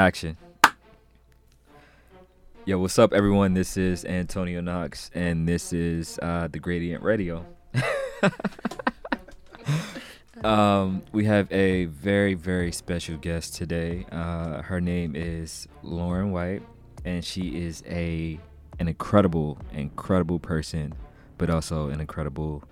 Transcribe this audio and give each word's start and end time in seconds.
Action. 0.00 0.38
Yo, 2.64 2.78
what's 2.78 2.98
up, 2.98 3.12
everyone? 3.12 3.52
This 3.52 3.76
is 3.76 4.06
Antonio 4.06 4.62
Knox, 4.62 5.10
and 5.14 5.46
this 5.46 5.74
is 5.74 6.18
uh, 6.22 6.48
the 6.50 6.58
Gradient 6.58 7.02
Radio. 7.02 7.44
um, 10.42 11.02
we 11.12 11.26
have 11.26 11.52
a 11.52 11.84
very, 11.84 12.32
very 12.32 12.72
special 12.72 13.18
guest 13.18 13.56
today. 13.56 14.06
Uh, 14.10 14.62
her 14.62 14.80
name 14.80 15.14
is 15.14 15.68
Lauren 15.82 16.32
White, 16.32 16.62
and 17.04 17.22
she 17.22 17.62
is 17.62 17.82
a 17.86 18.40
an 18.78 18.88
incredible, 18.88 19.58
incredible 19.74 20.38
person, 20.38 20.94
but 21.36 21.50
also 21.50 21.90
an 21.90 22.00
incredible 22.00 22.64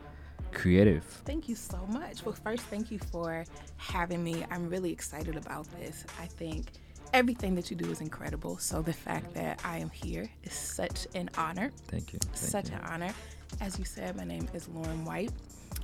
creative. 0.53 1.05
Thank 1.27 1.47
you 1.47 1.57
so 1.57 1.77
much. 1.91 2.25
Well, 2.25 2.35
first, 2.35 2.63
thank 2.65 2.91
you 2.91 2.99
for 2.99 3.45
having 3.77 4.25
me. 4.25 4.47
I'm 4.51 4.71
really 4.71 4.91
excited 4.91 5.37
about 5.37 5.71
this. 5.79 6.07
I 6.19 6.25
think 6.25 6.69
everything 7.13 7.55
that 7.55 7.71
you 7.71 7.77
do 7.77 7.91
is 7.91 8.01
incredible. 8.01 8.59
So 8.59 8.83
the 8.83 8.93
fact 8.93 9.35
that 9.35 9.61
I 9.65 9.79
am 9.79 9.91
here 9.91 10.31
is 10.45 10.53
such 10.53 11.07
an 11.15 11.31
honor. 11.37 11.71
Thank 11.89 12.13
you. 12.13 12.19
Thank 12.19 12.37
such 12.37 12.71
you. 12.71 12.77
an 12.77 12.83
honor. 12.83 13.15
As 13.61 13.79
you 13.79 13.85
said, 13.85 14.17
my 14.17 14.25
name 14.25 14.49
is 14.55 14.69
Lauren 14.69 15.05
White. 15.05 15.33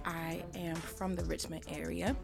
I 0.05 0.43
am 0.55 0.77
from 0.77 1.15
the 1.15 1.25
Richmond 1.25 1.65
area 1.69 2.15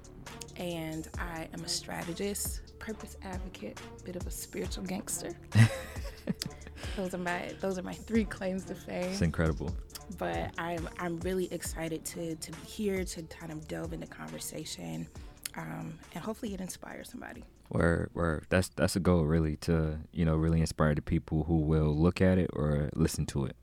and 0.56 1.08
I 1.18 1.48
am 1.54 1.64
a 1.64 1.68
strategist, 1.68 2.78
purpose 2.78 3.16
advocate, 3.22 3.80
bit 4.04 4.16
of 4.16 4.26
a 4.26 4.30
spiritual 4.30 4.84
gangster. 4.84 5.32
those 6.96 7.14
are 7.14 7.18
my 7.18 7.54
those 7.60 7.78
are 7.78 7.82
my 7.82 7.94
three 7.94 8.24
claims 8.24 8.64
to 8.64 8.74
fame. 8.74 9.10
It's 9.10 9.22
incredible. 9.22 9.74
But 10.18 10.52
I'm 10.58 10.88
I'm 10.98 11.18
really 11.20 11.52
excited 11.52 12.04
to 12.06 12.34
to 12.36 12.52
be 12.52 12.66
here 12.66 13.04
to 13.04 13.22
kind 13.22 13.52
of 13.52 13.66
delve 13.68 13.92
into 13.92 14.06
conversation, 14.06 15.06
um, 15.56 15.98
and 16.14 16.22
hopefully 16.22 16.52
it 16.54 16.60
inspires 16.60 17.10
somebody. 17.10 17.44
Where 17.70 18.10
where 18.12 18.42
that's 18.48 18.68
that's 18.68 18.96
a 18.96 19.00
goal 19.00 19.24
really 19.24 19.56
to 19.58 19.98
you 20.12 20.24
know 20.24 20.34
really 20.34 20.60
inspire 20.60 20.94
the 20.94 21.02
people 21.02 21.44
who 21.44 21.58
will 21.58 21.96
look 21.96 22.20
at 22.20 22.36
it 22.36 22.50
or 22.52 22.90
listen 22.94 23.26
to 23.26 23.46
it. 23.46 23.56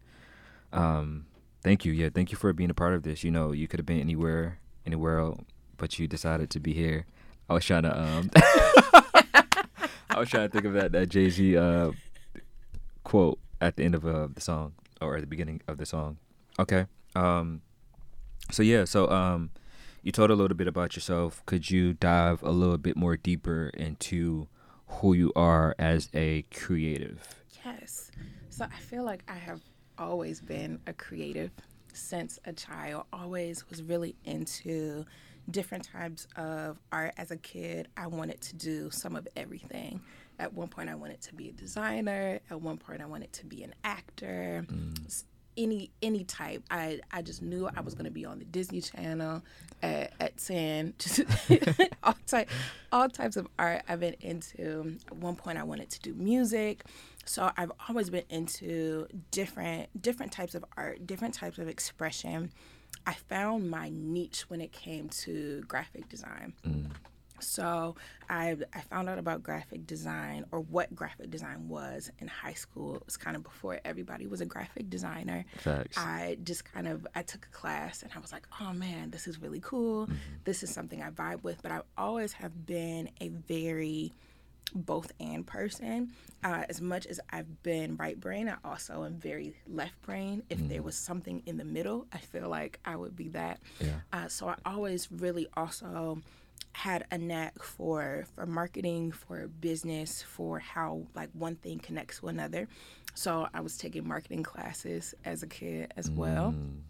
Um, 0.71 1.25
thank 1.61 1.83
you, 1.83 1.91
yeah, 1.91 2.09
thank 2.13 2.31
you 2.31 2.37
for 2.37 2.53
being 2.53 2.69
a 2.69 2.73
part 2.73 2.93
of 2.93 3.03
this. 3.03 3.23
You 3.23 3.31
know, 3.31 3.51
you 3.51 3.67
could 3.67 3.79
have 3.79 3.85
been 3.85 3.99
anywhere 3.99 4.59
anywhere 4.85 5.19
else, 5.19 5.41
but 5.75 5.99
you 5.99 6.07
decided 6.07 6.49
to 6.51 6.59
be 6.59 6.73
here. 6.73 7.05
I 7.49 7.53
was 7.53 7.65
trying 7.65 7.83
to 7.83 7.99
um, 7.99 8.29
I 10.09 10.19
was 10.19 10.29
trying 10.29 10.47
to 10.47 10.53
think 10.53 10.65
of 10.65 10.73
that 10.73 10.93
that 10.93 11.09
Jay 11.09 11.29
Z 11.29 11.57
uh 11.57 11.91
quote 13.03 13.39
at 13.61 13.75
the 13.75 13.83
end 13.83 13.95
of 13.95 14.05
uh, 14.05 14.27
the 14.33 14.41
song 14.41 14.73
or 15.01 15.15
at 15.15 15.21
the 15.21 15.27
beginning 15.27 15.61
of 15.67 15.77
the 15.77 15.85
song. 15.85 16.17
Okay. 16.59 16.85
Um. 17.15 17.61
So 18.51 18.63
yeah. 18.63 18.85
So 18.85 19.09
um, 19.09 19.51
you 20.07 20.13
told 20.13 20.31
a 20.31 20.35
little 20.35 20.55
bit 20.55 20.69
about 20.69 20.95
yourself. 20.95 21.45
Could 21.45 21.69
you 21.69 21.93
dive 21.93 22.41
a 22.41 22.51
little 22.51 22.77
bit 22.77 22.95
more 22.95 23.17
deeper 23.17 23.71
into 23.73 24.47
who 24.87 25.11
you 25.11 25.33
are 25.35 25.75
as 25.77 26.07
a 26.13 26.43
creative? 26.43 27.43
Yes. 27.65 28.09
So 28.49 28.63
I 28.63 28.79
feel 28.79 29.03
like 29.03 29.23
I 29.27 29.35
have 29.35 29.59
always 29.97 30.39
been 30.39 30.79
a 30.87 30.93
creative 30.93 31.51
since 31.91 32.39
a 32.45 32.53
child. 32.53 33.03
Always 33.11 33.69
was 33.69 33.83
really 33.83 34.15
into 34.23 35.03
different 35.51 35.83
types 35.83 36.25
of 36.37 36.79
art 36.93 37.13
as 37.17 37.31
a 37.31 37.37
kid. 37.37 37.89
I 37.97 38.07
wanted 38.07 38.39
to 38.39 38.55
do 38.55 38.89
some 38.89 39.13
of 39.17 39.27
everything. 39.35 39.99
At 40.39 40.53
one 40.53 40.69
point, 40.69 40.87
I 40.87 40.95
wanted 40.95 41.19
to 41.23 41.35
be 41.35 41.49
a 41.49 41.51
designer. 41.51 42.39
At 42.49 42.61
one 42.61 42.77
point, 42.77 43.01
I 43.01 43.07
wanted 43.07 43.33
to 43.33 43.45
be 43.45 43.61
an 43.61 43.75
actor. 43.83 44.65
Mm. 44.71 45.23
Any 45.57 45.91
any 46.01 46.23
type. 46.23 46.63
I 46.69 46.99
I 47.11 47.21
just 47.21 47.41
knew 47.41 47.69
I 47.75 47.81
was 47.81 47.95
going 47.95 48.05
to 48.05 48.11
be 48.11 48.25
on 48.25 48.39
the 48.39 48.45
Disney 48.45 48.81
Channel 48.81 49.41
at, 49.81 50.13
at 50.19 50.37
ten. 50.37 50.93
Just 50.99 51.21
all 52.03 52.15
type 52.27 52.49
all 52.91 53.09
types 53.09 53.37
of 53.37 53.47
art 53.57 53.81
I've 53.89 53.99
been 53.99 54.15
into. 54.21 54.97
At 55.07 55.15
one 55.17 55.35
point, 55.35 55.57
I 55.57 55.63
wanted 55.63 55.89
to 55.89 55.99
do 55.99 56.13
music. 56.13 56.83
So 57.25 57.51
I've 57.57 57.71
always 57.89 58.09
been 58.09 58.23
into 58.29 59.07
different 59.31 60.01
different 60.01 60.31
types 60.31 60.55
of 60.55 60.63
art, 60.77 61.05
different 61.07 61.33
types 61.33 61.57
of 61.57 61.67
expression. 61.67 62.51
I 63.05 63.13
found 63.13 63.69
my 63.69 63.89
niche 63.93 64.49
when 64.49 64.61
it 64.61 64.71
came 64.71 65.09
to 65.09 65.61
graphic 65.67 66.09
design. 66.09 66.53
Mm. 66.65 66.91
So 67.39 67.95
I 68.29 68.57
I 68.73 68.81
found 68.81 69.09
out 69.09 69.17
about 69.17 69.43
graphic 69.43 69.87
design 69.87 70.45
or 70.51 70.59
what 70.61 70.93
graphic 70.95 71.29
design 71.29 71.67
was 71.67 72.11
in 72.19 72.27
high 72.27 72.53
school. 72.53 72.95
It 72.95 73.05
was 73.05 73.17
kind 73.17 73.35
of 73.35 73.43
before 73.43 73.79
everybody 73.85 74.27
was 74.27 74.41
a 74.41 74.45
graphic 74.45 74.89
designer. 74.89 75.45
Facts. 75.57 75.97
I 75.97 76.37
just 76.43 76.65
kind 76.65 76.87
of 76.87 77.07
I 77.15 77.21
took 77.21 77.45
a 77.45 77.55
class 77.55 78.03
and 78.03 78.11
I 78.15 78.19
was 78.19 78.31
like, 78.31 78.47
oh 78.61 78.73
man, 78.73 79.11
this 79.11 79.27
is 79.27 79.41
really 79.41 79.61
cool. 79.61 80.05
Mm-hmm. 80.05 80.15
This 80.43 80.63
is 80.63 80.73
something 80.73 81.01
I 81.01 81.09
vibe 81.09 81.43
with. 81.43 81.61
But 81.61 81.71
I 81.71 81.81
always 81.97 82.33
have 82.33 82.65
been 82.65 83.09
a 83.21 83.29
very 83.29 84.13
both 84.73 85.11
and 85.19 85.45
person. 85.45 86.11
Uh, 86.43 86.63
as 86.69 86.81
much 86.81 87.07
as 87.07 87.19
I've 87.31 87.63
been 87.63 87.95
right 87.97 88.19
brain, 88.19 88.47
I 88.49 88.55
also 88.67 89.03
am 89.03 89.15
very 89.15 89.55
left 89.67 89.99
brain. 90.03 90.43
If 90.49 90.59
mm. 90.59 90.69
there 90.69 90.83
was 90.83 90.95
something 90.95 91.41
in 91.45 91.57
the 91.57 91.63
middle, 91.63 92.05
I 92.13 92.17
feel 92.19 92.49
like 92.49 92.79
I 92.85 92.95
would 92.95 93.15
be 93.15 93.29
that. 93.29 93.59
Yeah. 93.79 93.87
Uh, 94.13 94.27
so 94.27 94.49
I 94.49 94.55
always 94.65 95.11
really 95.11 95.47
also 95.55 96.21
had 96.77 97.05
a 97.09 97.17
knack 97.17 97.59
for 97.63 98.27
for 98.35 98.45
marketing, 98.45 99.11
for 99.11 99.47
business, 99.47 100.21
for 100.21 100.59
how 100.59 101.01
like 101.15 101.29
one 101.33 101.55
thing 101.55 101.79
connects 101.79 102.19
to 102.19 102.27
another. 102.27 102.67
So 103.15 103.47
I 103.51 103.61
was 103.61 103.79
taking 103.79 104.07
marketing 104.07 104.43
classes 104.43 105.15
as 105.25 105.41
a 105.41 105.47
kid 105.47 105.91
as 105.97 106.11
well. 106.11 106.51
Mm. 106.51 106.81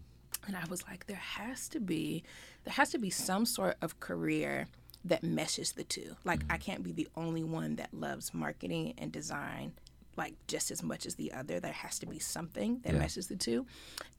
And 0.46 0.56
I 0.56 0.64
was 0.68 0.84
like, 0.86 1.06
there 1.06 1.16
has 1.16 1.70
to 1.70 1.80
be, 1.80 2.22
there 2.64 2.74
has 2.74 2.90
to 2.90 2.98
be 2.98 3.08
some 3.08 3.46
sort 3.46 3.76
of 3.80 3.98
career 3.98 4.66
that 5.06 5.22
meshes 5.22 5.72
the 5.72 5.84
two. 5.84 6.16
Like 6.22 6.40
mm-hmm. 6.40 6.52
I 6.52 6.58
can't 6.58 6.82
be 6.82 6.92
the 6.92 7.08
only 7.16 7.42
one 7.42 7.76
that 7.76 7.94
loves 7.94 8.34
marketing 8.34 8.92
and 8.98 9.10
design 9.10 9.72
like 10.18 10.34
just 10.48 10.70
as 10.70 10.82
much 10.82 11.06
as 11.06 11.14
the 11.14 11.32
other. 11.32 11.60
There 11.60 11.72
has 11.72 11.98
to 12.00 12.06
be 12.06 12.18
something 12.18 12.80
that 12.82 12.92
yeah. 12.92 12.98
meshes 12.98 13.28
the 13.28 13.36
two. 13.36 13.64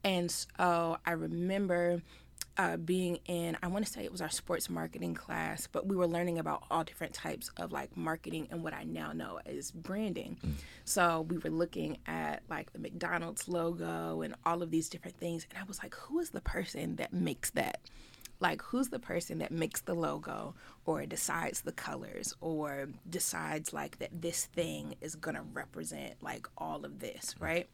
And 0.03 0.31
so 0.31 0.97
I 1.06 1.12
remember 1.12 2.01
uh, 2.58 2.78
being 2.78 3.20
in, 3.26 3.58
I 3.64 3.68
want 3.68 3.86
to 3.86 3.92
say 3.92 4.04
it 4.04 4.12
was 4.12 4.22
our 4.22 4.30
sports 4.30 4.70
marketing 4.70 5.14
class, 5.14 5.68
but 5.72 5.88
we 5.88 5.96
were 5.96 6.08
learning 6.08 6.40
about 6.40 6.64
all 6.70 6.84
different 6.84 7.14
types 7.14 7.50
of 7.58 7.72
like 7.72 7.96
marketing 7.96 8.48
and 8.52 8.64
what 8.64 8.74
I 8.74 8.84
now 8.84 9.12
know 9.14 9.40
is 9.46 9.72
branding. 9.72 10.38
Mm. 10.46 10.54
So 10.86 11.26
we 11.30 11.38
were 11.38 11.50
looking 11.50 11.98
at 12.06 12.44
like 12.50 12.74
the 12.74 12.80
McDonald's 12.80 13.48
logo 13.48 14.22
and 14.22 14.36
all 14.46 14.62
of 14.62 14.72
these 14.72 14.90
different 14.90 15.18
things. 15.18 15.46
And 15.50 15.60
I 15.60 15.64
was 15.66 15.82
like, 15.82 15.96
who 15.96 16.20
is 16.20 16.32
the 16.32 16.42
person 16.42 16.98
that 16.98 17.14
makes 17.14 17.52
that? 17.52 17.80
like 18.40 18.62
who's 18.62 18.90
the 18.90 19.00
person 19.00 19.40
that 19.40 19.52
makes 19.52 19.81
the 19.81 19.94
logo 19.94 20.56
or 20.86 21.06
decides 21.06 21.62
the 21.62 21.72
colors 21.72 22.34
or 22.42 22.88
decides 23.10 23.74
like 23.74 24.00
that 24.00 24.10
this 24.22 24.46
thing 24.46 24.96
is 25.02 25.16
going 25.16 25.36
to 25.36 25.44
represent 25.54 26.16
like 26.22 26.48
all 26.58 26.86
of 26.86 27.00
this 27.00 27.36
right 27.40 27.70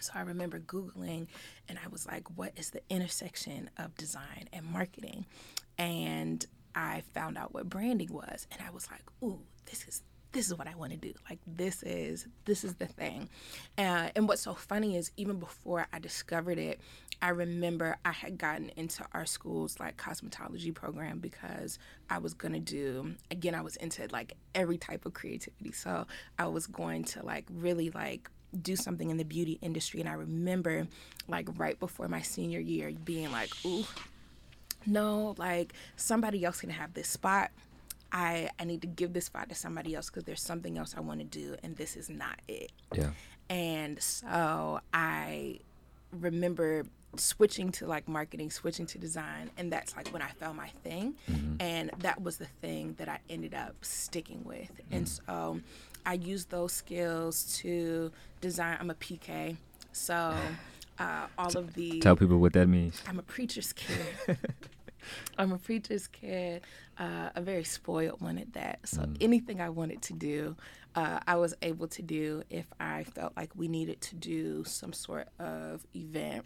so 0.00 0.12
i 0.14 0.20
remember 0.20 0.58
googling 0.58 1.26
and 1.68 1.78
i 1.84 1.88
was 1.88 2.06
like 2.06 2.24
what 2.36 2.52
is 2.56 2.70
the 2.70 2.80
intersection 2.88 3.70
of 3.78 3.94
design 3.96 4.48
and 4.52 4.64
marketing 4.66 5.26
and 5.78 6.46
i 6.74 7.02
found 7.14 7.36
out 7.36 7.52
what 7.54 7.68
branding 7.68 8.12
was 8.12 8.46
and 8.50 8.60
i 8.66 8.70
was 8.70 8.88
like 8.90 9.02
ooh 9.22 9.40
this 9.66 9.86
is 9.88 10.02
this 10.36 10.48
is 10.48 10.58
what 10.58 10.68
I 10.68 10.74
want 10.74 10.92
to 10.92 10.98
do. 10.98 11.14
Like 11.30 11.38
this 11.46 11.82
is 11.82 12.28
this 12.44 12.62
is 12.62 12.74
the 12.74 12.86
thing. 12.86 13.30
Uh, 13.78 14.10
and 14.14 14.28
what's 14.28 14.42
so 14.42 14.52
funny 14.52 14.96
is 14.96 15.10
even 15.16 15.38
before 15.38 15.86
I 15.94 15.98
discovered 15.98 16.58
it, 16.58 16.80
I 17.22 17.30
remember 17.30 17.96
I 18.04 18.12
had 18.12 18.36
gotten 18.36 18.70
into 18.76 19.02
our 19.12 19.24
school's 19.24 19.80
like 19.80 19.96
cosmetology 19.96 20.74
program 20.74 21.20
because 21.20 21.78
I 22.10 22.18
was 22.18 22.34
gonna 22.34 22.60
do 22.60 23.14
again 23.30 23.54
I 23.54 23.62
was 23.62 23.76
into 23.76 24.06
like 24.12 24.34
every 24.54 24.76
type 24.76 25.06
of 25.06 25.14
creativity. 25.14 25.72
So 25.72 26.06
I 26.38 26.46
was 26.48 26.66
going 26.66 27.04
to 27.04 27.24
like 27.24 27.46
really 27.50 27.88
like 27.88 28.30
do 28.62 28.76
something 28.76 29.10
in 29.10 29.16
the 29.16 29.24
beauty 29.24 29.58
industry 29.62 30.00
and 30.00 30.08
I 30.08 30.14
remember 30.14 30.86
like 31.28 31.48
right 31.56 31.78
before 31.78 32.08
my 32.08 32.22
senior 32.22 32.60
year 32.60 32.92
being 33.04 33.30
like, 33.32 33.50
ooh, 33.64 33.84
no, 34.86 35.34
like 35.38 35.74
somebody 35.96 36.44
else 36.44 36.60
can 36.60 36.70
have 36.70 36.94
this 36.94 37.08
spot 37.08 37.50
I 38.12 38.50
I 38.58 38.64
need 38.64 38.82
to 38.82 38.86
give 38.86 39.12
this 39.12 39.26
spot 39.26 39.48
to 39.48 39.54
somebody 39.54 39.94
else 39.94 40.08
because 40.08 40.24
there's 40.24 40.40
something 40.42 40.78
else 40.78 40.94
I 40.96 41.00
want 41.00 41.20
to 41.20 41.26
do 41.26 41.56
and 41.62 41.76
this 41.76 41.96
is 41.96 42.08
not 42.08 42.40
it. 42.48 42.72
Yeah. 42.94 43.10
And 43.48 44.00
so 44.02 44.80
I 44.92 45.60
remember 46.12 46.84
switching 47.16 47.72
to 47.72 47.86
like 47.86 48.08
marketing, 48.08 48.50
switching 48.50 48.86
to 48.86 48.98
design, 48.98 49.50
and 49.56 49.72
that's 49.72 49.96
like 49.96 50.08
when 50.08 50.22
I 50.22 50.28
found 50.40 50.56
my 50.56 50.68
thing, 50.82 51.14
mm-hmm. 51.30 51.56
and 51.60 51.90
that 51.98 52.22
was 52.22 52.38
the 52.38 52.46
thing 52.46 52.94
that 52.98 53.08
I 53.08 53.18
ended 53.30 53.54
up 53.54 53.76
sticking 53.82 54.42
with. 54.44 54.72
Mm-hmm. 54.72 54.94
And 54.94 55.08
so 55.08 55.60
I 56.06 56.14
use 56.14 56.44
those 56.44 56.72
skills 56.72 57.58
to 57.58 58.12
design. 58.40 58.78
I'm 58.80 58.90
a 58.90 58.94
PK, 58.94 59.56
so 59.92 60.34
uh, 60.98 61.26
all 61.36 61.58
of 61.58 61.74
the 61.74 61.98
tell 62.00 62.16
people 62.16 62.38
what 62.38 62.52
that 62.54 62.68
means. 62.68 63.02
I'm 63.08 63.18
a 63.18 63.22
preacher's 63.22 63.72
kid. 63.74 64.38
I'm 65.38 65.52
a 65.52 65.58
preacher's 65.58 66.06
kid, 66.06 66.62
uh, 66.98 67.30
a 67.34 67.40
very 67.40 67.64
spoiled 67.64 68.20
one 68.20 68.38
at 68.38 68.52
that. 68.54 68.80
So 68.84 69.02
mm. 69.02 69.16
anything 69.20 69.60
I 69.60 69.68
wanted 69.68 70.02
to 70.02 70.12
do, 70.12 70.56
uh, 70.94 71.20
I 71.26 71.36
was 71.36 71.54
able 71.62 71.88
to 71.88 72.02
do 72.02 72.42
if 72.50 72.66
I 72.80 73.04
felt 73.04 73.36
like 73.36 73.50
we 73.54 73.68
needed 73.68 74.00
to 74.02 74.14
do 74.14 74.64
some 74.64 74.92
sort 74.92 75.28
of 75.38 75.86
event. 75.94 76.44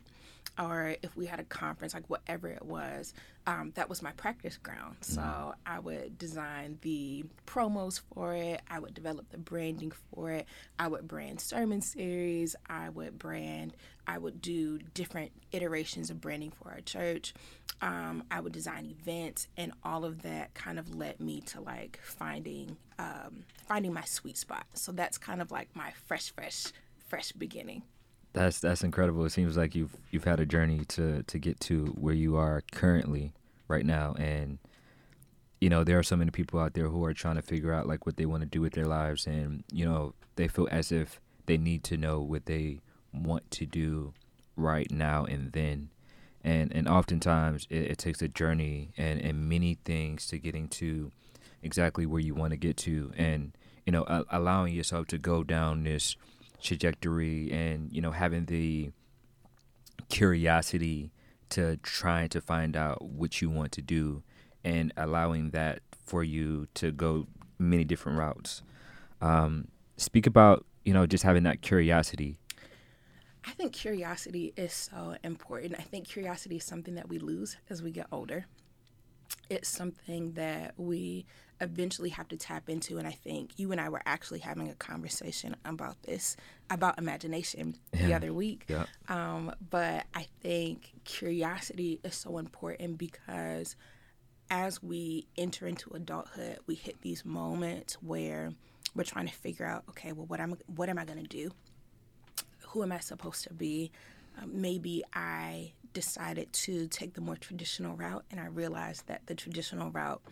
Or 0.60 0.96
if 1.02 1.16
we 1.16 1.26
had 1.26 1.40
a 1.40 1.44
conference, 1.44 1.94
like 1.94 2.08
whatever 2.08 2.48
it 2.48 2.64
was, 2.64 3.14
um, 3.46 3.72
that 3.74 3.88
was 3.88 4.02
my 4.02 4.12
practice 4.12 4.58
ground. 4.58 4.96
So 5.00 5.22
mm. 5.22 5.54
I 5.64 5.78
would 5.78 6.18
design 6.18 6.78
the 6.82 7.24
promos 7.46 8.00
for 8.12 8.34
it, 8.34 8.60
I 8.70 8.78
would 8.78 8.92
develop 8.94 9.30
the 9.30 9.38
branding 9.38 9.92
for 10.14 10.30
it, 10.30 10.46
I 10.78 10.88
would 10.88 11.08
brand 11.08 11.40
sermon 11.40 11.80
series, 11.80 12.54
I 12.68 12.90
would 12.90 13.18
brand, 13.18 13.74
I 14.06 14.18
would 14.18 14.42
do 14.42 14.78
different 14.94 15.32
iterations 15.52 16.10
of 16.10 16.20
branding 16.20 16.50
for 16.50 16.70
our 16.70 16.80
church. 16.80 17.32
Um, 17.82 18.24
I 18.30 18.40
would 18.40 18.52
design 18.52 18.84
events, 18.84 19.48
and 19.56 19.72
all 19.82 20.04
of 20.04 20.22
that 20.22 20.52
kind 20.52 20.78
of 20.78 20.94
led 20.94 21.18
me 21.18 21.40
to 21.42 21.62
like 21.62 21.98
finding 22.02 22.76
um, 22.98 23.44
finding 23.66 23.94
my 23.94 24.04
sweet 24.04 24.36
spot. 24.36 24.66
So 24.74 24.92
that's 24.92 25.16
kind 25.16 25.40
of 25.40 25.50
like 25.50 25.74
my 25.74 25.92
fresh, 26.06 26.30
fresh, 26.30 26.66
fresh 27.08 27.32
beginning. 27.32 27.82
That's 28.32 28.60
that's 28.60 28.84
incredible. 28.84 29.24
It 29.24 29.30
seems 29.30 29.56
like 29.56 29.74
you've 29.74 29.96
you've 30.10 30.24
had 30.24 30.40
a 30.40 30.46
journey 30.46 30.84
to 30.88 31.22
to 31.24 31.38
get 31.38 31.58
to 31.60 31.86
where 31.98 32.14
you 32.14 32.36
are 32.36 32.62
currently 32.72 33.32
right 33.66 33.84
now. 33.84 34.14
And 34.18 34.58
you 35.60 35.68
know 35.68 35.82
there 35.82 35.98
are 35.98 36.04
so 36.04 36.16
many 36.16 36.30
people 36.30 36.60
out 36.60 36.74
there 36.74 36.88
who 36.88 37.04
are 37.04 37.14
trying 37.14 37.36
to 37.36 37.42
figure 37.42 37.72
out 37.72 37.88
like 37.88 38.06
what 38.06 38.16
they 38.16 38.26
want 38.26 38.42
to 38.42 38.48
do 38.48 38.60
with 38.60 38.74
their 38.74 38.86
lives. 38.86 39.26
And 39.26 39.64
you 39.72 39.84
know 39.84 40.14
they 40.36 40.46
feel 40.46 40.68
as 40.70 40.92
if 40.92 41.20
they 41.46 41.58
need 41.58 41.82
to 41.84 41.96
know 41.96 42.20
what 42.20 42.46
they 42.46 42.80
want 43.12 43.50
to 43.52 43.66
do 43.66 44.14
right 44.56 44.90
now 44.90 45.24
and 45.24 45.52
then. 45.52 45.90
And 46.44 46.72
and 46.72 46.86
oftentimes 46.86 47.66
it, 47.68 47.82
it 47.92 47.98
takes 47.98 48.22
a 48.22 48.28
journey 48.28 48.90
and 48.96 49.20
and 49.20 49.48
many 49.48 49.78
things 49.84 50.28
to 50.28 50.38
getting 50.38 50.68
to 50.68 51.10
exactly 51.64 52.06
where 52.06 52.20
you 52.20 52.34
want 52.34 52.52
to 52.52 52.56
get 52.56 52.76
to. 52.78 53.12
And 53.16 53.52
you 53.84 53.92
know 53.92 54.24
allowing 54.30 54.72
yourself 54.72 55.08
to 55.08 55.18
go 55.18 55.42
down 55.42 55.82
this 55.82 56.14
trajectory 56.60 57.50
and 57.50 57.92
you 57.92 58.00
know 58.00 58.10
having 58.10 58.44
the 58.46 58.90
curiosity 60.08 61.10
to 61.50 61.76
trying 61.78 62.28
to 62.28 62.40
find 62.40 62.76
out 62.76 63.02
what 63.02 63.40
you 63.40 63.50
want 63.50 63.72
to 63.72 63.82
do 63.82 64.22
and 64.64 64.92
allowing 64.96 65.50
that 65.50 65.80
for 66.04 66.22
you 66.22 66.66
to 66.74 66.90
go 66.90 67.26
many 67.58 67.84
different 67.84 68.18
routes. 68.18 68.62
Um, 69.20 69.68
speak 69.96 70.26
about 70.26 70.64
you 70.84 70.92
know 70.92 71.06
just 71.06 71.24
having 71.24 71.42
that 71.44 71.60
curiosity. 71.62 72.38
I 73.44 73.52
think 73.52 73.72
curiosity 73.72 74.52
is 74.56 74.72
so 74.72 75.16
important. 75.24 75.74
I 75.78 75.82
think 75.82 76.06
curiosity 76.06 76.56
is 76.56 76.64
something 76.64 76.94
that 76.96 77.08
we 77.08 77.18
lose 77.18 77.56
as 77.70 77.82
we 77.82 77.90
get 77.90 78.06
older. 78.12 78.46
It's 79.48 79.68
something 79.68 80.32
that 80.32 80.74
we 80.76 81.26
eventually 81.60 82.10
have 82.10 82.28
to 82.28 82.36
tap 82.36 82.68
into. 82.68 82.98
And 82.98 83.06
I 83.06 83.12
think 83.12 83.52
you 83.56 83.72
and 83.72 83.80
I 83.80 83.88
were 83.88 84.02
actually 84.06 84.40
having 84.40 84.68
a 84.68 84.74
conversation 84.74 85.56
about 85.64 86.02
this, 86.02 86.36
about 86.70 86.98
imagination 86.98 87.76
yeah. 87.92 88.06
the 88.06 88.14
other 88.14 88.32
week. 88.32 88.64
Yeah. 88.68 88.86
Um, 89.08 89.52
but 89.70 90.06
I 90.14 90.26
think 90.40 90.92
curiosity 91.04 92.00
is 92.02 92.14
so 92.14 92.38
important 92.38 92.98
because 92.98 93.76
as 94.50 94.82
we 94.82 95.26
enter 95.36 95.66
into 95.66 95.90
adulthood, 95.90 96.58
we 96.66 96.74
hit 96.74 97.00
these 97.02 97.24
moments 97.24 97.94
where 98.02 98.52
we're 98.94 99.04
trying 99.04 99.28
to 99.28 99.34
figure 99.34 99.66
out, 99.66 99.84
okay, 99.90 100.12
well, 100.12 100.26
what 100.26 100.40
am 100.40 100.56
what 100.66 100.88
am 100.88 100.98
I 100.98 101.04
going 101.04 101.22
to 101.22 101.28
do? 101.28 101.50
Who 102.68 102.82
am 102.82 102.92
I 102.92 102.98
supposed 102.98 103.44
to 103.44 103.54
be? 103.54 103.92
Um, 104.40 104.60
maybe 104.60 105.04
I 105.12 105.72
decided 105.92 106.52
to 106.52 106.86
take 106.88 107.14
the 107.14 107.20
more 107.20 107.36
traditional 107.36 107.96
route, 107.96 108.24
and 108.30 108.40
I 108.40 108.46
realized 108.46 109.06
that 109.06 109.26
the 109.26 109.34
traditional 109.34 109.90
route 109.90 110.22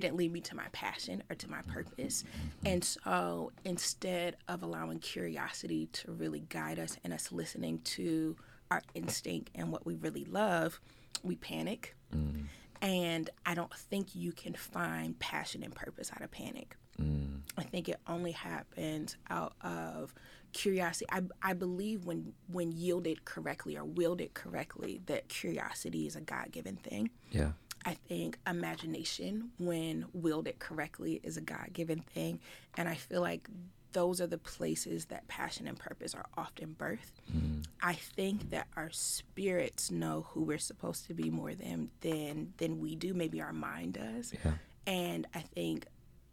didn't 0.00 0.16
lead 0.16 0.32
me 0.32 0.40
to 0.40 0.56
my 0.56 0.66
passion 0.72 1.22
or 1.30 1.36
to 1.36 1.48
my 1.48 1.62
purpose. 1.62 2.24
And 2.64 2.82
so 2.82 3.52
instead 3.64 4.36
of 4.48 4.62
allowing 4.62 4.98
curiosity 4.98 5.86
to 5.92 6.12
really 6.12 6.40
guide 6.48 6.78
us 6.78 6.96
and 7.04 7.12
us 7.12 7.30
listening 7.30 7.78
to 7.80 8.36
our 8.70 8.82
instinct 8.94 9.50
and 9.54 9.70
what 9.70 9.86
we 9.86 9.94
really 9.94 10.24
love, 10.24 10.80
we 11.22 11.36
panic. 11.36 11.94
Mm. 12.14 12.44
And 12.82 13.30
I 13.46 13.54
don't 13.54 13.72
think 13.72 14.14
you 14.14 14.32
can 14.32 14.54
find 14.54 15.18
passion 15.18 15.62
and 15.62 15.74
purpose 15.74 16.10
out 16.14 16.22
of 16.22 16.30
panic. 16.30 16.76
Mm. 17.00 17.40
I 17.56 17.62
think 17.62 17.88
it 17.88 18.00
only 18.06 18.32
happens 18.32 19.16
out 19.30 19.54
of 19.62 20.12
curiosity. 20.52 21.06
I, 21.10 21.22
I 21.42 21.52
believe 21.52 22.04
when 22.04 22.32
when 22.48 22.72
yielded 22.72 23.24
correctly 23.24 23.76
or 23.76 23.84
wielded 23.84 24.34
correctly, 24.34 25.00
that 25.06 25.28
curiosity 25.28 26.06
is 26.06 26.16
a 26.16 26.20
God 26.20 26.50
given 26.52 26.76
thing. 26.76 27.10
Yeah. 27.30 27.52
I 27.84 27.94
think 27.94 28.38
imagination, 28.46 29.50
when 29.58 30.06
wielded 30.12 30.58
correctly, 30.58 31.20
is 31.22 31.36
a 31.36 31.42
God 31.42 31.68
given 31.72 32.00
thing. 32.00 32.40
And 32.76 32.88
I 32.88 32.94
feel 32.94 33.20
like 33.20 33.48
those 33.92 34.20
are 34.20 34.26
the 34.26 34.38
places 34.38 35.06
that 35.06 35.26
passion 35.28 35.66
and 35.66 35.78
purpose 35.78 36.14
are 36.14 36.26
often 36.36 36.74
birthed. 36.78 37.20
Mm. 37.34 37.64
I 37.80 37.94
think 37.94 38.50
that 38.50 38.66
our 38.76 38.90
spirits 38.90 39.90
know 39.90 40.26
who 40.30 40.42
we're 40.42 40.58
supposed 40.58 41.06
to 41.06 41.14
be 41.14 41.30
more 41.30 41.54
than 41.54 41.90
than 42.00 42.52
than 42.58 42.80
we 42.80 42.96
do. 42.96 43.14
Maybe 43.14 43.40
our 43.40 43.52
mind 43.52 43.94
does. 43.94 44.32
Yeah. 44.44 44.52
And 44.86 45.26
I 45.34 45.40
think 45.40 45.86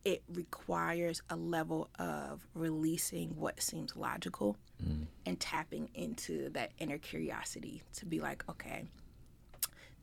it 0.04 0.24
requires 0.34 1.22
a 1.30 1.36
level 1.36 1.90
of 2.00 2.46
releasing 2.56 3.30
what 3.36 3.62
seems 3.62 3.96
logical 3.96 4.58
mm. 4.84 5.06
and 5.26 5.40
tapping 5.40 5.90
into 5.94 6.50
that 6.50 6.72
inner 6.80 6.98
curiosity 6.98 7.84
to 7.94 8.06
be 8.06 8.20
like, 8.20 8.44
okay, 8.50 8.86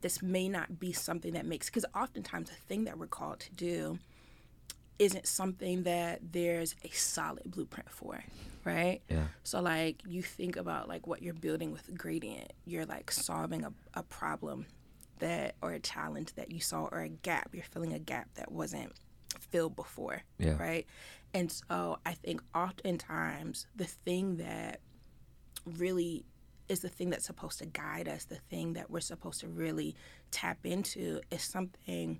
this 0.01 0.21
may 0.21 0.49
not 0.49 0.79
be 0.79 0.91
something 0.93 1.33
that 1.33 1.45
makes 1.45 1.67
because 1.67 1.85
oftentimes 1.95 2.49
the 2.49 2.55
thing 2.55 2.85
that 2.85 2.97
we're 2.97 3.07
called 3.07 3.39
to 3.39 3.51
do 3.53 3.99
isn't 4.97 5.25
something 5.25 5.83
that 5.83 6.19
there's 6.31 6.75
a 6.83 6.89
solid 6.89 7.43
blueprint 7.45 7.89
for 7.89 8.23
right? 8.65 9.01
Yeah. 9.09 9.27
So 9.43 9.61
like 9.61 10.01
you 10.05 10.21
think 10.21 10.57
about 10.57 10.89
like 10.89 11.07
what 11.07 11.21
you're 11.21 11.33
building 11.33 11.71
with 11.71 11.97
gradient. 11.97 12.51
You're 12.65 12.85
like 12.85 13.09
solving 13.09 13.63
a, 13.63 13.71
a 13.93 14.03
problem 14.03 14.65
that 15.19 15.55
or 15.61 15.71
a 15.71 15.79
challenge 15.79 16.33
that 16.35 16.51
you 16.51 16.59
saw 16.59 16.85
or 16.91 16.99
a 16.99 17.09
gap. 17.09 17.49
You're 17.53 17.63
filling 17.63 17.93
a 17.93 17.99
gap 17.99 18.27
that 18.35 18.51
wasn't 18.51 18.91
filled 19.39 19.75
before 19.75 20.21
yeah. 20.37 20.57
right? 20.57 20.85
And 21.33 21.51
so 21.51 21.99
i 22.05 22.13
think 22.13 22.41
oftentimes 22.55 23.67
the 23.75 23.85
thing 23.85 24.37
that 24.37 24.79
really 25.77 26.25
is 26.69 26.79
the 26.79 26.89
thing 26.89 27.09
that's 27.09 27.25
supposed 27.25 27.59
to 27.59 27.65
guide 27.65 28.07
us, 28.07 28.25
the 28.25 28.35
thing 28.35 28.73
that 28.73 28.89
we're 28.89 28.99
supposed 28.99 29.41
to 29.41 29.47
really 29.47 29.95
tap 30.31 30.59
into 30.63 31.19
is 31.31 31.41
something 31.41 32.19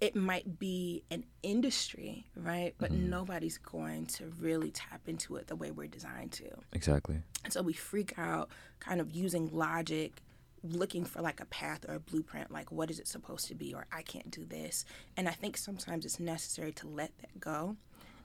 it 0.00 0.16
might 0.16 0.58
be 0.58 1.04
an 1.12 1.24
industry, 1.44 2.26
right? 2.34 2.74
But 2.78 2.90
mm-hmm. 2.90 3.08
nobody's 3.08 3.58
going 3.58 4.06
to 4.06 4.26
really 4.40 4.72
tap 4.72 5.02
into 5.06 5.36
it 5.36 5.46
the 5.46 5.54
way 5.54 5.70
we're 5.70 5.86
designed 5.86 6.32
to. 6.32 6.48
Exactly. 6.72 7.20
And 7.44 7.52
so 7.52 7.62
we 7.62 7.72
freak 7.72 8.18
out 8.18 8.48
kind 8.80 9.00
of 9.00 9.12
using 9.12 9.48
logic, 9.52 10.20
looking 10.64 11.04
for 11.04 11.22
like 11.22 11.40
a 11.40 11.44
path 11.46 11.84
or 11.88 11.94
a 11.94 12.00
blueprint, 12.00 12.50
like 12.50 12.72
what 12.72 12.90
is 12.90 12.98
it 12.98 13.06
supposed 13.06 13.46
to 13.46 13.54
be, 13.54 13.74
or 13.74 13.86
I 13.92 14.02
can't 14.02 14.28
do 14.30 14.44
this. 14.44 14.84
And 15.16 15.28
I 15.28 15.32
think 15.32 15.56
sometimes 15.56 16.04
it's 16.04 16.18
necessary 16.18 16.72
to 16.72 16.88
let 16.88 17.16
that 17.20 17.38
go 17.38 17.76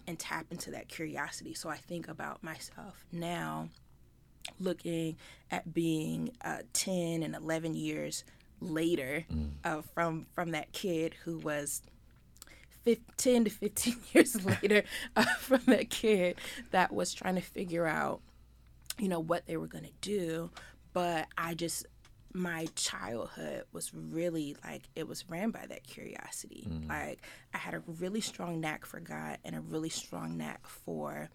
and 0.08 0.18
tap 0.18 0.48
into 0.50 0.72
that 0.72 0.88
curiosity. 0.88 1.54
So 1.54 1.70
I 1.70 1.78
think 1.78 2.08
about 2.08 2.42
myself 2.44 3.06
now 3.12 3.70
looking 4.60 5.16
at 5.52 5.74
being 5.74 6.32
uh, 6.44 6.60
10 6.74 7.24
and 7.24 7.36
11 7.36 7.76
years 7.76 8.24
later 8.60 9.26
mm. 9.32 9.50
uh, 9.64 9.82
from 9.94 10.26
from 10.34 10.52
that 10.52 10.72
kid 10.72 11.14
who 11.24 11.38
was 11.38 11.82
10 13.18 13.44
to 13.44 13.50
15 13.50 13.96
years 14.14 14.46
later 14.46 14.84
uh, 15.16 15.24
from 15.40 15.62
that 15.66 15.90
kid 15.90 16.38
that 16.72 16.92
was 16.92 17.14
trying 17.14 17.36
to 17.36 17.42
figure 17.42 17.86
out 17.86 18.22
you 18.98 19.08
know 19.08 19.20
what 19.20 19.46
they 19.46 19.58
were 19.58 19.68
going 19.68 19.84
to 19.84 19.92
do 20.02 20.50
but 20.94 21.28
i 21.38 21.54
just 21.54 21.86
my 22.34 22.68
childhood 22.76 23.64
was 23.72 23.94
really 23.94 24.56
like 24.64 24.84
it 24.96 25.08
was 25.08 25.28
ran 25.30 25.50
by 25.50 25.66
that 25.68 25.84
curiosity 25.84 26.68
mm. 26.70 26.90
like 26.90 27.22
i 27.54 27.58
had 27.58 27.74
a 27.74 27.82
really 28.00 28.22
strong 28.22 28.60
knack 28.60 28.86
for 28.86 29.00
god 29.00 29.38
and 29.46 29.56
a 29.56 29.62
really 29.62 29.90
strong 29.90 30.38
knack 30.38 30.66
for 30.66 31.30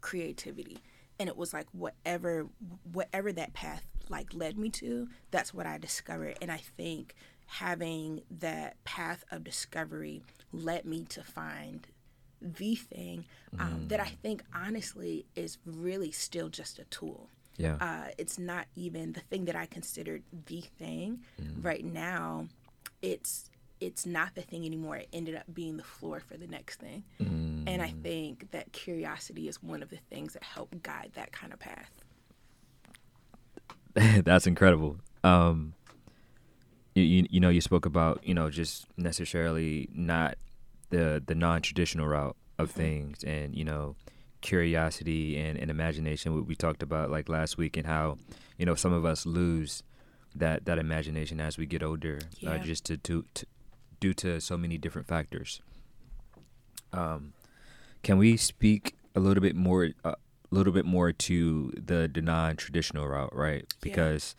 creativity 0.00 0.78
and 1.18 1.28
it 1.28 1.36
was 1.36 1.52
like 1.52 1.66
whatever 1.72 2.46
whatever 2.92 3.32
that 3.32 3.52
path 3.52 3.84
like 4.08 4.32
led 4.34 4.58
me 4.58 4.68
to 4.68 5.08
that's 5.30 5.54
what 5.54 5.66
i 5.66 5.78
discovered 5.78 6.36
and 6.40 6.50
i 6.50 6.56
think 6.56 7.14
having 7.46 8.22
that 8.30 8.82
path 8.84 9.24
of 9.30 9.44
discovery 9.44 10.22
led 10.52 10.84
me 10.84 11.04
to 11.04 11.22
find 11.22 11.86
the 12.40 12.74
thing 12.74 13.24
um, 13.58 13.82
mm. 13.82 13.88
that 13.88 14.00
i 14.00 14.12
think 14.22 14.42
honestly 14.54 15.24
is 15.36 15.58
really 15.64 16.10
still 16.10 16.48
just 16.48 16.78
a 16.78 16.84
tool 16.84 17.28
yeah 17.56 17.76
uh, 17.80 18.10
it's 18.18 18.38
not 18.38 18.66
even 18.74 19.12
the 19.12 19.20
thing 19.20 19.44
that 19.44 19.56
i 19.56 19.66
considered 19.66 20.22
the 20.46 20.62
thing 20.78 21.20
mm. 21.40 21.64
right 21.64 21.84
now 21.84 22.46
it's 23.00 23.50
it's 23.82 24.06
not 24.06 24.34
the 24.36 24.42
thing 24.42 24.64
anymore. 24.64 24.96
It 24.96 25.08
ended 25.12 25.34
up 25.34 25.44
being 25.52 25.76
the 25.76 25.82
floor 25.82 26.20
for 26.20 26.36
the 26.36 26.46
next 26.46 26.78
thing. 26.78 27.02
Mm. 27.20 27.64
And 27.66 27.82
I 27.82 27.92
think 28.02 28.52
that 28.52 28.72
curiosity 28.72 29.48
is 29.48 29.60
one 29.60 29.82
of 29.82 29.90
the 29.90 29.96
things 29.96 30.34
that 30.34 30.44
help 30.44 30.70
guide 30.82 31.10
that 31.14 31.32
kind 31.32 31.52
of 31.52 31.58
path. 31.58 31.90
That's 34.24 34.46
incredible. 34.46 34.98
Um, 35.24 35.74
you, 36.94 37.02
you, 37.02 37.26
you 37.30 37.40
know 37.40 37.48
you 37.48 37.60
spoke 37.60 37.86
about 37.86 38.20
you 38.22 38.34
know 38.34 38.50
just 38.50 38.86
necessarily 38.96 39.88
not 39.92 40.36
the 40.90 41.22
the 41.24 41.34
non 41.34 41.62
traditional 41.62 42.06
route 42.06 42.36
of 42.58 42.70
mm-hmm. 42.70 42.80
things 42.80 43.24
and 43.24 43.54
you 43.54 43.64
know 43.64 43.96
curiosity 44.40 45.38
and, 45.38 45.58
and 45.58 45.70
imagination 45.70 46.34
what 46.34 46.46
we 46.46 46.54
talked 46.54 46.82
about 46.82 47.10
like 47.10 47.28
last 47.28 47.56
week 47.56 47.76
and 47.76 47.86
how 47.86 48.18
you 48.58 48.66
know 48.66 48.74
some 48.74 48.92
of 48.92 49.04
us 49.04 49.24
lose 49.24 49.82
that 50.34 50.64
that 50.64 50.78
imagination 50.78 51.40
as 51.40 51.58
we 51.58 51.66
get 51.66 51.82
older, 51.82 52.18
uh, 52.46 52.58
just 52.58 52.84
to, 52.86 52.96
to, 52.96 53.24
to 53.34 53.46
due 54.02 54.12
to 54.12 54.40
so 54.40 54.58
many 54.58 54.76
different 54.76 55.06
factors. 55.06 55.62
Um, 56.92 57.32
can 58.02 58.18
we 58.18 58.36
speak 58.36 58.96
a 59.14 59.20
little 59.20 59.40
bit 59.40 59.54
more, 59.54 59.90
a 60.04 60.16
little 60.50 60.72
bit 60.72 60.84
more 60.84 61.12
to 61.12 61.72
the, 61.76 62.10
the 62.12 62.20
non-traditional 62.20 63.06
route, 63.06 63.34
right? 63.34 63.64
Because, 63.80 64.34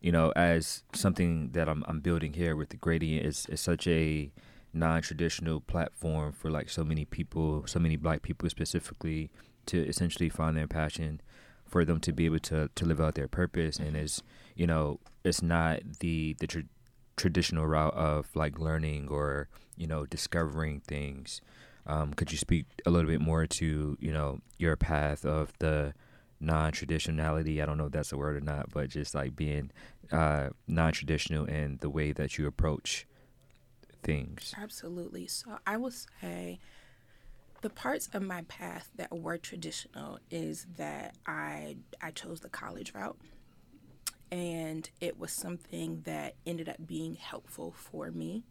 you 0.00 0.10
know, 0.10 0.32
as 0.34 0.82
something 0.94 1.50
that 1.52 1.68
I'm 1.68 1.84
I'm 1.86 2.00
building 2.00 2.32
here 2.32 2.56
with 2.56 2.70
the 2.70 2.78
gradient 2.78 3.26
is 3.26 3.46
is 3.46 3.60
such 3.60 3.86
a 3.86 4.32
non-traditional 4.72 5.60
platform 5.60 6.32
for 6.32 6.50
like 6.50 6.70
so 6.70 6.82
many 6.82 7.04
people, 7.04 7.64
so 7.66 7.78
many 7.78 7.96
Black 7.96 8.22
people 8.22 8.48
specifically, 8.48 9.30
to 9.66 9.76
essentially 9.86 10.30
find 10.30 10.56
their 10.56 10.66
passion, 10.66 11.20
for 11.66 11.84
them 11.84 12.00
to 12.00 12.12
be 12.12 12.24
able 12.24 12.40
to 12.50 12.70
to 12.74 12.84
live 12.86 13.00
out 13.00 13.14
their 13.14 13.28
purpose, 13.28 13.78
and 13.78 13.94
is 13.96 14.22
you 14.56 14.66
know, 14.66 14.98
it's 15.22 15.42
not 15.42 15.80
the 16.00 16.34
the 16.40 16.46
tra- 16.46 16.72
traditional 17.16 17.66
route 17.66 17.94
of 17.94 18.28
like 18.34 18.58
learning 18.58 19.08
or 19.08 19.48
you 19.76 19.86
know 19.86 20.06
discovering 20.06 20.80
things. 20.80 21.40
Um, 21.86 22.14
could 22.14 22.30
you 22.30 22.38
speak 22.38 22.66
a 22.86 22.90
little 22.90 23.10
bit 23.10 23.20
more 23.20 23.46
to 23.46 23.96
you 24.00 24.12
know 24.12 24.40
your 24.58 24.76
path 24.76 25.24
of 25.24 25.52
the 25.58 25.94
non-traditionality? 26.40 27.62
I 27.62 27.66
don't 27.66 27.78
know 27.78 27.86
if 27.86 27.92
that's 27.92 28.12
a 28.12 28.16
word 28.16 28.36
or 28.36 28.40
not, 28.40 28.70
but 28.72 28.88
just 28.88 29.14
like 29.14 29.36
being 29.36 29.70
uh, 30.10 30.50
non-traditional 30.66 31.46
and 31.46 31.80
the 31.80 31.90
way 31.90 32.12
that 32.12 32.38
you 32.38 32.46
approach 32.46 33.06
things. 34.02 34.54
Absolutely. 34.60 35.26
So 35.26 35.58
I 35.66 35.76
will 35.76 35.92
say 36.20 36.58
the 37.62 37.70
parts 37.70 38.08
of 38.12 38.22
my 38.22 38.42
path 38.42 38.90
that 38.96 39.16
were 39.16 39.38
traditional 39.38 40.18
is 40.30 40.66
that 40.76 41.14
I 41.26 41.76
I 42.00 42.10
chose 42.10 42.40
the 42.40 42.48
college 42.48 42.92
route. 42.94 43.16
And 44.32 44.88
it 45.00 45.18
was 45.18 45.30
something 45.30 46.00
that 46.06 46.36
ended 46.46 46.68
up 46.68 46.86
being 46.86 47.14
helpful 47.14 47.72
for 47.76 48.10
me. 48.10 48.44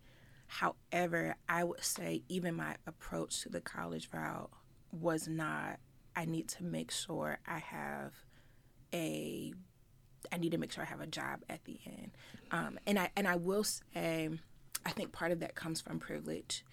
However, 0.46 1.36
I 1.50 1.64
would 1.64 1.84
say 1.84 2.22
even 2.30 2.56
my 2.56 2.76
approach 2.86 3.42
to 3.42 3.50
the 3.50 3.62
college 3.62 4.08
route 4.14 4.52
was 4.92 5.28
not 5.28 5.80
I 6.16 6.26
need 6.26 6.50
to 6.50 6.64
make 6.64 6.92
sure 6.92 7.40
I 7.48 7.60
have 7.60 8.14
a 8.94 9.54
I 10.32 10.38
need 10.38 10.52
to 10.52 10.58
make 10.60 10.72
sure 10.72 10.84
I 10.84 10.88
have 10.88 11.02
a 11.02 11.08
job 11.08 11.40
at 11.50 11.64
the 11.66 11.80
end. 11.86 12.12
Um, 12.52 12.78
and 12.86 13.00
I 13.00 13.10
and 13.16 13.28
I 13.28 13.38
will 13.38 13.64
say 13.64 14.30
I 14.86 14.92
think 14.92 15.12
part 15.12 15.32
of 15.32 15.40
that 15.40 15.56
comes 15.56 15.82
from 15.82 16.00
privilege. 16.00 16.64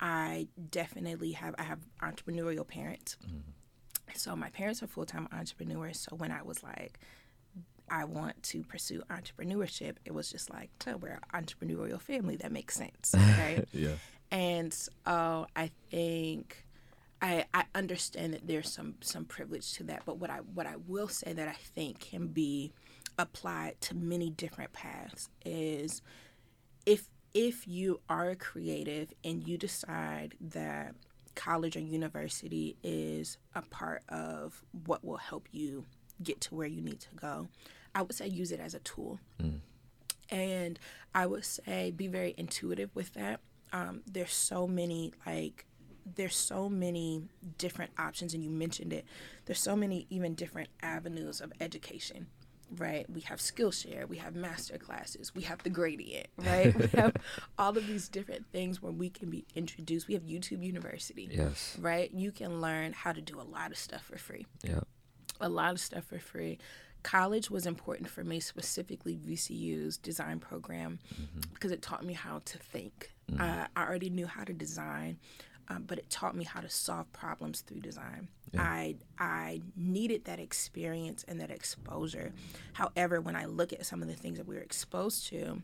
I 0.00 0.48
definitely 0.70 1.32
have 1.32 1.54
I 1.58 1.64
have 1.64 1.80
entrepreneurial 2.00 2.66
parents. 2.66 3.16
So 4.14 4.34
my 4.36 4.48
parents 4.50 4.82
are 4.82 4.86
full 4.86 5.04
time 5.04 5.28
entrepreneurs. 5.32 6.00
So 6.00 6.16
when 6.16 6.30
I 6.30 6.42
was 6.42 6.62
like, 6.62 6.98
I 7.88 8.04
want 8.04 8.42
to 8.44 8.62
pursue 8.64 9.02
entrepreneurship, 9.10 9.96
it 10.04 10.14
was 10.14 10.30
just 10.30 10.50
like, 10.52 10.70
oh, 10.86 10.96
we're 10.96 11.18
an 11.32 11.44
entrepreneurial 11.44 12.00
family. 12.00 12.36
That 12.36 12.52
makes 12.52 12.74
sense. 12.74 13.14
Right. 13.38 13.66
yeah. 13.72 13.94
and 14.30 14.72
so 14.72 15.46
I 15.54 15.70
think 15.90 16.64
I 17.22 17.44
I 17.54 17.64
understand 17.74 18.34
that 18.34 18.46
there's 18.46 18.70
some 18.70 18.94
some 19.00 19.24
privilege 19.24 19.72
to 19.74 19.84
that. 19.84 20.02
But 20.04 20.18
what 20.18 20.30
I 20.30 20.38
what 20.38 20.66
I 20.66 20.74
will 20.86 21.08
say 21.08 21.32
that 21.32 21.48
I 21.48 21.56
think 21.74 22.00
can 22.00 22.28
be 22.28 22.72
applied 23.18 23.80
to 23.80 23.94
many 23.96 24.30
different 24.30 24.72
paths 24.72 25.28
is 25.44 26.02
if 26.84 27.08
if 27.34 27.66
you 27.66 28.00
are 28.08 28.30
a 28.30 28.36
creative 28.36 29.12
and 29.24 29.46
you 29.46 29.58
decide 29.58 30.34
that 30.40 30.94
college 31.34 31.76
or 31.76 31.80
university 31.80 32.76
is 32.82 33.36
a 33.54 33.62
part 33.62 34.02
of 34.08 34.62
what 34.86 35.04
will 35.04 35.18
help 35.18 35.46
you 35.52 35.84
get 36.22 36.40
to 36.40 36.54
where 36.54 36.66
you 36.66 36.80
need 36.80 37.00
to 37.00 37.14
go, 37.14 37.48
I 37.96 38.02
would 38.02 38.14
say 38.14 38.28
use 38.28 38.52
it 38.52 38.60
as 38.60 38.74
a 38.74 38.78
tool. 38.80 39.18
And 40.30 40.78
I 41.14 41.26
would 41.26 41.44
say 41.44 41.90
be 41.92 42.08
very 42.08 42.34
intuitive 42.36 42.90
with 42.94 43.12
that. 43.14 43.40
Um, 43.72 44.02
there's 44.06 44.32
so 44.32 44.66
many 44.66 45.12
like 45.26 45.66
there's 46.14 46.36
so 46.36 46.68
many 46.68 47.22
different 47.58 47.90
options 47.98 48.32
and 48.32 48.42
you 48.44 48.48
mentioned 48.48 48.92
it 48.92 49.04
there's 49.46 49.58
so 49.58 49.74
many 49.74 50.06
even 50.08 50.34
different 50.34 50.68
avenues 50.80 51.40
of 51.40 51.52
education 51.60 52.28
right 52.78 53.10
we 53.10 53.20
have 53.22 53.40
skillshare 53.40 54.06
we 54.08 54.16
have 54.18 54.36
master 54.36 54.78
classes 54.78 55.34
we 55.34 55.42
have 55.42 55.60
the 55.64 55.68
gradient 55.70 56.28
right 56.38 56.72
we 56.78 56.86
have 56.96 57.12
all 57.58 57.76
of 57.76 57.84
these 57.88 58.08
different 58.08 58.46
things 58.52 58.80
where 58.80 58.92
we 58.92 59.10
can 59.10 59.30
be 59.30 59.44
introduced 59.56 60.06
we 60.06 60.14
have 60.14 60.22
youtube 60.22 60.62
university 60.64 61.28
Yes. 61.32 61.76
right 61.80 62.12
you 62.14 62.30
can 62.30 62.60
learn 62.60 62.92
how 62.92 63.10
to 63.12 63.20
do 63.20 63.40
a 63.40 63.42
lot 63.42 63.72
of 63.72 63.76
stuff 63.76 64.02
for 64.04 64.16
free 64.16 64.46
Yeah. 64.62 64.80
a 65.40 65.48
lot 65.48 65.72
of 65.72 65.80
stuff 65.80 66.04
for 66.04 66.20
free. 66.20 66.58
College 67.06 67.52
was 67.52 67.66
important 67.66 68.10
for 68.10 68.24
me, 68.24 68.40
specifically 68.40 69.16
VCU's 69.16 69.96
design 69.96 70.40
program, 70.40 70.98
because 71.54 71.70
it 71.70 71.80
taught 71.80 72.04
me 72.04 72.12
how 72.12 72.40
to 72.44 72.58
think. 72.58 73.12
Uh, 73.38 73.66
I 73.76 73.84
already 73.84 74.10
knew 74.10 74.26
how 74.26 74.42
to 74.42 74.52
design, 74.52 75.16
um, 75.68 75.84
but 75.86 75.98
it 75.98 76.10
taught 76.10 76.34
me 76.34 76.42
how 76.42 76.60
to 76.60 76.68
solve 76.68 77.12
problems 77.12 77.60
through 77.60 77.78
design. 77.78 78.26
I 78.58 78.96
I 79.20 79.62
needed 79.76 80.24
that 80.24 80.40
experience 80.40 81.24
and 81.28 81.40
that 81.40 81.52
exposure. 81.52 82.32
However, 82.72 83.20
when 83.20 83.36
I 83.36 83.44
look 83.44 83.72
at 83.72 83.86
some 83.86 84.02
of 84.02 84.08
the 84.08 84.14
things 84.14 84.38
that 84.38 84.48
we 84.48 84.56
were 84.56 84.62
exposed 84.62 85.28
to, 85.28 85.62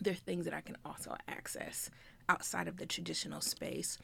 they're 0.00 0.14
things 0.14 0.46
that 0.46 0.54
I 0.54 0.62
can 0.62 0.78
also 0.86 1.16
access 1.28 1.90
outside 2.28 2.68
of 2.68 2.76
the 2.76 2.86
traditional 2.86 3.40
space. 3.40 3.98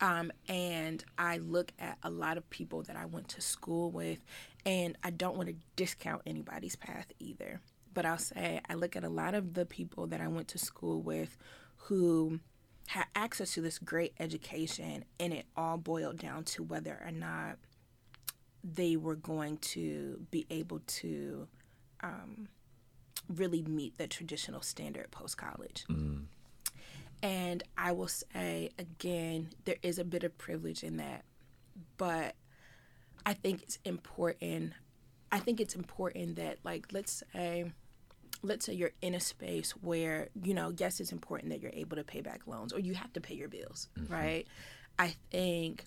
Um, 0.00 0.30
and 0.48 1.04
I 1.18 1.38
look 1.38 1.72
at 1.78 1.98
a 2.02 2.10
lot 2.10 2.36
of 2.36 2.48
people 2.50 2.82
that 2.82 2.96
I 2.96 3.06
went 3.06 3.28
to 3.30 3.40
school 3.40 3.90
with, 3.90 4.18
and 4.64 4.96
I 5.02 5.10
don't 5.10 5.36
want 5.36 5.48
to 5.48 5.54
discount 5.76 6.22
anybody's 6.26 6.76
path 6.76 7.06
either. 7.18 7.60
But 7.94 8.04
I'll 8.04 8.18
say 8.18 8.60
I 8.68 8.74
look 8.74 8.94
at 8.94 9.04
a 9.04 9.08
lot 9.08 9.34
of 9.34 9.54
the 9.54 9.64
people 9.64 10.06
that 10.08 10.20
I 10.20 10.28
went 10.28 10.48
to 10.48 10.58
school 10.58 11.00
with 11.00 11.38
who 11.76 12.40
had 12.88 13.06
access 13.14 13.54
to 13.54 13.60
this 13.60 13.78
great 13.78 14.12
education, 14.20 15.04
and 15.18 15.32
it 15.32 15.46
all 15.56 15.78
boiled 15.78 16.18
down 16.18 16.44
to 16.44 16.62
whether 16.62 17.00
or 17.04 17.10
not 17.10 17.56
they 18.62 18.96
were 18.96 19.14
going 19.16 19.56
to 19.58 20.20
be 20.30 20.46
able 20.50 20.80
to 20.86 21.46
um, 22.02 22.48
really 23.28 23.62
meet 23.62 23.96
the 23.96 24.06
traditional 24.06 24.60
standard 24.60 25.10
post 25.10 25.36
college. 25.38 25.84
And 27.26 27.64
I 27.76 27.90
will 27.90 28.06
say 28.06 28.70
again, 28.78 29.50
there 29.64 29.78
is 29.82 29.98
a 29.98 30.04
bit 30.04 30.22
of 30.22 30.38
privilege 30.38 30.84
in 30.84 30.98
that, 30.98 31.24
but 31.96 32.36
I 33.24 33.34
think 33.34 33.64
it's 33.64 33.80
important. 33.84 34.74
I 35.32 35.40
think 35.40 35.60
it's 35.60 35.74
important 35.74 36.36
that, 36.36 36.58
like, 36.62 36.86
let's 36.92 37.24
say, 37.32 37.72
let's 38.44 38.64
say 38.64 38.74
you're 38.74 38.92
in 39.02 39.12
a 39.12 39.18
space 39.18 39.72
where 39.72 40.28
you 40.40 40.54
know, 40.54 40.72
yes, 40.76 41.00
it's 41.00 41.10
important 41.10 41.50
that 41.50 41.60
you're 41.60 41.72
able 41.74 41.96
to 41.96 42.04
pay 42.04 42.20
back 42.20 42.42
loans 42.46 42.72
or 42.72 42.78
you 42.78 42.94
have 42.94 43.12
to 43.14 43.20
pay 43.20 43.34
your 43.34 43.48
bills, 43.48 43.88
mm-hmm. 43.98 44.12
right? 44.12 44.46
I 44.96 45.16
think 45.32 45.84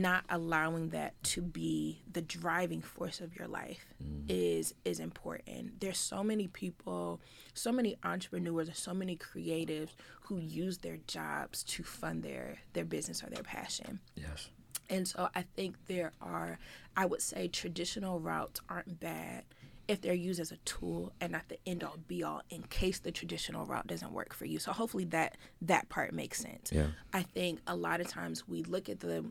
not 0.00 0.24
allowing 0.28 0.88
that 0.90 1.20
to 1.22 1.40
be 1.40 2.02
the 2.10 2.20
driving 2.20 2.82
force 2.82 3.20
of 3.20 3.36
your 3.36 3.46
life 3.46 3.86
mm. 4.02 4.24
is 4.28 4.74
is 4.84 4.98
important. 4.98 5.80
There's 5.80 5.98
so 5.98 6.24
many 6.24 6.48
people, 6.48 7.20
so 7.54 7.70
many 7.70 7.96
entrepreneurs, 8.02 8.68
and 8.68 8.76
so 8.76 8.92
many 8.92 9.16
creatives 9.16 9.90
who 10.22 10.38
use 10.38 10.78
their 10.78 10.98
jobs 11.06 11.62
to 11.64 11.82
fund 11.82 12.22
their 12.22 12.58
their 12.72 12.84
business 12.84 13.22
or 13.22 13.30
their 13.30 13.42
passion. 13.44 14.00
Yes. 14.16 14.48
And 14.90 15.06
so 15.08 15.28
I 15.34 15.42
think 15.56 15.76
there 15.86 16.12
are, 16.20 16.58
I 16.96 17.06
would 17.06 17.22
say, 17.22 17.48
traditional 17.48 18.20
routes 18.20 18.60
aren't 18.68 19.00
bad 19.00 19.44
if 19.86 20.00
they're 20.00 20.14
used 20.14 20.40
as 20.40 20.50
a 20.50 20.56
tool 20.58 21.12
and 21.20 21.32
not 21.32 21.48
the 21.48 21.58
end 21.66 21.84
all 21.84 21.96
be 22.08 22.22
all 22.22 22.42
in 22.50 22.62
case 22.64 22.98
the 22.98 23.12
traditional 23.12 23.66
route 23.66 23.86
doesn't 23.86 24.12
work 24.12 24.34
for 24.34 24.46
you. 24.46 24.58
So 24.58 24.72
hopefully 24.72 25.04
that 25.06 25.36
that 25.62 25.88
part 25.88 26.12
makes 26.12 26.40
sense. 26.40 26.72
Yeah. 26.72 26.88
I 27.12 27.22
think 27.22 27.60
a 27.66 27.76
lot 27.76 28.00
of 28.00 28.08
times 28.08 28.48
we 28.48 28.62
look 28.62 28.88
at 28.88 29.00
the 29.00 29.24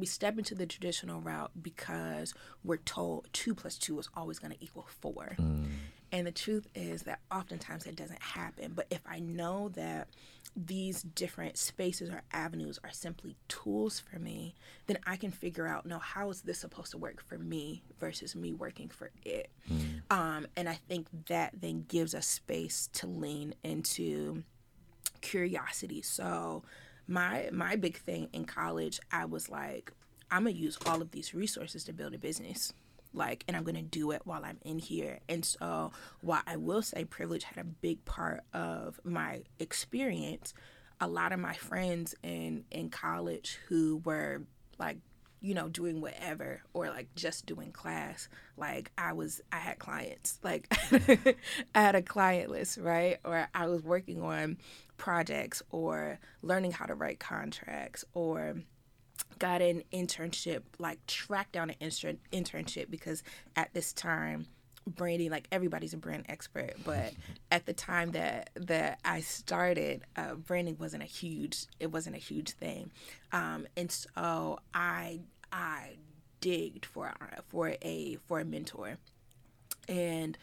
we 0.00 0.06
step 0.06 0.38
into 0.38 0.54
the 0.54 0.66
traditional 0.66 1.20
route 1.20 1.50
because 1.60 2.34
we're 2.64 2.78
told 2.78 3.28
two 3.32 3.54
plus 3.54 3.76
two 3.78 3.98
is 3.98 4.08
always 4.16 4.38
going 4.38 4.52
to 4.52 4.64
equal 4.64 4.86
four. 5.00 5.36
And 6.12 6.26
the 6.26 6.32
truth 6.32 6.66
is 6.74 7.02
that 7.04 7.20
oftentimes 7.30 7.84
that 7.84 7.94
doesn't 7.94 8.20
happen. 8.20 8.72
But 8.74 8.86
if 8.90 9.00
I 9.08 9.20
know 9.20 9.68
that 9.70 10.08
these 10.56 11.02
different 11.02 11.56
spaces 11.56 12.10
or 12.10 12.22
avenues 12.32 12.80
are 12.82 12.90
simply 12.90 13.36
tools 13.46 14.00
for 14.00 14.18
me, 14.18 14.56
then 14.88 14.98
I 15.06 15.14
can 15.16 15.30
figure 15.30 15.68
out, 15.68 15.86
no, 15.86 15.98
how 16.00 16.28
is 16.30 16.42
this 16.42 16.58
supposed 16.58 16.90
to 16.90 16.98
work 16.98 17.22
for 17.22 17.38
me 17.38 17.84
versus 18.00 18.34
me 18.34 18.52
working 18.52 18.88
for 18.88 19.12
it? 19.24 19.50
Um, 20.10 20.48
and 20.56 20.68
I 20.68 20.74
think 20.88 21.06
that 21.28 21.52
then 21.60 21.84
gives 21.86 22.12
us 22.16 22.26
space 22.26 22.88
to 22.94 23.06
lean 23.06 23.54
into 23.62 24.42
curiosity. 25.20 26.02
So 26.02 26.64
my 27.10 27.50
my 27.52 27.76
big 27.76 27.98
thing 27.98 28.28
in 28.32 28.44
college, 28.44 29.00
I 29.12 29.26
was 29.26 29.50
like, 29.50 29.92
I'm 30.30 30.44
gonna 30.44 30.56
use 30.56 30.78
all 30.86 31.02
of 31.02 31.10
these 31.10 31.34
resources 31.34 31.84
to 31.84 31.92
build 31.92 32.14
a 32.14 32.18
business. 32.18 32.72
Like, 33.12 33.44
and 33.48 33.56
I'm 33.56 33.64
gonna 33.64 33.82
do 33.82 34.12
it 34.12 34.22
while 34.24 34.44
I'm 34.44 34.58
in 34.62 34.78
here. 34.78 35.18
And 35.28 35.44
so, 35.44 35.90
while 36.20 36.42
I 36.46 36.56
will 36.56 36.82
say 36.82 37.04
privilege 37.04 37.42
had 37.44 37.58
a 37.58 37.64
big 37.64 38.04
part 38.04 38.42
of 38.54 39.00
my 39.04 39.42
experience, 39.58 40.54
a 41.00 41.08
lot 41.08 41.32
of 41.32 41.40
my 41.40 41.54
friends 41.54 42.14
in 42.22 42.64
in 42.70 42.88
college 42.88 43.58
who 43.68 44.00
were 44.04 44.42
like 44.78 44.98
you 45.42 45.54
know, 45.54 45.68
doing 45.68 46.00
whatever 46.00 46.60
or 46.74 46.88
like 46.88 47.08
just 47.14 47.46
doing 47.46 47.72
class. 47.72 48.28
Like 48.56 48.92
I 48.98 49.14
was, 49.14 49.40
I 49.50 49.56
had 49.56 49.78
clients, 49.78 50.38
like 50.42 50.68
I 51.74 51.80
had 51.80 51.94
a 51.94 52.02
client 52.02 52.50
list, 52.50 52.78
right? 52.78 53.18
Or 53.24 53.48
I 53.54 53.66
was 53.66 53.82
working 53.82 54.22
on 54.22 54.58
projects 55.00 55.62
or 55.70 56.20
learning 56.42 56.72
how 56.72 56.84
to 56.84 56.94
write 56.94 57.18
contracts 57.18 58.04
or 58.12 58.56
got 59.38 59.62
an 59.62 59.82
internship, 59.94 60.60
like 60.78 61.04
tracked 61.06 61.52
down 61.52 61.70
an 61.70 61.76
intern- 61.80 62.18
internship 62.30 62.90
because 62.90 63.22
at 63.56 63.72
this 63.72 63.94
time, 63.94 64.46
branding 64.86 65.30
like 65.30 65.46
everybody's 65.52 65.92
a 65.92 65.96
brand 65.96 66.24
expert 66.28 66.72
but 66.84 67.12
at 67.52 67.66
the 67.66 67.72
time 67.72 68.12
that 68.12 68.48
that 68.54 68.98
i 69.04 69.20
started 69.20 70.02
uh, 70.16 70.34
branding 70.34 70.74
wasn't 70.80 71.00
a 71.00 71.06
huge 71.06 71.66
it 71.78 71.92
wasn't 71.92 72.16
a 72.16 72.18
huge 72.18 72.52
thing. 72.52 72.90
Um, 73.30 73.66
and 73.76 73.92
so 73.92 74.58
i 74.72 75.20
i 75.52 75.96
digged 76.40 76.86
for 76.86 77.12
for 77.46 77.76
a 77.82 78.16
for 78.26 78.40
a 78.40 78.44
mentor 78.44 78.96
and 79.86 80.36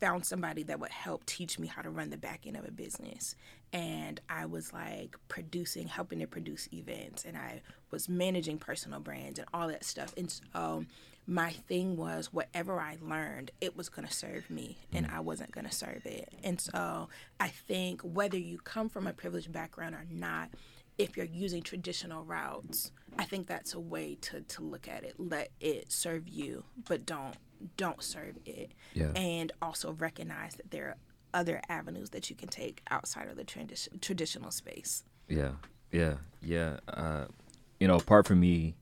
found 0.00 0.26
somebody 0.26 0.62
that 0.64 0.78
would 0.80 0.90
help 0.90 1.24
teach 1.24 1.58
me 1.58 1.66
how 1.66 1.80
to 1.80 1.90
run 1.90 2.10
the 2.10 2.16
back 2.16 2.46
end 2.46 2.56
of 2.56 2.66
a 2.66 2.70
business 2.70 3.34
and 3.76 4.22
I 4.30 4.46
was 4.46 4.72
like 4.72 5.16
producing, 5.28 5.86
helping 5.86 6.20
to 6.20 6.26
produce 6.26 6.66
events, 6.72 7.26
and 7.26 7.36
I 7.36 7.60
was 7.90 8.08
managing 8.08 8.56
personal 8.56 9.00
brands 9.00 9.38
and 9.38 9.46
all 9.52 9.68
that 9.68 9.84
stuff. 9.84 10.14
And 10.16 10.32
so 10.54 10.86
my 11.26 11.50
thing 11.50 11.98
was 11.98 12.32
whatever 12.32 12.80
I 12.80 12.96
learned, 13.02 13.50
it 13.60 13.76
was 13.76 13.90
going 13.90 14.08
to 14.08 14.14
serve 14.14 14.48
me, 14.48 14.78
and 14.94 15.06
mm. 15.06 15.14
I 15.14 15.20
wasn't 15.20 15.52
going 15.52 15.66
to 15.66 15.72
serve 15.72 16.06
it. 16.06 16.32
And 16.42 16.58
so 16.58 17.10
I 17.38 17.48
think 17.48 18.00
whether 18.00 18.38
you 18.38 18.56
come 18.64 18.88
from 18.88 19.06
a 19.06 19.12
privileged 19.12 19.52
background 19.52 19.94
or 19.94 20.06
not, 20.10 20.48
if 20.96 21.14
you're 21.14 21.26
using 21.26 21.60
traditional 21.60 22.24
routes, 22.24 22.92
I 23.18 23.24
think 23.24 23.46
that's 23.46 23.74
a 23.74 23.80
way 23.80 24.16
to, 24.22 24.40
to 24.40 24.62
look 24.62 24.88
at 24.88 25.04
it. 25.04 25.16
Let 25.18 25.50
it 25.60 25.92
serve 25.92 26.26
you, 26.26 26.64
but 26.88 27.04
don't 27.04 27.36
don't 27.76 28.02
serve 28.02 28.36
it. 28.44 28.72
Yeah. 28.94 29.12
And 29.16 29.52
also 29.60 29.92
recognize 29.92 30.56
that 30.56 30.70
there 30.70 30.88
are 30.88 30.96
other 31.36 31.60
avenues 31.68 32.10
that 32.10 32.30
you 32.30 32.34
can 32.34 32.48
take 32.48 32.80
outside 32.90 33.28
of 33.28 33.36
the 33.36 33.44
tradi- 33.44 34.00
traditional 34.00 34.50
space. 34.50 35.04
Yeah, 35.28 35.52
yeah, 35.92 36.14
yeah. 36.42 36.78
Uh, 36.88 37.26
you 37.78 37.86
know, 37.86 37.96
apart 37.96 38.26
from 38.26 38.40
me, 38.40 38.74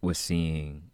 was 0.00 0.18
seeing, 0.18 0.84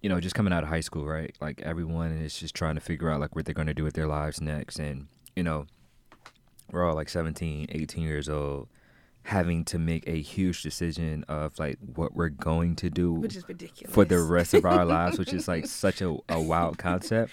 you 0.00 0.08
know, 0.08 0.20
just 0.20 0.36
coming 0.36 0.52
out 0.52 0.62
of 0.62 0.68
high 0.68 0.80
school, 0.80 1.04
right? 1.04 1.34
Like 1.40 1.60
everyone 1.62 2.12
is 2.12 2.38
just 2.38 2.54
trying 2.54 2.76
to 2.76 2.80
figure 2.80 3.10
out 3.10 3.20
like 3.20 3.34
what 3.34 3.44
they're 3.44 3.54
going 3.54 3.66
to 3.66 3.74
do 3.74 3.82
with 3.82 3.94
their 3.94 4.06
lives 4.06 4.40
next, 4.40 4.78
and 4.78 5.08
you 5.34 5.42
know, 5.42 5.66
we're 6.70 6.88
all 6.88 6.94
like 6.94 7.08
17, 7.08 7.66
18 7.68 8.04
years 8.04 8.28
old, 8.28 8.68
having 9.24 9.64
to 9.64 9.80
make 9.80 10.06
a 10.06 10.20
huge 10.20 10.62
decision 10.62 11.24
of 11.24 11.58
like 11.58 11.78
what 11.96 12.14
we're 12.14 12.28
going 12.28 12.76
to 12.76 12.88
do, 12.88 13.14
which 13.14 13.34
is 13.34 13.48
ridiculous 13.48 13.92
for 13.92 14.04
the 14.04 14.20
rest 14.20 14.54
of 14.54 14.64
our 14.64 14.84
lives, 14.84 15.18
which 15.18 15.32
is 15.32 15.48
like 15.48 15.66
such 15.84 16.00
a, 16.02 16.16
a 16.28 16.40
wild 16.40 16.78
concept 16.78 17.32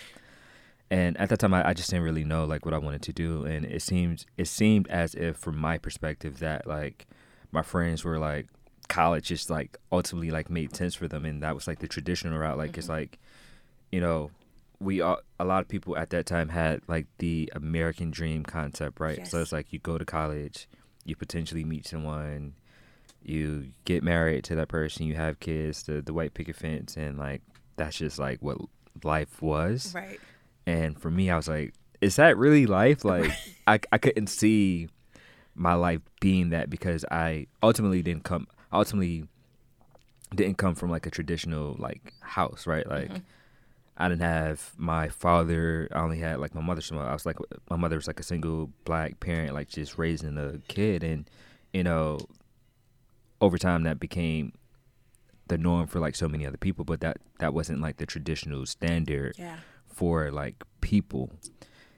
and 0.89 1.17
at 1.17 1.29
that 1.29 1.39
time 1.39 1.53
I, 1.53 1.69
I, 1.69 1.73
just 1.73 1.89
didn't 1.89 2.03
really 2.03 2.23
know 2.23 2.45
like 2.45 2.65
what 2.65 2.73
I 2.73 2.77
wanted 2.77 3.01
to 3.03 3.13
do. 3.13 3.45
And 3.45 3.65
it 3.65 3.81
seemed 3.81 4.25
it 4.37 4.47
seemed 4.47 4.87
as 4.89 5.15
if 5.15 5.37
from 5.37 5.57
my 5.57 5.77
perspective 5.77 6.39
that 6.39 6.67
like 6.67 7.07
my 7.51 7.61
friends 7.61 8.03
were 8.03 8.19
like 8.19 8.47
college 8.89 9.27
just 9.27 9.49
like 9.49 9.77
ultimately 9.91 10.29
like 10.29 10.49
made 10.49 10.75
sense 10.75 10.95
for 10.95 11.07
them. 11.07 11.25
And 11.25 11.41
that 11.41 11.55
was 11.55 11.67
like 11.67 11.79
the 11.79 11.87
traditional 11.87 12.37
route. 12.37 12.57
Like 12.57 12.71
mm-hmm. 12.71 12.79
it's 12.79 12.89
like 12.89 13.19
you 13.91 14.01
know 14.01 14.31
we 14.79 15.01
all, 15.01 15.19
a 15.39 15.45
lot 15.45 15.61
of 15.61 15.67
people 15.67 15.97
at 15.97 16.09
that 16.09 16.25
time 16.25 16.49
had 16.49 16.81
like 16.87 17.07
the 17.19 17.51
American 17.55 18.11
dream 18.11 18.43
concept 18.43 18.99
right? 18.99 19.19
Yes. 19.19 19.31
so 19.31 19.39
it's 19.39 19.53
like 19.53 19.71
you 19.71 19.79
go 19.79 19.97
to 19.97 20.03
college 20.03 20.67
you 21.05 21.15
potentially 21.15 21.63
meet 21.63 21.87
someone 21.87 22.53
you 23.21 23.67
get 23.85 24.03
married 24.03 24.43
to 24.43 24.55
that 24.55 24.67
person 24.67 25.05
you 25.05 25.15
have 25.15 25.39
kids 25.39 25.83
the 25.83 26.01
the 26.01 26.13
white 26.13 26.33
picket 26.33 26.57
fence 26.57 26.97
and 26.97 27.17
like 27.17 27.41
that's 27.77 27.97
just 27.97 28.19
like 28.19 28.41
what 28.41 28.57
life 29.03 29.41
was. 29.41 29.93
Right 29.95 30.19
and 30.65 30.99
for 30.99 31.11
me, 31.11 31.29
I 31.29 31.35
was 31.35 31.47
like, 31.47 31.73
is 32.01 32.15
that 32.17 32.37
really 32.37 32.65
life? 32.65 33.03
Like, 33.05 33.31
I, 33.67 33.79
I 33.91 33.97
couldn't 33.97 34.27
see 34.27 34.89
my 35.55 35.73
life 35.73 36.01
being 36.19 36.49
that 36.49 36.69
because 36.69 37.05
I 37.09 37.47
ultimately 37.61 38.01
didn't 38.01 38.23
come, 38.23 38.47
ultimately 38.71 39.25
didn't 40.33 40.57
come 40.57 40.75
from 40.75 40.89
like 40.89 41.05
a 41.05 41.09
traditional 41.09 41.75
like 41.79 42.13
house, 42.21 42.65
right? 42.67 42.87
Like, 42.87 43.09
mm-hmm. 43.09 43.23
I 43.97 44.09
didn't 44.09 44.21
have 44.21 44.73
my 44.77 45.09
father. 45.09 45.87
I 45.93 45.99
only 45.99 46.19
had 46.19 46.39
like 46.39 46.55
my 46.55 46.61
mother. 46.61 46.81
So 46.81 46.97
I 46.97 47.13
was 47.13 47.25
like, 47.25 47.37
my 47.69 47.77
mother 47.77 47.95
was 47.95 48.07
like 48.07 48.19
a 48.19 48.23
single 48.23 48.71
black 48.85 49.19
parent, 49.19 49.53
like 49.53 49.69
just 49.69 49.97
raising 49.97 50.37
a 50.37 50.57
kid. 50.67 51.03
And, 51.03 51.29
you 51.71 51.83
know, 51.83 52.19
over 53.39 53.57
time 53.57 53.83
that 53.83 53.99
became 53.99 54.53
the 55.47 55.57
norm 55.57 55.87
for 55.87 55.99
like 55.99 56.15
so 56.15 56.27
many 56.27 56.45
other 56.45 56.57
people, 56.57 56.85
but 56.85 57.01
that, 57.01 57.17
that 57.39 57.53
wasn't 57.53 57.81
like 57.81 57.97
the 57.97 58.05
traditional 58.05 58.65
standard. 58.65 59.35
Yeah 59.37 59.57
for 59.93 60.31
like 60.31 60.63
people. 60.81 61.31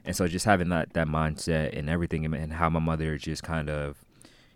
And 0.04 0.14
so 0.14 0.28
just 0.28 0.44
having 0.44 0.68
that 0.68 0.92
that 0.92 1.08
mindset 1.08 1.76
and 1.76 1.90
everything 1.90 2.24
and 2.24 2.52
how 2.52 2.70
my 2.70 2.80
mother 2.80 3.18
just 3.18 3.42
kind 3.42 3.68
of, 3.68 3.96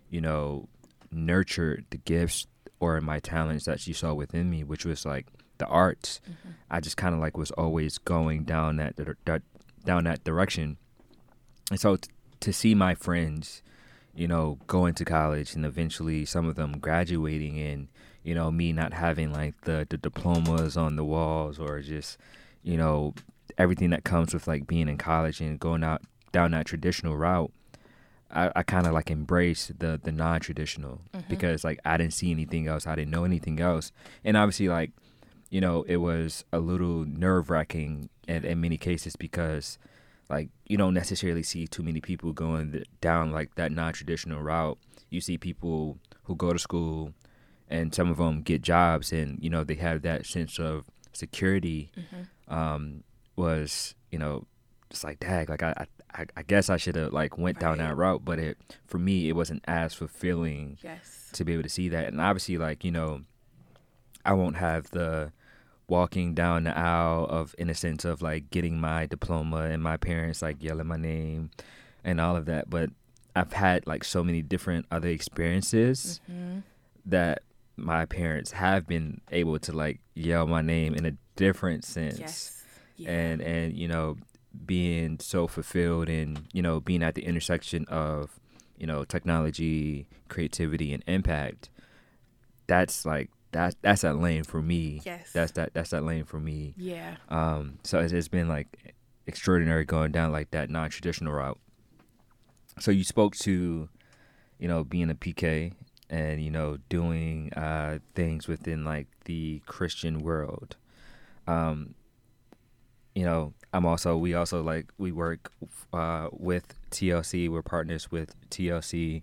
you 0.09 0.21
know, 0.21 0.69
nurtured 1.11 1.85
the 1.89 1.97
gifts 1.97 2.47
or 2.79 2.99
my 3.01 3.19
talents 3.19 3.65
that 3.65 3.79
she 3.79 3.93
saw 3.93 4.13
within 4.13 4.49
me, 4.49 4.63
which 4.63 4.85
was 4.85 5.05
like 5.05 5.27
the 5.57 5.67
arts. 5.67 6.21
Mm-hmm. 6.23 6.49
I 6.69 6.79
just 6.79 6.97
kind 6.97 7.13
of 7.13 7.21
like 7.21 7.37
was 7.37 7.51
always 7.51 7.97
going 7.97 8.43
down 8.43 8.77
that, 8.77 8.95
that 8.97 9.41
down 9.85 10.05
that 10.05 10.23
direction. 10.23 10.77
And 11.69 11.79
so 11.79 11.97
t- 11.97 12.09
to 12.39 12.51
see 12.51 12.73
my 12.73 12.95
friends, 12.95 13.61
you 14.15 14.27
know, 14.27 14.57
going 14.67 14.93
to 14.95 15.05
college 15.05 15.55
and 15.55 15.65
eventually 15.65 16.25
some 16.25 16.47
of 16.47 16.55
them 16.55 16.79
graduating 16.79 17.59
and, 17.59 17.87
you 18.23 18.35
know, 18.35 18.51
me 18.51 18.73
not 18.73 18.93
having 18.93 19.31
like 19.31 19.61
the, 19.61 19.85
the 19.89 19.97
diplomas 19.97 20.75
on 20.75 20.95
the 20.95 21.05
walls 21.05 21.59
or 21.59 21.79
just, 21.81 22.17
you 22.63 22.77
know, 22.77 23.13
everything 23.61 23.91
that 23.91 24.03
comes 24.03 24.33
with 24.33 24.47
like 24.47 24.67
being 24.67 24.89
in 24.89 24.97
college 24.97 25.39
and 25.39 25.59
going 25.59 25.83
out 25.83 26.01
down 26.31 26.51
that 26.51 26.65
traditional 26.65 27.15
route, 27.15 27.51
I, 28.31 28.51
I 28.55 28.63
kind 28.63 28.87
of 28.87 28.93
like 28.93 29.11
embraced 29.11 29.79
the 29.79 29.99
the 30.01 30.11
non 30.11 30.39
traditional 30.39 31.01
mm-hmm. 31.13 31.29
because 31.29 31.63
like 31.63 31.79
I 31.85 31.97
didn't 31.97 32.13
see 32.13 32.31
anything 32.31 32.67
else, 32.67 32.87
I 32.87 32.95
didn't 32.95 33.11
know 33.11 33.23
anything 33.23 33.59
else, 33.59 33.91
and 34.23 34.35
obviously 34.35 34.67
like, 34.67 34.91
you 35.49 35.61
know, 35.61 35.83
it 35.83 35.97
was 35.97 36.43
a 36.51 36.59
little 36.59 37.05
nerve 37.05 37.49
wracking 37.49 38.09
in, 38.27 38.43
in 38.43 38.61
many 38.61 38.77
cases 38.77 39.15
because 39.15 39.77
like 40.29 40.49
you 40.65 40.77
don't 40.77 40.93
necessarily 40.93 41.43
see 41.43 41.67
too 41.67 41.83
many 41.83 42.01
people 42.01 42.33
going 42.33 42.83
down 42.99 43.31
like 43.31 43.55
that 43.55 43.71
non 43.71 43.93
traditional 43.93 44.41
route. 44.41 44.77
You 45.09 45.21
see 45.21 45.37
people 45.37 45.99
who 46.23 46.35
go 46.35 46.53
to 46.53 46.59
school, 46.59 47.13
and 47.69 47.93
some 47.93 48.09
of 48.09 48.17
them 48.17 48.41
get 48.41 48.63
jobs, 48.63 49.11
and 49.11 49.37
you 49.43 49.49
know 49.49 49.63
they 49.63 49.75
have 49.75 50.01
that 50.01 50.25
sense 50.25 50.57
of 50.57 50.85
security. 51.13 51.91
Mm-hmm 51.95 52.21
um, 52.51 53.03
was 53.41 53.95
you 54.11 54.19
know 54.19 54.45
just 54.89 55.03
like 55.03 55.19
dag 55.19 55.49
like 55.49 55.63
I 55.63 55.87
I, 56.13 56.25
I 56.35 56.43
guess 56.43 56.69
I 56.69 56.77
should 56.77 56.95
have 56.95 57.13
like 57.13 57.37
went 57.37 57.57
right. 57.57 57.61
down 57.61 57.77
that 57.79 57.95
route, 57.95 58.23
but 58.23 58.39
it 58.39 58.57
for 58.85 58.97
me 58.97 59.29
it 59.29 59.35
wasn't 59.35 59.63
as 59.67 59.93
fulfilling 59.93 60.77
yes. 60.83 61.29
to 61.33 61.45
be 61.45 61.53
able 61.53 61.63
to 61.63 61.69
see 61.69 61.89
that, 61.89 62.07
and 62.07 62.19
obviously 62.19 62.57
like 62.57 62.83
you 62.83 62.91
know 62.91 63.21
I 64.25 64.33
won't 64.33 64.57
have 64.57 64.91
the 64.91 65.31
walking 65.87 66.33
down 66.33 66.63
the 66.63 66.77
aisle 66.77 67.25
of 67.29 67.55
innocence 67.57 68.05
of 68.05 68.21
like 68.21 68.49
getting 68.49 68.79
my 68.79 69.05
diploma 69.05 69.63
and 69.63 69.83
my 69.83 69.97
parents 69.97 70.41
like 70.41 70.63
yelling 70.63 70.87
my 70.87 70.97
name 70.97 71.49
and 72.03 72.21
all 72.21 72.35
of 72.35 72.45
that, 72.45 72.69
but 72.69 72.89
I've 73.35 73.53
had 73.53 73.87
like 73.87 74.03
so 74.03 74.23
many 74.23 74.41
different 74.41 74.85
other 74.91 75.09
experiences 75.09 76.21
mm-hmm. 76.29 76.59
that 77.05 77.43
my 77.77 78.05
parents 78.05 78.51
have 78.51 78.87
been 78.87 79.21
able 79.31 79.59
to 79.59 79.71
like 79.71 79.99
yell 80.13 80.47
my 80.47 80.61
name 80.61 80.93
in 80.93 81.05
a 81.05 81.13
different 81.35 81.83
sense. 81.83 82.19
Yes. 82.19 82.60
Yeah. 83.01 83.11
And 83.11 83.41
and 83.41 83.73
you 83.73 83.87
know, 83.87 84.17
being 84.65 85.19
so 85.19 85.47
fulfilled 85.47 86.09
and, 86.09 86.47
you 86.53 86.61
know, 86.61 86.79
being 86.79 87.03
at 87.03 87.15
the 87.15 87.23
intersection 87.23 87.85
of, 87.87 88.39
you 88.77 88.87
know, 88.87 89.03
technology, 89.03 90.07
creativity 90.29 90.93
and 90.93 91.03
impact, 91.07 91.69
that's 92.67 93.05
like 93.05 93.29
that 93.51 93.75
that's 93.81 94.01
that 94.01 94.17
lane 94.17 94.43
for 94.43 94.61
me. 94.61 95.01
Yes. 95.05 95.31
That's 95.33 95.51
that 95.53 95.73
that's 95.73 95.91
that 95.91 96.03
lane 96.03 96.25
for 96.25 96.39
me. 96.39 96.73
Yeah. 96.77 97.17
Um 97.29 97.79
so 97.83 97.99
it's, 97.99 98.13
it's 98.13 98.27
been 98.27 98.47
like 98.47 98.95
extraordinary 99.27 99.85
going 99.85 100.11
down 100.11 100.31
like 100.31 100.51
that 100.51 100.69
non-traditional 100.69 101.33
route. 101.33 101.59
So 102.79 102.91
you 102.91 103.03
spoke 103.03 103.35
to, 103.37 103.89
you 104.59 104.67
know, 104.67 104.83
being 104.83 105.09
a 105.09 105.15
PK 105.15 105.73
and 106.11 106.43
you 106.43 106.51
know 106.51 106.77
doing 106.89 107.51
uh, 107.53 107.99
things 108.13 108.47
within 108.47 108.83
like 108.83 109.07
the 109.25 109.61
Christian 109.65 110.19
world 110.19 110.75
um, 111.47 111.95
you 113.15 113.25
know, 113.25 113.53
I'm 113.73 113.85
also 113.85 114.17
we 114.17 114.33
also 114.33 114.61
like 114.61 114.91
we 114.97 115.11
work 115.11 115.51
uh, 115.93 116.29
with 116.31 116.75
TLC. 116.91 117.49
We're 117.49 117.61
partners 117.61 118.11
with 118.11 118.35
TLC. 118.49 119.21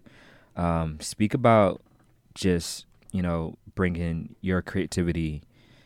Um, 0.57 0.99
speak 1.01 1.35
about 1.35 1.83
just 2.35 2.87
you 3.13 3.23
know 3.23 3.57
bringing 3.75 4.35
your 4.41 4.63
creativity 4.63 5.43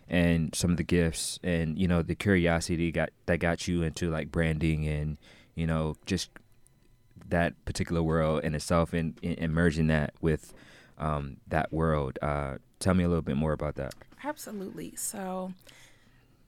and 0.08 0.54
some 0.54 0.70
of 0.70 0.76
the 0.76 0.82
gifts 0.82 1.38
and 1.42 1.78
you 1.78 1.88
know 1.88 2.02
the 2.02 2.14
curiosity 2.14 2.90
got 2.90 3.10
that 3.26 3.38
got 3.38 3.66
you 3.66 3.82
into 3.82 4.10
like 4.10 4.30
branding 4.30 4.86
and 4.86 5.16
you 5.54 5.66
know 5.66 5.94
just 6.04 6.30
that 7.28 7.54
particular 7.64 8.02
world 8.02 8.44
in 8.44 8.54
itself 8.54 8.92
and, 8.92 9.18
and 9.22 9.54
merging 9.54 9.86
that 9.86 10.12
with 10.20 10.52
um, 10.98 11.38
that 11.48 11.72
world. 11.72 12.18
Uh, 12.22 12.58
tell 12.78 12.94
me 12.94 13.04
a 13.04 13.08
little 13.08 13.22
bit 13.22 13.36
more 13.36 13.52
about 13.52 13.74
that. 13.76 13.94
Absolutely. 14.22 14.94
So 14.96 15.52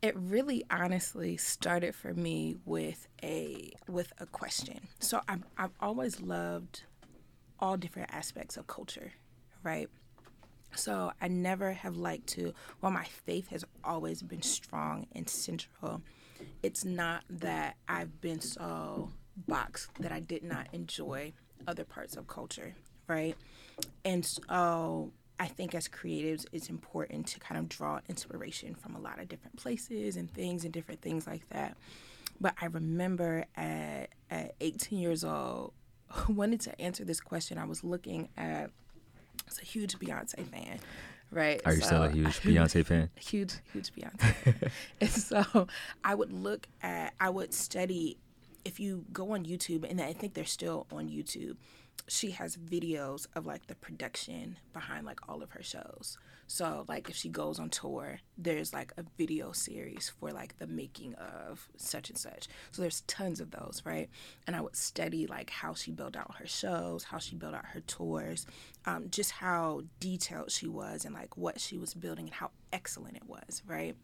it 0.04 0.14
really 0.18 0.62
honestly 0.70 1.34
started 1.38 1.94
for 1.94 2.12
me 2.12 2.56
with 2.66 3.08
a 3.22 3.72
with 3.88 4.12
a 4.18 4.26
question. 4.26 4.80
So 4.98 5.22
I've, 5.26 5.44
I've 5.56 5.72
always 5.80 6.20
loved 6.20 6.82
all 7.58 7.78
different 7.78 8.12
aspects 8.12 8.58
of 8.58 8.66
culture, 8.66 9.12
right? 9.62 9.88
So 10.74 11.10
I 11.22 11.28
never 11.28 11.72
have 11.72 11.96
liked 11.96 12.26
to, 12.34 12.52
while 12.80 12.92
my 12.92 13.04
faith 13.04 13.48
has 13.48 13.64
always 13.82 14.20
been 14.20 14.42
strong 14.42 15.06
and 15.14 15.26
central, 15.26 16.02
it's 16.62 16.84
not 16.84 17.24
that 17.30 17.76
I've 17.88 18.20
been 18.20 18.42
so 18.42 19.10
boxed 19.48 19.88
that 20.00 20.12
I 20.12 20.20
did 20.20 20.42
not 20.42 20.66
enjoy 20.74 21.32
other 21.66 21.84
parts 21.84 22.14
of 22.16 22.28
culture, 22.28 22.74
right? 23.08 23.36
And 24.04 24.26
so 24.26 25.12
I 25.38 25.46
think 25.46 25.74
as 25.74 25.88
creatives, 25.88 26.46
it's 26.52 26.68
important 26.68 27.26
to 27.28 27.40
kind 27.40 27.58
of 27.58 27.68
draw 27.68 28.00
inspiration 28.08 28.74
from 28.74 28.94
a 28.94 29.00
lot 29.00 29.18
of 29.18 29.28
different 29.28 29.56
places 29.56 30.16
and 30.16 30.30
things 30.30 30.64
and 30.64 30.72
different 30.72 31.02
things 31.02 31.26
like 31.26 31.48
that. 31.50 31.76
But 32.40 32.54
I 32.60 32.66
remember 32.66 33.44
at, 33.56 34.10
at 34.30 34.54
18 34.60 34.98
years 34.98 35.24
old, 35.24 35.72
wanted 36.28 36.60
to 36.62 36.80
answer 36.80 37.04
this 37.04 37.20
question. 37.20 37.58
I 37.58 37.64
was 37.64 37.82
looking 37.82 38.28
at, 38.36 38.70
it's 39.46 39.60
a 39.60 39.64
huge 39.64 39.98
Beyonce 39.98 40.46
fan, 40.46 40.78
right? 41.30 41.60
Are 41.64 41.74
you 41.74 41.80
so, 41.80 41.86
still 41.86 42.02
a 42.04 42.10
huge 42.10 42.40
Beyonce 42.40 42.86
fan? 42.86 43.10
huge, 43.18 43.54
huge 43.72 43.92
Beyonce. 43.92 44.70
and 45.00 45.10
so 45.10 45.66
I 46.04 46.14
would 46.14 46.32
look 46.32 46.66
at, 46.82 47.14
I 47.20 47.30
would 47.30 47.52
study. 47.52 48.18
If 48.64 48.80
you 48.80 49.04
go 49.12 49.32
on 49.32 49.44
YouTube, 49.44 49.84
and 49.88 50.00
I 50.00 50.14
think 50.14 50.32
they're 50.32 50.46
still 50.46 50.86
on 50.90 51.10
YouTube, 51.10 51.56
she 52.06 52.32
has 52.32 52.56
videos 52.56 53.26
of 53.34 53.46
like 53.46 53.66
the 53.66 53.74
production 53.74 54.58
behind 54.72 55.06
like 55.06 55.28
all 55.28 55.42
of 55.42 55.50
her 55.52 55.62
shows. 55.62 56.18
So 56.46 56.84
like 56.88 57.08
if 57.08 57.16
she 57.16 57.30
goes 57.30 57.58
on 57.58 57.70
tour, 57.70 58.18
there's 58.36 58.74
like 58.74 58.92
a 58.98 59.04
video 59.16 59.52
series 59.52 60.12
for 60.20 60.30
like 60.30 60.58
the 60.58 60.66
making 60.66 61.14
of 61.14 61.66
such 61.76 62.10
and 62.10 62.18
such. 62.18 62.48
So 62.72 62.82
there's 62.82 63.00
tons 63.02 63.40
of 63.40 63.50
those, 63.50 63.80
right? 63.84 64.10
And 64.46 64.54
I 64.54 64.60
would 64.60 64.76
study 64.76 65.26
like 65.26 65.48
how 65.48 65.72
she 65.72 65.90
built 65.90 66.16
out 66.16 66.36
her 66.36 66.46
shows, 66.46 67.04
how 67.04 67.18
she 67.18 67.36
built 67.36 67.54
out 67.54 67.66
her 67.66 67.80
tours, 67.80 68.46
um, 68.84 69.08
just 69.10 69.30
how 69.30 69.82
detailed 70.00 70.50
she 70.50 70.66
was 70.66 71.06
and 71.06 71.14
like 71.14 71.36
what 71.36 71.58
she 71.58 71.78
was 71.78 71.94
building 71.94 72.26
and 72.26 72.34
how 72.34 72.50
excellent 72.72 73.16
it 73.16 73.26
was, 73.26 73.62
right? 73.66 73.96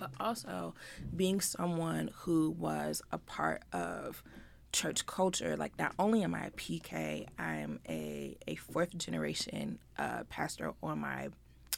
But 0.00 0.10
also 0.18 0.74
being 1.14 1.40
someone 1.40 2.10
who 2.14 2.50
was 2.50 3.02
a 3.12 3.18
part 3.18 3.62
of 3.72 4.24
church 4.72 5.06
culture, 5.06 5.56
like 5.56 5.78
not 5.78 5.94
only 5.98 6.22
am 6.22 6.34
I 6.34 6.46
a 6.46 6.50
PK, 6.50 7.26
I'm 7.38 7.80
a, 7.88 8.36
a 8.48 8.54
fourth 8.56 8.96
generation 8.96 9.78
uh, 9.98 10.24
pastor 10.28 10.72
on 10.82 11.00
my 11.00 11.28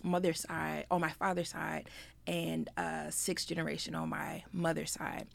mother's 0.03 0.41
side, 0.41 0.87
on 0.91 1.01
my 1.01 1.11
father's 1.11 1.51
side, 1.51 1.89
and 2.27 2.69
uh, 2.77 3.11
sixth 3.11 3.49
generation 3.49 3.95
on 3.95 4.09
my 4.09 4.45
mother's 4.53 4.93
side. 4.93 5.27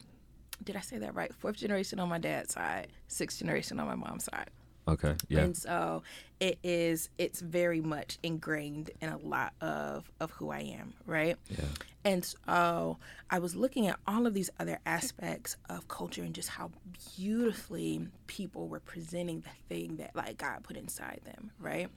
Did 0.63 0.75
I 0.75 0.81
say 0.81 0.97
that 0.99 1.15
right? 1.15 1.33
Fourth 1.33 1.57
generation 1.57 1.99
on 1.99 2.09
my 2.09 2.19
dad's 2.19 2.53
side, 2.53 2.87
sixth 3.07 3.39
generation 3.39 3.79
on 3.79 3.87
my 3.87 3.95
mom's 3.95 4.25
side. 4.25 4.49
Okay. 4.89 5.15
Yeah. 5.27 5.41
And 5.41 5.55
so 5.55 6.03
it 6.39 6.57
is 6.63 7.09
it's 7.17 7.41
very 7.41 7.81
much 7.81 8.17
ingrained 8.23 8.91
in 9.01 9.09
a 9.09 9.17
lot 9.17 9.53
of 9.61 10.09
of 10.19 10.31
who 10.31 10.51
I 10.51 10.59
am, 10.59 10.93
right? 11.05 11.37
Yeah. 11.49 11.65
And 12.05 12.23
so 12.23 12.97
I 13.29 13.39
was 13.39 13.55
looking 13.55 13.87
at 13.87 13.99
all 14.07 14.25
of 14.25 14.33
these 14.33 14.49
other 14.59 14.79
aspects 14.85 15.57
of 15.69 15.87
culture 15.87 16.23
and 16.23 16.33
just 16.33 16.49
how 16.49 16.71
beautifully 17.17 18.07
people 18.27 18.67
were 18.67 18.79
presenting 18.79 19.41
the 19.41 19.75
thing 19.75 19.97
that 19.97 20.15
like 20.15 20.37
God 20.37 20.63
put 20.63 20.77
inside 20.77 21.21
them, 21.25 21.51
right? 21.59 21.89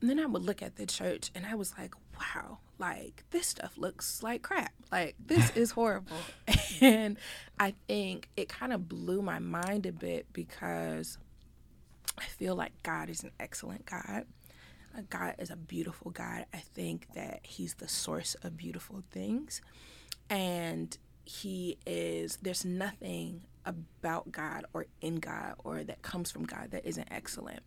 And 0.00 0.08
then 0.08 0.18
I 0.18 0.26
would 0.26 0.42
look 0.42 0.62
at 0.62 0.76
the 0.76 0.86
church 0.86 1.30
and 1.34 1.46
I 1.46 1.54
was 1.54 1.74
like, 1.78 1.94
wow, 2.18 2.58
like 2.78 3.24
this 3.30 3.46
stuff 3.46 3.76
looks 3.76 4.22
like 4.22 4.42
crap. 4.42 4.72
Like 4.90 5.14
this 5.24 5.50
is 5.56 5.70
horrible. 5.72 6.16
and 6.80 7.16
I 7.58 7.74
think 7.86 8.28
it 8.36 8.48
kind 8.48 8.72
of 8.72 8.88
blew 8.88 9.22
my 9.22 9.38
mind 9.38 9.86
a 9.86 9.92
bit 9.92 10.26
because 10.32 11.18
I 12.20 12.24
feel 12.24 12.54
like 12.54 12.72
God 12.82 13.08
is 13.08 13.24
an 13.24 13.32
excellent 13.40 13.86
God. 13.86 14.24
God 15.08 15.36
is 15.38 15.50
a 15.50 15.56
beautiful 15.56 16.10
God. 16.10 16.46
I 16.52 16.58
think 16.58 17.06
that 17.14 17.40
He's 17.42 17.74
the 17.74 17.88
source 17.88 18.34
of 18.42 18.56
beautiful 18.56 19.02
things. 19.10 19.60
And 20.28 20.96
He 21.24 21.78
is, 21.86 22.38
there's 22.42 22.64
nothing 22.64 23.42
about 23.64 24.30
God 24.32 24.64
or 24.72 24.86
in 25.00 25.16
God 25.16 25.54
or 25.64 25.84
that 25.84 26.02
comes 26.02 26.30
from 26.30 26.44
God 26.44 26.70
that 26.72 26.86
isn't 26.86 27.08
excellent. 27.10 27.60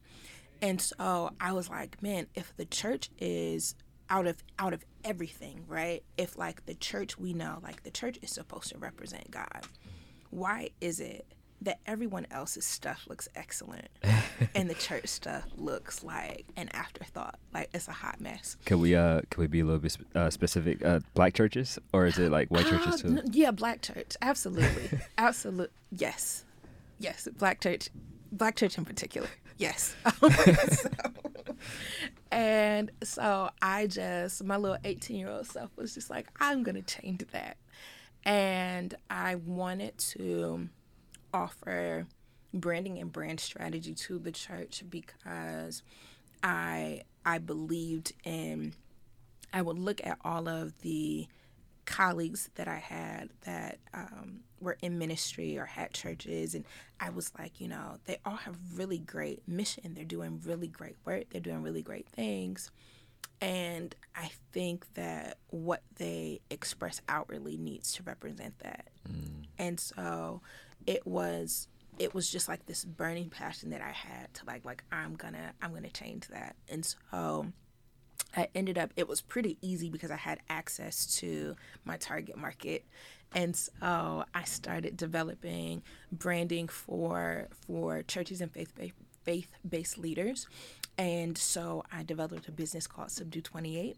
And 0.61 0.79
so 0.79 1.31
I 1.39 1.53
was 1.53 1.69
like, 1.69 2.01
man, 2.01 2.27
if 2.35 2.55
the 2.55 2.65
church 2.65 3.09
is 3.19 3.75
out 4.09 4.27
of 4.27 4.43
out 4.59 4.73
of 4.73 4.83
everything, 5.03 5.65
right? 5.67 6.03
If 6.17 6.37
like 6.37 6.65
the 6.65 6.75
church 6.75 7.17
we 7.17 7.33
know, 7.33 7.59
like 7.63 7.83
the 7.83 7.91
church 7.91 8.19
is 8.21 8.31
supposed 8.31 8.69
to 8.69 8.77
represent 8.77 9.29
God, 9.31 9.65
why 10.29 10.69
is 10.81 10.99
it 10.99 11.25
that 11.63 11.79
everyone 11.85 12.27
else's 12.29 12.65
stuff 12.65 13.05
looks 13.07 13.29
excellent 13.35 13.87
and 14.55 14.69
the 14.69 14.73
church 14.75 15.07
stuff 15.07 15.45
looks 15.55 16.03
like 16.03 16.45
an 16.57 16.69
afterthought 16.73 17.39
like 17.53 17.69
it's 17.73 17.87
a 17.87 17.91
hot 17.93 18.19
mess. 18.19 18.57
Can 18.65 18.79
we 18.79 18.95
uh 18.95 19.21
can 19.29 19.41
we 19.41 19.47
be 19.47 19.61
a 19.61 19.65
little 19.65 19.79
bit 19.79 19.97
uh, 20.15 20.29
specific 20.29 20.83
uh 20.83 20.99
black 21.13 21.33
churches? 21.33 21.79
Or 21.93 22.05
is 22.05 22.17
it 22.17 22.31
like 22.31 22.49
white 22.49 22.65
churches 22.65 23.01
too? 23.01 23.17
uh, 23.17 23.21
yeah 23.31 23.51
black 23.51 23.81
church. 23.81 24.15
Absolutely. 24.21 24.99
Absolute 25.17 25.71
yes. 25.91 26.43
Yes 26.99 27.27
black 27.37 27.61
church 27.61 27.89
black 28.31 28.55
church 28.55 28.77
in 28.77 28.85
particular. 28.85 29.29
Yes. 29.57 29.95
So, 30.19 30.29
and 32.31 32.91
so 33.03 33.51
i 33.61 33.85
just 33.85 34.43
my 34.43 34.57
little 34.57 34.79
18 34.83 35.15
year 35.17 35.29
old 35.29 35.45
self 35.45 35.69
was 35.77 35.93
just 35.93 36.09
like 36.09 36.27
i'm 36.39 36.63
gonna 36.63 36.81
change 36.81 37.23
that. 37.31 37.57
And 38.25 38.95
i 39.09 39.35
wanted 39.35 39.97
to 39.97 40.69
offer 41.33 42.07
branding 42.53 42.99
and 42.99 43.11
brand 43.11 43.39
strategy 43.39 43.93
to 43.93 44.19
the 44.19 44.31
church 44.31 44.83
because 44.89 45.81
I 46.43 47.01
I 47.25 47.39
believed 47.39 48.13
in 48.23 48.73
I 49.51 49.61
would 49.61 49.77
look 49.77 50.05
at 50.05 50.17
all 50.23 50.47
of 50.47 50.79
the 50.81 51.27
colleagues 51.85 52.49
that 52.55 52.67
I 52.67 52.77
had 52.77 53.29
that 53.45 53.77
um, 53.93 54.39
were 54.59 54.77
in 54.81 54.97
ministry 54.97 55.57
or 55.57 55.65
had 55.65 55.93
churches, 55.93 56.55
and 56.55 56.65
I 56.99 57.09
was 57.09 57.31
like, 57.37 57.59
you 57.59 57.67
know, 57.67 57.97
they 58.05 58.17
all 58.25 58.37
have 58.37 58.55
really 58.75 58.97
great 58.97 59.47
mission. 59.47 59.93
They're 59.93 60.05
doing 60.05 60.41
really 60.43 60.67
great 60.67 60.95
work. 61.05 61.25
They're 61.29 61.41
doing 61.41 61.61
really 61.61 61.83
great 61.83 62.07
things. 62.09 62.71
And 63.41 63.93
I 64.15 64.31
think 64.53 64.85
that 64.93 65.37
what 65.49 65.81
they 65.97 66.39
express 66.49 67.01
outwardly 67.09 67.57
needs 67.57 67.91
to 67.93 68.03
represent 68.03 68.57
that. 68.59 68.87
Mm. 69.11 69.47
And 69.59 69.79
so 69.79 70.41
it 70.87 71.05
was 71.05 71.67
it 71.99 72.13
was 72.13 72.29
just 72.29 72.47
like 72.47 72.65
this 72.65 72.83
burning 72.83 73.29
passion 73.29 73.69
that 73.69 73.81
I 73.81 73.91
had 73.91 74.33
to 74.35 74.45
like 74.45 74.65
like 74.65 74.83
I'm 74.91 75.15
gonna 75.15 75.53
I'm 75.61 75.73
gonna 75.73 75.89
change 75.89 76.27
that. 76.29 76.55
And 76.69 76.85
so 76.85 77.47
I 78.35 78.47
ended 78.55 78.77
up 78.77 78.91
it 78.95 79.07
was 79.07 79.21
pretty 79.21 79.57
easy 79.61 79.89
because 79.89 80.11
I 80.11 80.15
had 80.15 80.39
access 80.49 81.05
to 81.17 81.55
my 81.85 81.97
target 81.97 82.37
market. 82.37 82.85
And 83.35 83.55
so 83.55 84.25
I 84.33 84.43
started 84.43 84.97
developing 84.97 85.83
branding 86.11 86.67
for 86.67 87.47
for 87.65 88.03
churches 88.03 88.41
and 88.41 88.51
faith 88.51 88.73
faith 89.23 89.49
based 89.67 89.97
leaders. 89.97 90.47
And 90.97 91.37
so 91.37 91.83
I 91.91 92.03
developed 92.03 92.47
a 92.47 92.51
business 92.51 92.85
called 92.87 93.11
Subdue 93.11 93.41
28 93.41 93.97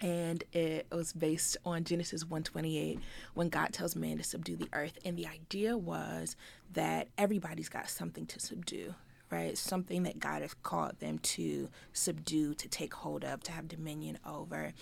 and 0.00 0.44
it 0.52 0.86
was 0.90 1.12
based 1.12 1.56
on 1.64 1.84
Genesis 1.84 2.24
128 2.24 2.98
when 3.34 3.48
God 3.48 3.72
tells 3.72 3.96
man 3.96 4.18
to 4.18 4.24
subdue 4.24 4.56
the 4.56 4.68
earth 4.72 4.98
and 5.04 5.16
the 5.16 5.26
idea 5.26 5.76
was 5.76 6.36
that 6.72 7.08
everybody's 7.16 7.68
got 7.68 7.88
something 7.88 8.26
to 8.26 8.40
subdue 8.40 8.94
right? 9.30 9.58
Something 9.58 10.04
that 10.04 10.20
God 10.20 10.42
has 10.42 10.54
called 10.54 10.98
them 11.00 11.18
to 11.20 11.68
subdue 11.92 12.54
to 12.54 12.68
take 12.68 12.94
hold 12.94 13.24
of 13.24 13.42
to 13.44 13.52
have 13.52 13.68
dominion 13.68 14.18
over. 14.24 14.72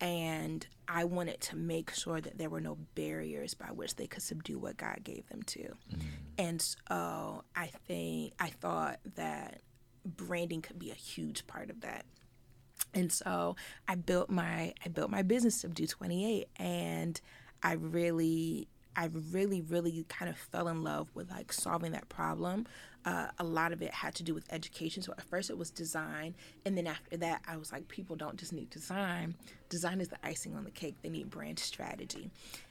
And 0.00 0.66
I 0.86 1.04
wanted 1.04 1.40
to 1.42 1.56
make 1.56 1.92
sure 1.92 2.20
that 2.20 2.38
there 2.38 2.48
were 2.48 2.60
no 2.60 2.78
barriers 2.94 3.54
by 3.54 3.66
which 3.66 3.96
they 3.96 4.06
could 4.06 4.22
subdue 4.22 4.58
what 4.58 4.76
God 4.76 5.00
gave 5.02 5.28
them 5.28 5.42
to. 5.42 5.60
Mm. 5.60 6.00
and 6.38 6.62
so 6.62 7.44
I 7.54 7.66
think 7.86 8.32
I 8.38 8.48
thought 8.48 9.00
that 9.16 9.60
branding 10.04 10.62
could 10.62 10.78
be 10.78 10.90
a 10.90 10.94
huge 10.94 11.46
part 11.46 11.68
of 11.68 11.80
that 11.80 12.06
and 12.94 13.12
so 13.12 13.56
I 13.86 13.94
built 13.94 14.30
my 14.30 14.74
I 14.84 14.88
built 14.88 15.10
my 15.10 15.22
business 15.22 15.56
Subdue 15.56 15.86
28 15.86 16.48
and 16.56 17.20
I 17.62 17.72
really 17.72 18.68
I 18.96 19.10
really 19.30 19.60
really 19.60 20.04
kind 20.08 20.28
of 20.28 20.36
fell 20.36 20.66
in 20.66 20.82
love 20.82 21.08
with 21.14 21.30
like 21.30 21.52
solving 21.52 21.92
that 21.92 22.08
problem. 22.08 22.66
Uh, 23.04 23.28
a 23.38 23.44
lot 23.44 23.72
of 23.72 23.80
it 23.80 23.94
had 23.94 24.14
to 24.16 24.24
do 24.24 24.34
with 24.34 24.44
education. 24.52 25.02
So 25.02 25.12
at 25.12 25.22
first 25.22 25.50
it 25.50 25.56
was 25.56 25.70
design, 25.70 26.34
and 26.66 26.76
then 26.76 26.88
after 26.88 27.16
that 27.18 27.40
I 27.46 27.56
was 27.56 27.70
like, 27.70 27.86
people 27.86 28.16
don't 28.16 28.36
just 28.36 28.52
need 28.52 28.70
design. 28.70 29.36
Design 29.68 30.00
is 30.00 30.08
the 30.08 30.18
icing 30.24 30.56
on 30.56 30.64
the 30.64 30.70
cake. 30.72 30.96
They 31.00 31.08
need 31.08 31.30
brand 31.30 31.60
strategy, 31.60 32.28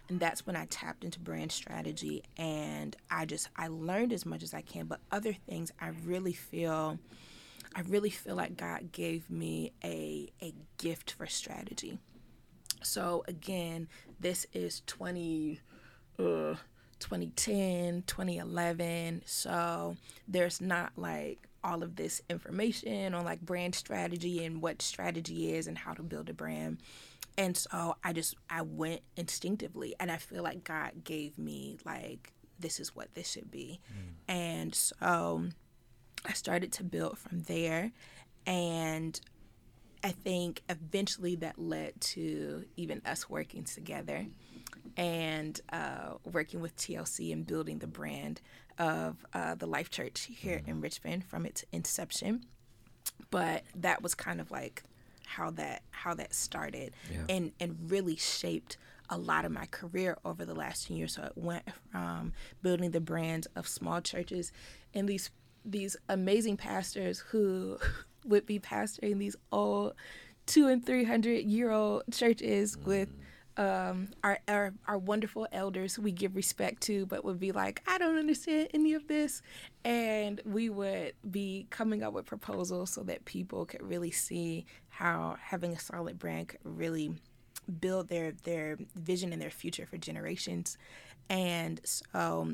and 0.10 0.20
that's 0.20 0.46
when 0.46 0.58
I 0.58 0.66
tapped 0.66 1.06
into 1.06 1.20
brand 1.22 1.54
strategy, 1.54 2.24
and 2.36 2.94
I 3.10 3.26
just 3.26 3.48
I 3.56 3.70
learned 3.70 4.12
as 4.12 4.26
much 4.26 4.44
as 4.44 4.54
I 4.54 4.62
can. 4.62 4.86
But 4.86 5.00
other 5.12 5.34
things 5.34 5.72
I 5.80 5.92
really 6.04 6.34
feel 6.34 7.00
I 7.76 7.82
really 7.82 8.10
feel 8.10 8.36
like 8.36 8.58
God 8.58 8.92
gave 8.92 9.30
me 9.30 9.74
a 9.84 10.32
a 10.42 10.54
gift 10.78 11.12
for 11.12 11.26
strategy. 11.28 12.00
So 12.84 13.24
again, 13.28 13.88
this 14.20 14.46
is 14.54 14.82
20 14.88 15.60
uh 16.20 16.56
2010, 17.00 18.04
2011. 18.08 19.22
So 19.26 19.96
there's 20.28 20.60
not 20.62 20.94
like 20.96 21.48
all 21.64 21.84
of 21.84 21.96
this 21.96 22.22
information 22.30 23.14
on 23.14 23.26
like 23.26 23.42
brand 23.42 23.76
strategy 23.76 24.44
and 24.46 24.62
what 24.62 24.82
strategy 24.82 25.54
is 25.54 25.68
and 25.68 25.78
how 25.78 25.94
to 25.94 26.04
build 26.04 26.30
a 26.30 26.34
brand. 26.34 26.80
And 27.38 27.56
so 27.56 27.96
I 28.04 28.14
just 28.14 28.36
I 28.50 28.64
went 28.64 29.02
instinctively 29.16 29.96
and 30.00 30.12
I 30.12 30.18
feel 30.18 30.44
like 30.44 30.64
God 30.64 31.04
gave 31.04 31.38
me 31.38 31.78
like 31.86 32.34
this 32.60 32.80
is 32.80 32.96
what 32.96 33.14
this 33.14 33.30
should 33.30 33.52
be. 33.52 33.80
Mm. 33.92 34.34
And 34.34 34.76
so 34.76 35.46
I 36.28 36.34
started 36.34 36.72
to 36.74 36.84
build 36.84 37.18
from 37.18 37.44
there 37.44 37.92
and 38.46 39.20
I 40.04 40.12
think 40.12 40.62
eventually 40.70 41.36
that 41.38 41.58
led 41.58 42.00
to 42.02 42.66
even 42.76 43.02
us 43.06 43.30
working 43.30 43.64
together 43.64 44.26
and 44.96 45.60
uh, 45.72 46.14
working 46.32 46.62
with 46.62 46.76
TLC 46.78 47.34
and 47.34 47.46
building 47.46 47.80
the 47.80 47.88
brand 47.88 48.42
of 48.78 49.26
uh, 49.34 49.56
the 49.56 49.66
Life 49.66 49.90
Church 49.90 50.30
here 50.32 50.62
in 50.66 50.82
Richmond 50.82 51.26
from 51.26 51.46
its 51.46 51.66
inception. 51.72 52.46
But 53.32 53.64
that 53.76 54.02
was 54.02 54.16
kind 54.16 54.40
of 54.40 54.52
like 54.52 54.84
how 55.26 55.52
that 55.52 55.84
how 55.92 56.14
that 56.14 56.34
started 56.34 56.94
yeah. 57.12 57.24
and 57.28 57.52
and 57.60 57.78
really 57.92 58.16
shaped 58.16 58.78
a 59.10 59.18
lot 59.18 59.46
of 59.46 59.52
my 59.52 59.66
career 59.66 60.18
over 60.24 60.46
the 60.46 60.56
last 60.56 60.88
10 60.88 60.98
years 60.98 61.16
so 61.16 61.24
it 61.24 61.34
went 61.36 61.64
from 61.92 62.32
building 62.62 62.92
the 62.92 63.02
brand 63.02 63.46
of 63.56 63.68
small 63.68 64.00
churches 64.00 64.54
and 64.94 65.08
these 65.08 65.30
these 65.68 65.96
amazing 66.10 66.58
pastors 66.58 67.20
who 67.20 67.78
would 68.26 68.46
be 68.46 68.60
pastoring 68.60 69.20
these 69.20 69.36
old 69.52 69.94
two 70.46 70.68
and 70.68 70.86
three 70.86 71.04
hundred 71.04 71.46
year 71.46 71.72
old 71.72 72.04
churches 72.12 72.76
mm. 72.76 72.86
with 72.86 73.10
um, 73.58 74.10
our, 74.24 74.38
our 74.48 74.74
our 74.88 74.98
wonderful 74.98 75.48
elders 75.52 75.98
we 75.98 76.12
give 76.12 76.36
respect 76.36 76.82
to, 76.84 77.06
but 77.08 77.26
would 77.26 77.40
be 77.40 77.52
like, 77.52 77.82
I 77.88 77.98
don't 77.98 78.18
understand 78.18 78.70
any 78.74 78.94
of 78.94 79.08
this, 79.08 79.42
and 79.84 80.40
we 80.46 80.70
would 80.70 81.14
be 81.30 81.66
coming 81.70 82.04
up 82.04 82.14
with 82.14 82.26
proposals 82.26 82.92
so 82.92 83.02
that 83.04 83.26
people 83.26 83.66
could 83.66 83.82
really 83.82 84.12
see 84.12 84.66
how 84.90 85.38
having 85.42 85.74
a 85.74 85.80
solid 85.80 86.20
brand 86.20 86.50
could 86.50 86.60
really 86.64 87.16
build 87.82 88.10
their 88.10 88.34
their 88.44 88.78
vision 88.96 89.34
and 89.34 89.42
their 89.42 89.50
future 89.50 89.88
for 89.88 89.98
generations, 89.98 90.78
and 91.30 91.82
so 91.84 92.54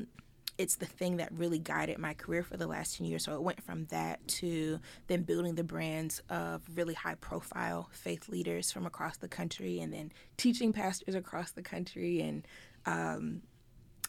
it's 0.56 0.76
the 0.76 0.86
thing 0.86 1.16
that 1.16 1.32
really 1.32 1.58
guided 1.58 1.98
my 1.98 2.14
career 2.14 2.42
for 2.42 2.56
the 2.56 2.66
last 2.66 2.98
10 2.98 3.06
years. 3.06 3.24
So 3.24 3.34
it 3.34 3.42
went 3.42 3.62
from 3.62 3.86
that 3.86 4.26
to 4.28 4.78
then 5.08 5.22
building 5.22 5.56
the 5.56 5.64
brands 5.64 6.22
of 6.30 6.62
really 6.74 6.94
high 6.94 7.16
profile 7.16 7.88
faith 7.92 8.28
leaders 8.28 8.70
from 8.70 8.86
across 8.86 9.16
the 9.16 9.28
country 9.28 9.80
and 9.80 9.92
then 9.92 10.12
teaching 10.36 10.72
pastors 10.72 11.14
across 11.14 11.50
the 11.50 11.62
country. 11.62 12.20
And 12.20 12.46
um, 12.86 13.42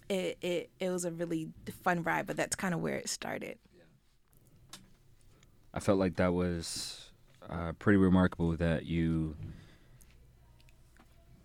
it, 0.07 0.37
it, 0.41 0.69
it 0.79 0.89
was 0.89 1.05
a 1.05 1.11
really 1.11 1.49
fun 1.83 2.03
ride, 2.03 2.27
but 2.27 2.37
that's 2.37 2.55
kind 2.55 2.73
of 2.73 2.79
where 2.79 2.95
it 2.95 3.09
started. 3.09 3.57
I 5.73 5.79
felt 5.79 5.97
like 5.97 6.15
that 6.17 6.33
was 6.33 7.09
uh, 7.49 7.73
pretty 7.79 7.97
remarkable 7.97 8.55
that 8.55 8.85
you 8.85 9.35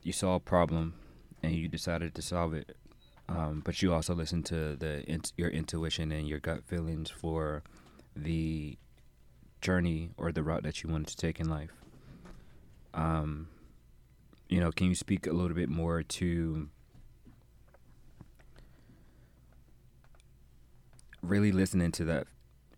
you 0.02 0.12
saw 0.12 0.36
a 0.36 0.40
problem 0.40 0.94
and 1.42 1.52
you 1.52 1.68
decided 1.68 2.14
to 2.14 2.22
solve 2.22 2.54
it 2.54 2.74
um, 3.30 3.62
but 3.64 3.80
you 3.80 3.94
also 3.94 4.14
listen 4.14 4.42
to 4.44 4.76
the 4.76 5.04
your 5.36 5.48
intuition 5.48 6.10
and 6.10 6.28
your 6.28 6.40
gut 6.40 6.64
feelings 6.64 7.10
for 7.10 7.62
the 8.16 8.76
journey 9.60 10.10
or 10.16 10.32
the 10.32 10.42
route 10.42 10.64
that 10.64 10.82
you 10.82 10.90
wanted 10.90 11.06
to 11.06 11.16
take 11.16 11.38
in 11.38 11.48
life. 11.48 11.70
Um, 12.92 13.48
you 14.48 14.58
know, 14.58 14.72
can 14.72 14.88
you 14.88 14.96
speak 14.96 15.26
a 15.28 15.32
little 15.32 15.54
bit 15.54 15.68
more 15.68 16.02
to 16.02 16.68
really 21.22 21.52
listening 21.52 21.92
to 21.92 22.04
that, 22.06 22.26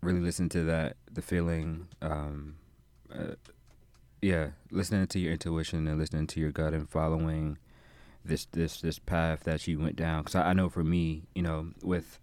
really 0.01 0.19
listen 0.19 0.49
to 0.49 0.63
that, 0.65 0.97
the 1.11 1.21
feeling, 1.23 1.87
um, 2.01 2.57
uh, 3.11 3.35
yeah, 4.21 4.49
listening 4.69 5.07
to 5.07 5.19
your 5.19 5.31
intuition 5.31 5.87
and 5.87 5.99
listening 5.99 6.27
to 6.27 6.39
your 6.39 6.51
gut 6.51 6.73
and 6.73 6.87
following 6.87 7.57
this 8.25 8.45
this 8.45 8.81
this 8.81 8.99
path 8.99 9.43
that 9.43 9.61
she 9.61 9.75
went 9.75 9.95
down. 9.95 10.21
Because 10.21 10.35
I, 10.35 10.49
I 10.49 10.53
know 10.53 10.69
for 10.69 10.83
me 10.83 11.23
you 11.35 11.41
know 11.41 11.69
with 11.81 12.19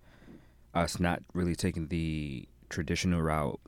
us 0.74 1.00
not 1.00 1.22
really 1.34 1.56
taking 1.56 1.88
the 1.88 2.48
traditional 2.68 3.20
route 3.20 3.58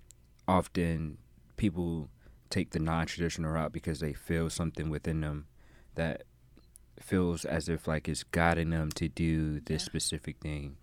often 0.46 1.18
people 1.56 2.08
take 2.50 2.70
the 2.70 2.78
non-traditional 2.78 3.50
route 3.50 3.72
because 3.72 4.00
they 4.00 4.12
feel 4.12 4.50
something 4.50 4.90
within 4.90 5.20
them 5.20 5.46
that 5.94 6.22
feels 7.00 7.44
as 7.44 7.68
if 7.68 7.88
like 7.88 8.08
it's 8.08 8.22
guiding 8.24 8.70
them 8.70 8.90
to 8.92 9.08
do 9.08 9.60
this 9.60 9.82
yeah. 9.82 9.86
specific 9.86 10.38
thing. 10.40 10.76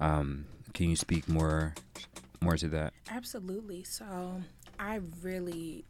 Um, 0.00 0.46
can 0.74 0.90
you 0.90 0.96
speak 0.96 1.28
more 1.28 1.74
more 2.40 2.56
to 2.56 2.68
that? 2.68 2.92
Absolutely. 3.10 3.82
So 3.84 4.42
i 4.78 5.00
really 5.22 5.84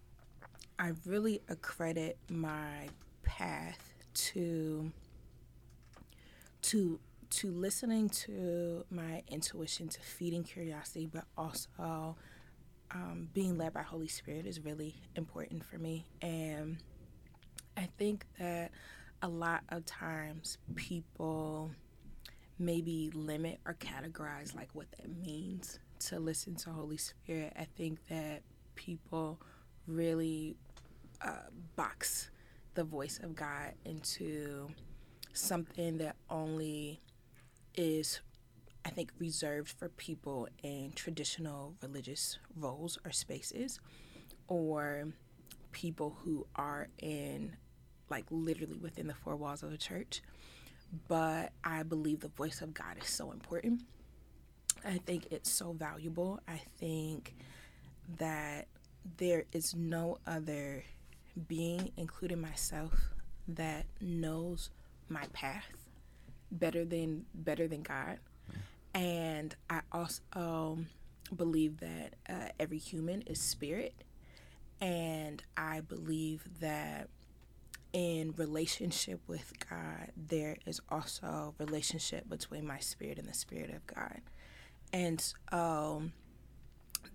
i 0.78 0.92
really 1.04 1.40
accredit 1.48 2.16
my 2.30 2.88
path 3.22 3.87
to 4.18 4.92
to 6.62 7.00
to 7.30 7.50
listening 7.50 8.08
to 8.08 8.84
my 8.90 9.22
intuition, 9.28 9.88
to 9.88 10.00
feeding 10.00 10.42
curiosity, 10.42 11.06
but 11.06 11.24
also 11.36 12.16
um, 12.90 13.28
being 13.34 13.58
led 13.58 13.74
by 13.74 13.82
Holy 13.82 14.08
Spirit 14.08 14.46
is 14.46 14.64
really 14.64 14.94
important 15.14 15.64
for 15.64 15.78
me. 15.78 16.06
And 16.22 16.78
I 17.76 17.88
think 17.98 18.24
that 18.38 18.70
a 19.20 19.28
lot 19.28 19.62
of 19.68 19.84
times 19.84 20.58
people 20.74 21.70
maybe 22.58 23.10
limit 23.14 23.60
or 23.66 23.74
categorize 23.74 24.54
like 24.56 24.68
what 24.72 24.90
that 24.92 25.08
means 25.16 25.78
to 25.98 26.18
listen 26.18 26.54
to 26.56 26.70
Holy 26.70 26.96
Spirit. 26.96 27.52
I 27.58 27.66
think 27.76 27.98
that 28.08 28.42
people 28.74 29.40
really 29.86 30.56
uh, 31.20 31.50
box 31.76 32.30
the 32.74 32.84
voice 32.84 33.18
of 33.22 33.34
God 33.34 33.74
into 33.84 34.68
something 35.32 35.98
that 35.98 36.16
only 36.30 37.00
is, 37.76 38.20
I 38.84 38.90
think, 38.90 39.12
reserved 39.18 39.68
for 39.68 39.88
people 39.88 40.48
in 40.62 40.92
traditional 40.94 41.74
religious 41.82 42.38
roles 42.56 42.98
or 43.04 43.12
spaces, 43.12 43.80
or 44.48 45.12
people 45.72 46.16
who 46.24 46.46
are 46.56 46.88
in, 46.98 47.56
like, 48.10 48.24
literally 48.30 48.78
within 48.78 49.06
the 49.06 49.14
four 49.14 49.36
walls 49.36 49.62
of 49.62 49.72
a 49.72 49.76
church. 49.76 50.22
But 51.06 51.52
I 51.62 51.82
believe 51.82 52.20
the 52.20 52.28
voice 52.28 52.62
of 52.62 52.72
God 52.72 52.96
is 53.02 53.08
so 53.08 53.30
important. 53.30 53.82
I 54.84 54.98
think 54.98 55.26
it's 55.30 55.50
so 55.50 55.72
valuable. 55.72 56.40
I 56.48 56.62
think 56.78 57.34
that 58.18 58.68
there 59.18 59.44
is 59.52 59.74
no 59.74 60.18
other 60.26 60.84
being, 61.46 61.92
including 61.96 62.40
myself, 62.40 63.12
that 63.46 63.86
knows 64.00 64.70
my 65.08 65.24
path 65.32 65.72
better 66.50 66.84
than 66.84 67.24
better 67.34 67.68
than 67.68 67.82
God. 67.82 68.18
And 68.94 69.54
I 69.70 69.80
also 69.92 70.22
um, 70.32 70.88
believe 71.34 71.78
that 71.80 72.14
uh, 72.28 72.48
every 72.58 72.78
human 72.78 73.22
is 73.22 73.40
spirit, 73.40 73.94
and 74.80 75.42
I 75.56 75.80
believe 75.80 76.44
that 76.60 77.08
in 77.92 78.34
relationship 78.36 79.20
with 79.26 79.52
God, 79.68 80.10
there 80.16 80.56
is 80.66 80.80
also 80.90 81.54
relationship 81.58 82.28
between 82.28 82.66
my 82.66 82.78
spirit 82.78 83.18
and 83.18 83.28
the 83.28 83.34
spirit 83.34 83.70
of 83.70 83.86
God, 83.86 84.20
and 84.92 85.32
um, 85.52 86.12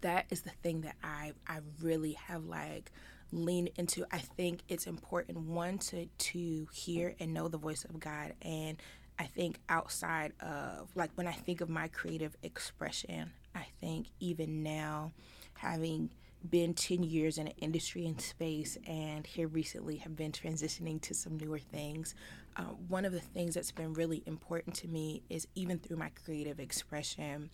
that 0.02 0.26
is 0.30 0.42
the 0.42 0.52
thing 0.62 0.82
that 0.82 0.96
I 1.04 1.34
I 1.48 1.60
really 1.82 2.14
have 2.14 2.46
like 2.46 2.92
lean 3.34 3.68
into 3.78 4.06
i 4.12 4.20
think 4.20 4.62
it's 4.68 4.88
important 4.88 5.38
one 5.38 5.78
to 5.78 6.06
to 6.18 6.68
hear 6.72 7.16
and 7.20 7.34
know 7.34 7.48
the 7.48 7.58
voice 7.58 7.84
of 7.86 8.00
god. 8.00 8.34
And 8.42 8.78
i 9.20 9.26
think 9.26 9.60
outside 9.70 10.34
of 10.42 10.90
like 10.96 11.12
when 11.16 11.28
i 11.28 11.32
think 11.32 11.62
of 11.62 11.70
my 11.70 11.88
creative 11.88 12.36
expression 12.44 13.32
i 13.56 13.66
think 13.80 14.08
even 14.20 14.64
now 14.64 15.12
having 15.56 16.10
been 16.50 16.74
10 16.74 17.04
years 17.04 17.38
in 17.38 17.48
an 17.48 17.54
industry 17.62 18.06
and 18.06 18.20
space 18.20 18.78
and 18.86 19.26
here 19.26 19.48
recently 19.48 19.96
have 19.98 20.16
been 20.16 20.32
transitioning 20.32 21.00
to 21.02 21.14
some 21.14 21.38
newer 21.38 21.60
things 21.60 22.16
uh, 22.58 22.64
one 22.88 23.06
of 23.06 23.14
the 23.14 23.20
things 23.20 23.56
that's 23.56 23.72
been 23.72 23.94
really 23.94 24.22
important 24.26 24.76
to 24.76 24.88
me 24.88 25.24
is 25.30 25.48
even 25.56 25.80
through 25.80 25.98
my 25.98 26.10
creative 26.26 26.60
expression 26.60 27.50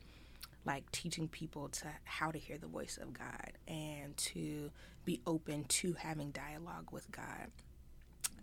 like 0.65 0.91
teaching 0.91 1.27
people 1.27 1.69
to 1.69 1.87
how 2.03 2.31
to 2.31 2.37
hear 2.37 2.57
the 2.57 2.67
voice 2.67 2.99
of 3.01 3.13
God 3.13 3.53
and 3.67 4.15
to 4.17 4.71
be 5.05 5.21
open 5.25 5.63
to 5.65 5.93
having 5.93 6.31
dialogue 6.31 6.89
with 6.91 7.09
God. 7.11 7.51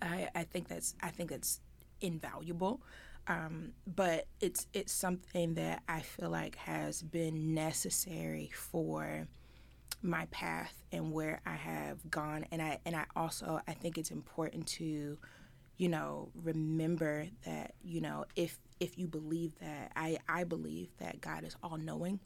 I, 0.01 0.29
I 0.35 0.45
think 0.45 0.69
that's 0.69 0.95
I 1.03 1.11
think 1.11 1.31
that's 1.31 1.61
invaluable. 2.01 2.81
Um, 3.29 3.73
but 3.87 4.27
it's 4.41 4.67
it's 4.73 4.93
something 4.93 5.55
that 5.55 5.83
I 5.89 6.01
feel 6.01 6.31
like 6.31 6.57
has 6.57 7.03
been 7.03 7.55
necessary 7.55 8.51
for 8.55 9.27
my 10.03 10.27
path 10.27 10.83
and 10.93 11.13
where 11.13 11.41
I 11.45 11.55
have 11.55 12.11
gone 12.11 12.47
and 12.53 12.63
I 12.63 12.79
and 12.85 12.95
I 12.95 13.05
also 13.17 13.61
I 13.67 13.73
think 13.73 13.99
it's 13.99 14.11
important 14.11 14.67
to 14.69 15.19
you 15.77 15.89
know 15.89 16.31
remember 16.35 17.27
that 17.45 17.75
you 17.83 18.01
know 18.01 18.25
if 18.37 18.59
if 18.81 18.99
you 18.99 19.07
believe 19.07 19.59
that 19.61 19.93
I 19.97 20.19
I 20.29 20.45
believe 20.45 20.89
that 20.99 21.21
God 21.21 21.45
is 21.45 21.57
all 21.63 21.77
knowing 21.77 22.21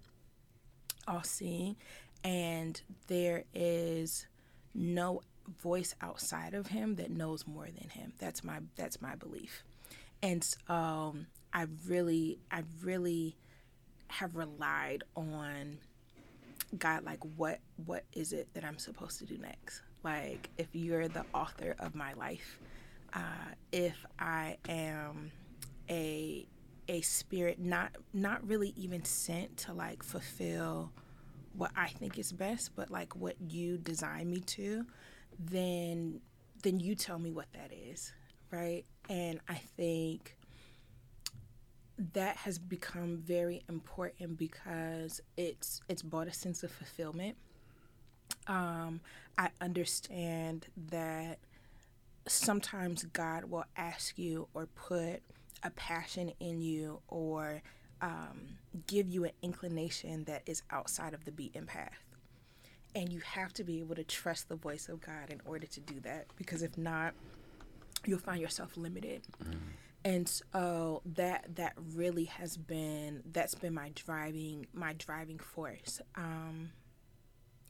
all 1.09 1.23
seeing 1.23 1.77
and 2.23 2.81
there 3.07 3.45
is 3.55 4.27
no 4.75 5.23
voice 5.63 5.95
outside 6.01 6.55
of 6.55 6.69
him 6.69 6.97
that 6.97 7.11
knows 7.11 7.47
more 7.47 7.67
than 7.67 7.89
him 7.89 8.13
that's 8.19 8.45
my 8.45 8.59
that's 8.77 9.01
my 9.01 9.15
belief 9.15 9.65
and 10.23 10.57
um 10.69 11.27
I 11.53 11.67
really 11.87 12.39
I 12.51 12.63
really 12.83 13.37
have 14.09 14.37
relied 14.37 15.05
on 15.17 15.79
God, 16.79 17.05
like 17.05 17.21
what 17.37 17.59
what 17.85 18.05
is 18.13 18.33
it 18.33 18.49
that 18.55 18.65
I'm 18.65 18.79
supposed 18.79 19.19
to 19.19 19.25
do 19.25 19.39
next? 19.39 19.83
Like 20.03 20.51
if 20.57 20.69
you're 20.73 21.09
the 21.09 21.25
author 21.35 21.75
of 21.79 21.95
my 21.95 22.13
life, 22.15 22.61
uh, 23.13 23.55
if 23.73 23.97
I 24.19 24.57
am 24.69 25.33
a 25.91 26.47
a 26.89 27.01
spirit 27.03 27.59
not 27.61 27.93
not 28.13 28.47
really 28.47 28.73
even 28.77 29.05
sent 29.05 29.57
to 29.57 29.73
like 29.73 30.03
fulfill 30.03 30.93
what 31.55 31.73
I 31.77 31.89
think 31.89 32.19
is 32.19 32.33
best, 32.33 32.75
but 32.77 32.91
like 32.91 33.17
what 33.17 33.37
you 33.49 33.77
design 33.77 34.31
me 34.31 34.41
to, 34.41 34.87
then 35.39 36.21
then 36.63 36.81
you 36.81 36.95
tell 36.95 37.19
me 37.19 37.31
what 37.31 37.47
that 37.55 37.71
is, 37.73 38.13
right? 38.51 38.85
And 39.09 39.41
I 39.49 39.55
think 39.55 40.37
that 42.15 42.37
has 42.39 42.59
become 42.59 43.19
very 43.19 43.63
important 43.69 44.39
because 44.39 45.21
it's 45.37 45.81
it's 45.89 46.03
brought 46.03 46.29
a 46.29 46.33
sense 46.33 46.63
of 46.63 46.71
fulfillment. 46.71 47.37
Um, 48.47 49.01
I 49.37 49.51
understand 49.61 50.67
that 50.91 51.39
sometimes 52.27 53.05
God 53.05 53.45
will 53.45 53.65
ask 53.77 54.19
you 54.19 54.49
or 54.55 54.67
put 54.67 55.23
a 55.63 55.71
passion 55.71 56.33
in 56.41 56.61
you 56.61 57.01
or 57.09 57.63
um, 58.01 58.59
give 58.87 59.09
you 59.09 59.25
an 59.25 59.33
inclination 59.43 60.25
that 60.25 60.43
is 60.47 60.63
outside 60.71 61.15
of 61.15 61.25
the 61.25 61.33
beaten 61.33 61.67
path. 61.67 62.05
And 62.95 63.13
you 63.13 63.21
have 63.21 63.53
to 63.55 63.65
be 63.65 63.81
able 63.81 63.95
to 63.95 64.05
trust 64.05 64.49
the 64.49 64.57
voice 64.57 64.89
of 64.89 65.01
God 65.01 65.31
in 65.31 65.41
order 65.45 65.67
to 65.67 65.81
do 65.81 66.01
that 66.01 66.27
because 66.37 66.63
if 66.63 66.77
not, 66.77 67.15
you'll 68.05 68.19
find 68.19 68.41
yourself 68.41 68.77
limited. 68.77 69.23
Mm 69.45 69.59
and 70.05 70.29
so 70.29 71.03
that 71.05 71.45
that 71.57 71.75
really 71.95 72.25
has 72.25 72.57
been 72.57 73.23
that's 73.33 73.55
been 73.55 73.75
my 73.75 73.91
driving 73.95 74.67
my 74.73 74.95
driving 74.95 75.39
force 75.39 76.01
um 76.17 76.71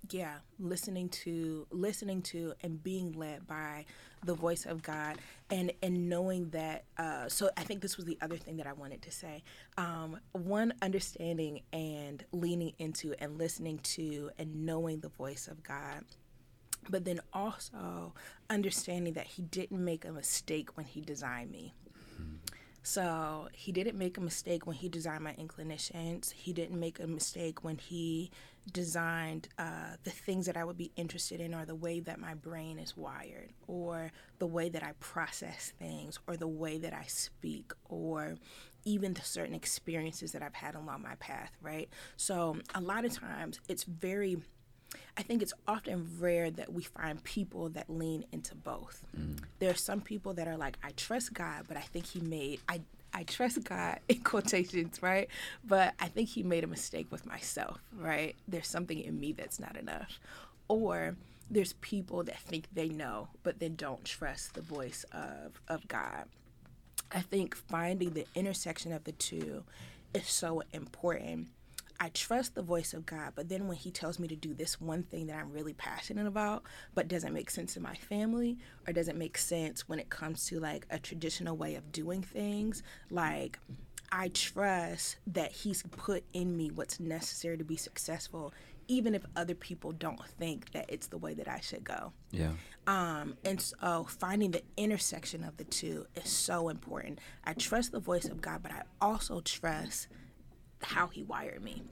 yeah 0.08 0.36
listening 0.58 1.08
to 1.08 1.66
listening 1.70 2.22
to 2.22 2.54
and 2.62 2.82
being 2.82 3.12
led 3.12 3.46
by 3.46 3.84
the 4.24 4.34
voice 4.34 4.64
of 4.66 4.82
god 4.82 5.18
and 5.50 5.72
and 5.82 6.08
knowing 6.08 6.48
that 6.50 6.84
uh 6.98 7.28
so 7.28 7.50
i 7.56 7.62
think 7.62 7.80
this 7.80 7.96
was 7.96 8.06
the 8.06 8.18
other 8.20 8.36
thing 8.36 8.56
that 8.56 8.66
i 8.66 8.72
wanted 8.72 9.00
to 9.02 9.10
say. 9.10 9.42
Um 9.76 10.18
one 10.32 10.72
understanding 10.82 11.60
and 11.72 12.24
leaning 12.32 12.72
into 12.78 13.14
and 13.18 13.38
listening 13.38 13.78
to 13.78 14.30
and 14.38 14.64
knowing 14.66 15.00
the 15.00 15.10
voice 15.10 15.48
of 15.48 15.62
god 15.62 16.04
but 16.88 17.04
then 17.04 17.20
also 17.32 18.14
understanding 18.48 19.12
that 19.12 19.26
he 19.26 19.42
didn't 19.42 19.84
make 19.84 20.04
a 20.04 20.12
mistake 20.12 20.76
when 20.76 20.86
he 20.86 21.00
designed 21.00 21.50
me 21.50 21.74
so 22.82 23.48
he 23.52 23.72
didn't 23.72 23.98
make 23.98 24.16
a 24.16 24.20
mistake 24.20 24.66
when 24.66 24.76
he 24.76 24.88
designed 24.88 25.24
my 25.24 25.34
inclinations. 25.36 26.30
He 26.30 26.52
didn't 26.52 26.78
make 26.78 26.98
a 26.98 27.06
mistake 27.06 27.62
when 27.62 27.78
he 27.78 28.30
designed 28.72 29.48
uh, 29.58 29.96
the 30.04 30.10
things 30.10 30.46
that 30.46 30.56
I 30.56 30.64
would 30.64 30.76
be 30.76 30.92
interested 30.96 31.40
in, 31.40 31.54
or 31.54 31.64
the 31.64 31.74
way 31.74 32.00
that 32.00 32.18
my 32.18 32.34
brain 32.34 32.78
is 32.78 32.96
wired, 32.96 33.50
or 33.66 34.12
the 34.38 34.46
way 34.46 34.68
that 34.68 34.82
I 34.82 34.92
process 35.00 35.72
things, 35.78 36.18
or 36.26 36.36
the 36.36 36.48
way 36.48 36.78
that 36.78 36.92
I 36.92 37.04
speak, 37.06 37.72
or 37.88 38.36
even 38.84 39.14
the 39.14 39.22
certain 39.22 39.54
experiences 39.54 40.32
that 40.32 40.42
I've 40.42 40.54
had 40.54 40.74
along 40.74 41.02
my 41.02 41.14
path, 41.16 41.52
right? 41.60 41.88
So 42.16 42.56
a 42.74 42.80
lot 42.80 43.04
of 43.04 43.12
times 43.12 43.60
it's 43.68 43.84
very 43.84 44.38
I 45.16 45.22
think 45.22 45.42
it's 45.42 45.52
often 45.68 46.08
rare 46.18 46.50
that 46.50 46.72
we 46.72 46.82
find 46.82 47.22
people 47.24 47.68
that 47.70 47.90
lean 47.90 48.24
into 48.32 48.54
both. 48.54 49.04
Mm. 49.18 49.38
There 49.58 49.70
are 49.70 49.74
some 49.74 50.00
people 50.00 50.34
that 50.34 50.48
are 50.48 50.56
like, 50.56 50.78
I 50.82 50.90
trust 50.96 51.34
God, 51.34 51.64
but 51.68 51.76
I 51.76 51.82
think 51.82 52.06
He 52.06 52.20
made 52.20 52.60
I 52.68 52.80
I 53.12 53.24
trust 53.24 53.64
God 53.64 54.00
in 54.08 54.20
quotations, 54.20 55.02
right? 55.02 55.28
But 55.64 55.94
I 55.98 56.08
think 56.08 56.28
He 56.30 56.42
made 56.42 56.64
a 56.64 56.68
mistake 56.68 57.08
with 57.10 57.26
myself, 57.26 57.80
right? 57.96 58.34
There's 58.48 58.68
something 58.68 58.98
in 58.98 59.18
me 59.18 59.32
that's 59.32 59.60
not 59.60 59.76
enough, 59.76 60.20
or 60.68 61.16
there's 61.50 61.72
people 61.74 62.22
that 62.24 62.38
think 62.38 62.68
they 62.72 62.88
know, 62.88 63.28
but 63.42 63.58
then 63.58 63.74
don't 63.74 64.04
trust 64.04 64.54
the 64.54 64.62
voice 64.62 65.04
of 65.12 65.60
of 65.68 65.86
God. 65.88 66.24
I 67.12 67.20
think 67.20 67.56
finding 67.56 68.10
the 68.10 68.26
intersection 68.34 68.92
of 68.92 69.04
the 69.04 69.12
two 69.12 69.64
is 70.14 70.26
so 70.28 70.62
important 70.72 71.48
I 72.02 72.08
trust 72.08 72.54
the 72.54 72.62
voice 72.62 72.94
of 72.94 73.04
God, 73.04 73.34
but 73.34 73.50
then 73.50 73.68
when 73.68 73.76
He 73.76 73.90
tells 73.90 74.18
me 74.18 74.26
to 74.28 74.36
do 74.36 74.54
this 74.54 74.80
one 74.80 75.02
thing 75.02 75.26
that 75.26 75.36
I'm 75.36 75.52
really 75.52 75.74
passionate 75.74 76.26
about, 76.26 76.62
but 76.94 77.08
doesn't 77.08 77.34
make 77.34 77.50
sense 77.50 77.76
in 77.76 77.82
my 77.82 77.94
family 77.94 78.56
or 78.86 78.94
doesn't 78.94 79.18
make 79.18 79.36
sense 79.36 79.86
when 79.86 79.98
it 79.98 80.08
comes 80.08 80.46
to 80.46 80.58
like 80.58 80.86
a 80.90 80.98
traditional 80.98 81.58
way 81.58 81.74
of 81.74 81.92
doing 81.92 82.22
things, 82.22 82.82
like 83.10 83.58
I 84.10 84.28
trust 84.28 85.18
that 85.26 85.52
He's 85.52 85.82
put 85.82 86.24
in 86.32 86.56
me 86.56 86.70
what's 86.70 87.00
necessary 87.00 87.58
to 87.58 87.64
be 87.64 87.76
successful, 87.76 88.54
even 88.88 89.14
if 89.14 89.26
other 89.36 89.54
people 89.54 89.92
don't 89.92 90.26
think 90.38 90.72
that 90.72 90.86
it's 90.88 91.08
the 91.08 91.18
way 91.18 91.34
that 91.34 91.48
I 91.48 91.60
should 91.60 91.84
go. 91.84 92.12
Yeah. 92.30 92.52
Um, 92.86 93.36
and 93.44 93.60
so 93.60 94.06
finding 94.08 94.52
the 94.52 94.62
intersection 94.78 95.44
of 95.44 95.58
the 95.58 95.64
two 95.64 96.06
is 96.16 96.30
so 96.30 96.70
important. 96.70 97.18
I 97.44 97.52
trust 97.52 97.92
the 97.92 98.00
voice 98.00 98.24
of 98.24 98.40
God, 98.40 98.62
but 98.62 98.72
I 98.72 98.82
also 99.02 99.42
trust 99.42 100.08
how 100.82 101.08
he 101.08 101.22
wired 101.22 101.62
me. 101.62 101.82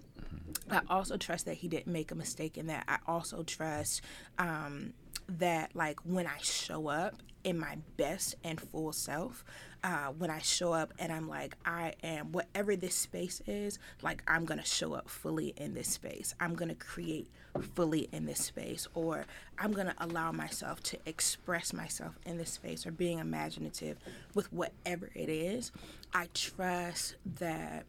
I 0.71 0.81
also 0.89 1.17
trust 1.17 1.47
that 1.47 1.55
he 1.55 1.69
didn't 1.69 1.93
make 1.93 2.11
a 2.11 2.15
mistake 2.15 2.59
in 2.59 2.67
that. 2.67 2.85
I 2.89 2.99
also 3.07 3.43
trust 3.43 4.03
um, 4.39 4.93
that, 5.29 5.75
like, 5.75 6.01
when 6.05 6.27
I 6.27 6.39
show 6.43 6.89
up 6.89 7.15
in 7.45 7.59
my 7.59 7.79
best 7.97 8.35
and 8.45 8.61
full 8.61 8.93
self, 8.93 9.45
uh, 9.85 10.09
when 10.09 10.29
I 10.29 10.41
show 10.41 10.73
up 10.73 10.93
and 10.99 11.13
I'm 11.13 11.29
like, 11.29 11.57
I 11.65 11.95
am 12.03 12.33
whatever 12.33 12.77
this 12.77 12.95
space 12.95 13.41
is, 13.47 13.79
like, 14.03 14.23
I'm 14.27 14.45
gonna 14.45 14.65
show 14.65 14.95
up 14.95 15.09
fully 15.09 15.55
in 15.57 15.73
this 15.75 15.89
space. 15.89 16.35
I'm 16.41 16.55
gonna 16.55 16.75
create 16.75 17.31
fully 17.75 18.09
in 18.13 18.27
this 18.27 18.45
space, 18.45 18.89
or 18.95 19.25
I'm 19.59 19.73
gonna 19.73 19.95
allow 19.99 20.33
myself 20.33 20.83
to 20.85 20.99
express 21.07 21.73
myself 21.73 22.19
in 22.27 22.37
this 22.37 22.51
space, 22.51 22.87
or 22.87 22.91
being 22.91 23.19
imaginative 23.21 23.99
with 24.35 24.53
whatever 24.53 25.09
it 25.15 25.29
is. 25.29 25.73
I 26.13 26.29
trust 26.35 27.17
that 27.39 27.87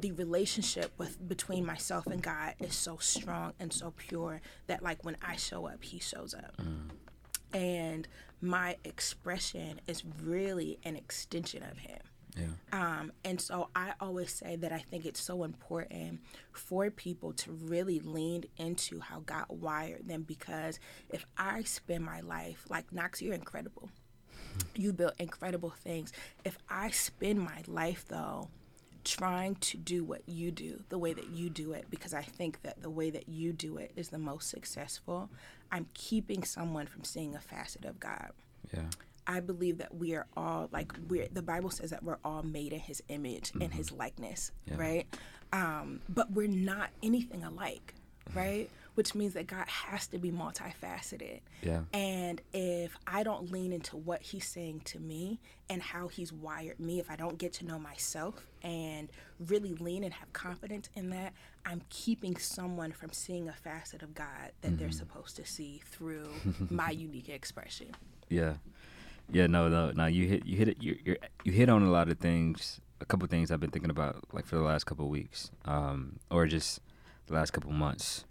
the 0.00 0.12
relationship 0.12 0.92
with 0.98 1.26
between 1.28 1.64
myself 1.64 2.06
and 2.06 2.22
God 2.22 2.54
is 2.60 2.74
so 2.74 2.96
strong 2.98 3.52
and 3.58 3.72
so 3.72 3.92
pure 3.96 4.40
that 4.66 4.82
like 4.82 5.04
when 5.04 5.16
I 5.22 5.36
show 5.36 5.66
up, 5.66 5.82
he 5.82 5.98
shows 5.98 6.34
up. 6.34 6.56
Mm. 6.56 6.90
And 7.52 8.08
my 8.40 8.76
expression 8.84 9.80
is 9.86 10.02
really 10.22 10.78
an 10.84 10.96
extension 10.96 11.62
of 11.62 11.78
him. 11.78 11.98
Yeah. 12.36 12.46
Um, 12.72 13.12
and 13.24 13.40
so 13.40 13.70
I 13.74 13.94
always 13.98 14.30
say 14.30 14.56
that 14.56 14.70
I 14.70 14.78
think 14.78 15.06
it's 15.06 15.20
so 15.20 15.42
important 15.42 16.20
for 16.52 16.90
people 16.90 17.32
to 17.32 17.52
really 17.52 17.98
lean 18.00 18.44
into 18.58 19.00
how 19.00 19.20
God 19.20 19.46
wired 19.48 20.06
them 20.06 20.22
because 20.22 20.78
if 21.08 21.24
I 21.38 21.62
spend 21.62 22.04
my 22.04 22.20
life 22.20 22.66
like 22.68 22.92
Knox, 22.92 23.22
you're 23.22 23.34
incredible. 23.34 23.88
You 24.74 24.92
built 24.92 25.14
incredible 25.18 25.70
things. 25.70 26.12
If 26.44 26.58
I 26.68 26.90
spend 26.90 27.40
my 27.40 27.62
life 27.66 28.04
though 28.06 28.48
trying 29.06 29.54
to 29.54 29.76
do 29.76 30.02
what 30.02 30.22
you 30.26 30.50
do 30.50 30.82
the 30.88 30.98
way 30.98 31.12
that 31.12 31.28
you 31.30 31.48
do 31.48 31.72
it 31.72 31.86
because 31.88 32.12
I 32.12 32.22
think 32.22 32.60
that 32.62 32.82
the 32.82 32.90
way 32.90 33.08
that 33.10 33.28
you 33.28 33.52
do 33.52 33.78
it 33.78 33.92
is 33.94 34.08
the 34.08 34.18
most 34.18 34.50
successful. 34.50 35.30
I'm 35.70 35.86
keeping 35.94 36.42
someone 36.42 36.86
from 36.86 37.04
seeing 37.04 37.34
a 37.34 37.40
facet 37.40 37.84
of 37.84 38.00
God. 38.00 38.32
Yeah. 38.74 38.82
I 39.26 39.40
believe 39.40 39.78
that 39.78 39.94
we 39.94 40.14
are 40.14 40.26
all 40.36 40.68
like 40.72 40.92
we're 41.08 41.28
the 41.28 41.42
Bible 41.42 41.70
says 41.70 41.90
that 41.90 42.02
we're 42.02 42.18
all 42.24 42.42
made 42.42 42.72
in 42.72 42.80
his 42.80 43.02
image 43.08 43.50
mm-hmm. 43.50 43.62
and 43.62 43.74
his 43.74 43.92
likeness, 43.92 44.50
yeah. 44.66 44.76
right? 44.76 45.16
Um, 45.52 46.00
but 46.08 46.32
we're 46.32 46.48
not 46.48 46.90
anything 47.02 47.44
alike, 47.44 47.94
right? 48.34 48.68
Which 48.96 49.14
means 49.14 49.34
that 49.34 49.46
God 49.46 49.68
has 49.68 50.06
to 50.08 50.18
be 50.18 50.32
multifaceted. 50.32 51.40
Yeah. 51.62 51.82
And 51.92 52.40
if 52.54 52.96
I 53.06 53.22
don't 53.22 53.52
lean 53.52 53.72
into 53.72 53.96
what 53.96 54.22
He's 54.22 54.46
saying 54.46 54.80
to 54.86 54.98
me 54.98 55.38
and 55.68 55.82
how 55.82 56.08
He's 56.08 56.32
wired 56.32 56.80
me, 56.80 56.98
if 56.98 57.10
I 57.10 57.16
don't 57.16 57.36
get 57.36 57.52
to 57.54 57.66
know 57.66 57.78
myself 57.78 58.46
and 58.62 59.08
really 59.38 59.74
lean 59.74 60.02
and 60.02 60.14
have 60.14 60.32
confidence 60.32 60.88
in 60.94 61.10
that, 61.10 61.34
I'm 61.66 61.82
keeping 61.90 62.38
someone 62.38 62.90
from 62.90 63.12
seeing 63.12 63.50
a 63.50 63.52
facet 63.52 64.02
of 64.02 64.14
God 64.14 64.28
that 64.62 64.68
mm-hmm. 64.68 64.76
they're 64.78 64.90
supposed 64.90 65.36
to 65.36 65.44
see 65.44 65.82
through 65.84 66.30
my 66.70 66.90
unique 66.90 67.28
expression. 67.28 67.88
Yeah. 68.30 68.54
Yeah, 69.30 69.46
no, 69.46 69.68
no, 69.68 69.90
no. 69.90 70.06
You 70.06 70.26
hit, 70.26 70.46
you 70.46 70.56
hit 70.56 70.68
it. 70.68 70.82
You, 70.82 70.98
you 71.04 71.16
you 71.44 71.52
hit 71.52 71.68
on 71.68 71.82
a 71.82 71.90
lot 71.90 72.08
of 72.08 72.18
things. 72.18 72.80
A 73.00 73.04
couple 73.04 73.26
things 73.28 73.50
I've 73.50 73.60
been 73.60 73.70
thinking 73.70 73.90
about, 73.90 74.24
like 74.32 74.46
for 74.46 74.56
the 74.56 74.62
last 74.62 74.84
couple 74.84 75.06
weeks, 75.10 75.50
um, 75.66 76.18
or 76.30 76.46
just 76.46 76.80
the 77.26 77.34
last 77.34 77.52
couple 77.52 77.70
months 77.72 78.24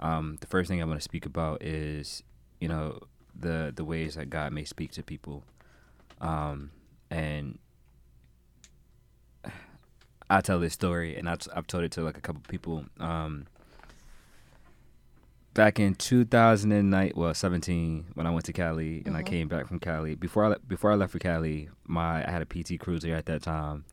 Um, 0.00 0.38
the 0.40 0.46
first 0.46 0.68
thing 0.68 0.80
I 0.82 0.84
want 0.86 0.98
to 0.98 1.04
speak 1.04 1.26
about 1.26 1.62
is, 1.62 2.22
you 2.60 2.68
know, 2.68 3.00
the 3.38 3.72
the 3.74 3.84
ways 3.84 4.14
that 4.16 4.30
God 4.30 4.52
may 4.52 4.64
speak 4.64 4.92
to 4.92 5.02
people, 5.02 5.44
um, 6.20 6.70
and 7.10 7.58
I 10.28 10.40
tell 10.40 10.60
this 10.60 10.72
story, 10.74 11.16
and 11.16 11.28
I've, 11.28 11.40
I've 11.54 11.66
told 11.66 11.84
it 11.84 11.92
to 11.92 12.02
like 12.02 12.16
a 12.16 12.20
couple 12.20 12.42
people. 12.48 12.84
Um, 13.00 13.46
back 15.54 15.80
in 15.80 15.94
2009, 15.96 17.12
well, 17.16 17.34
17, 17.34 18.06
when 18.14 18.26
I 18.26 18.30
went 18.30 18.44
to 18.46 18.52
Cali 18.52 19.02
and 19.04 19.16
I 19.16 19.22
Mhm. 19.22 19.26
came 19.26 19.48
back 19.48 19.66
from 19.66 19.80
Cali. 19.80 20.14
Before 20.14 20.44
I 20.52 20.56
before 20.66 20.92
I 20.92 20.94
left 20.94 21.12
for 21.12 21.18
Cali, 21.18 21.68
my 21.86 22.26
I 22.26 22.30
had 22.30 22.42
a 22.42 22.46
PT 22.46 22.78
Cruiser 22.78 23.14
at 23.14 23.26
that 23.26 23.42
time, 23.42 23.84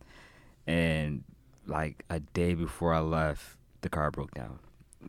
and 0.68 1.24
like 1.66 2.06
a 2.10 2.20
day 2.20 2.54
before 2.54 2.94
I 2.94 3.00
left, 3.00 3.58
the 3.82 3.90
car 3.90 4.12
broke 4.12 4.34
down. 4.34 4.60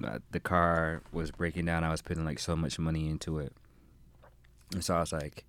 Uh, 0.05 0.19
the 0.31 0.41
car 0.41 1.03
was 1.13 1.31
breaking 1.31 1.65
down. 1.67 1.85
I 1.85 1.91
was 1.91 2.03
putting 2.03 2.25
like 2.25 2.39
so 2.39 2.55
much 2.57 2.79
money 2.79 3.09
into 3.09 3.39
it, 3.39 3.53
and 4.73 4.85
so 4.85 4.95
I 4.97 5.01
was 5.01 5.13
like, 5.13 5.45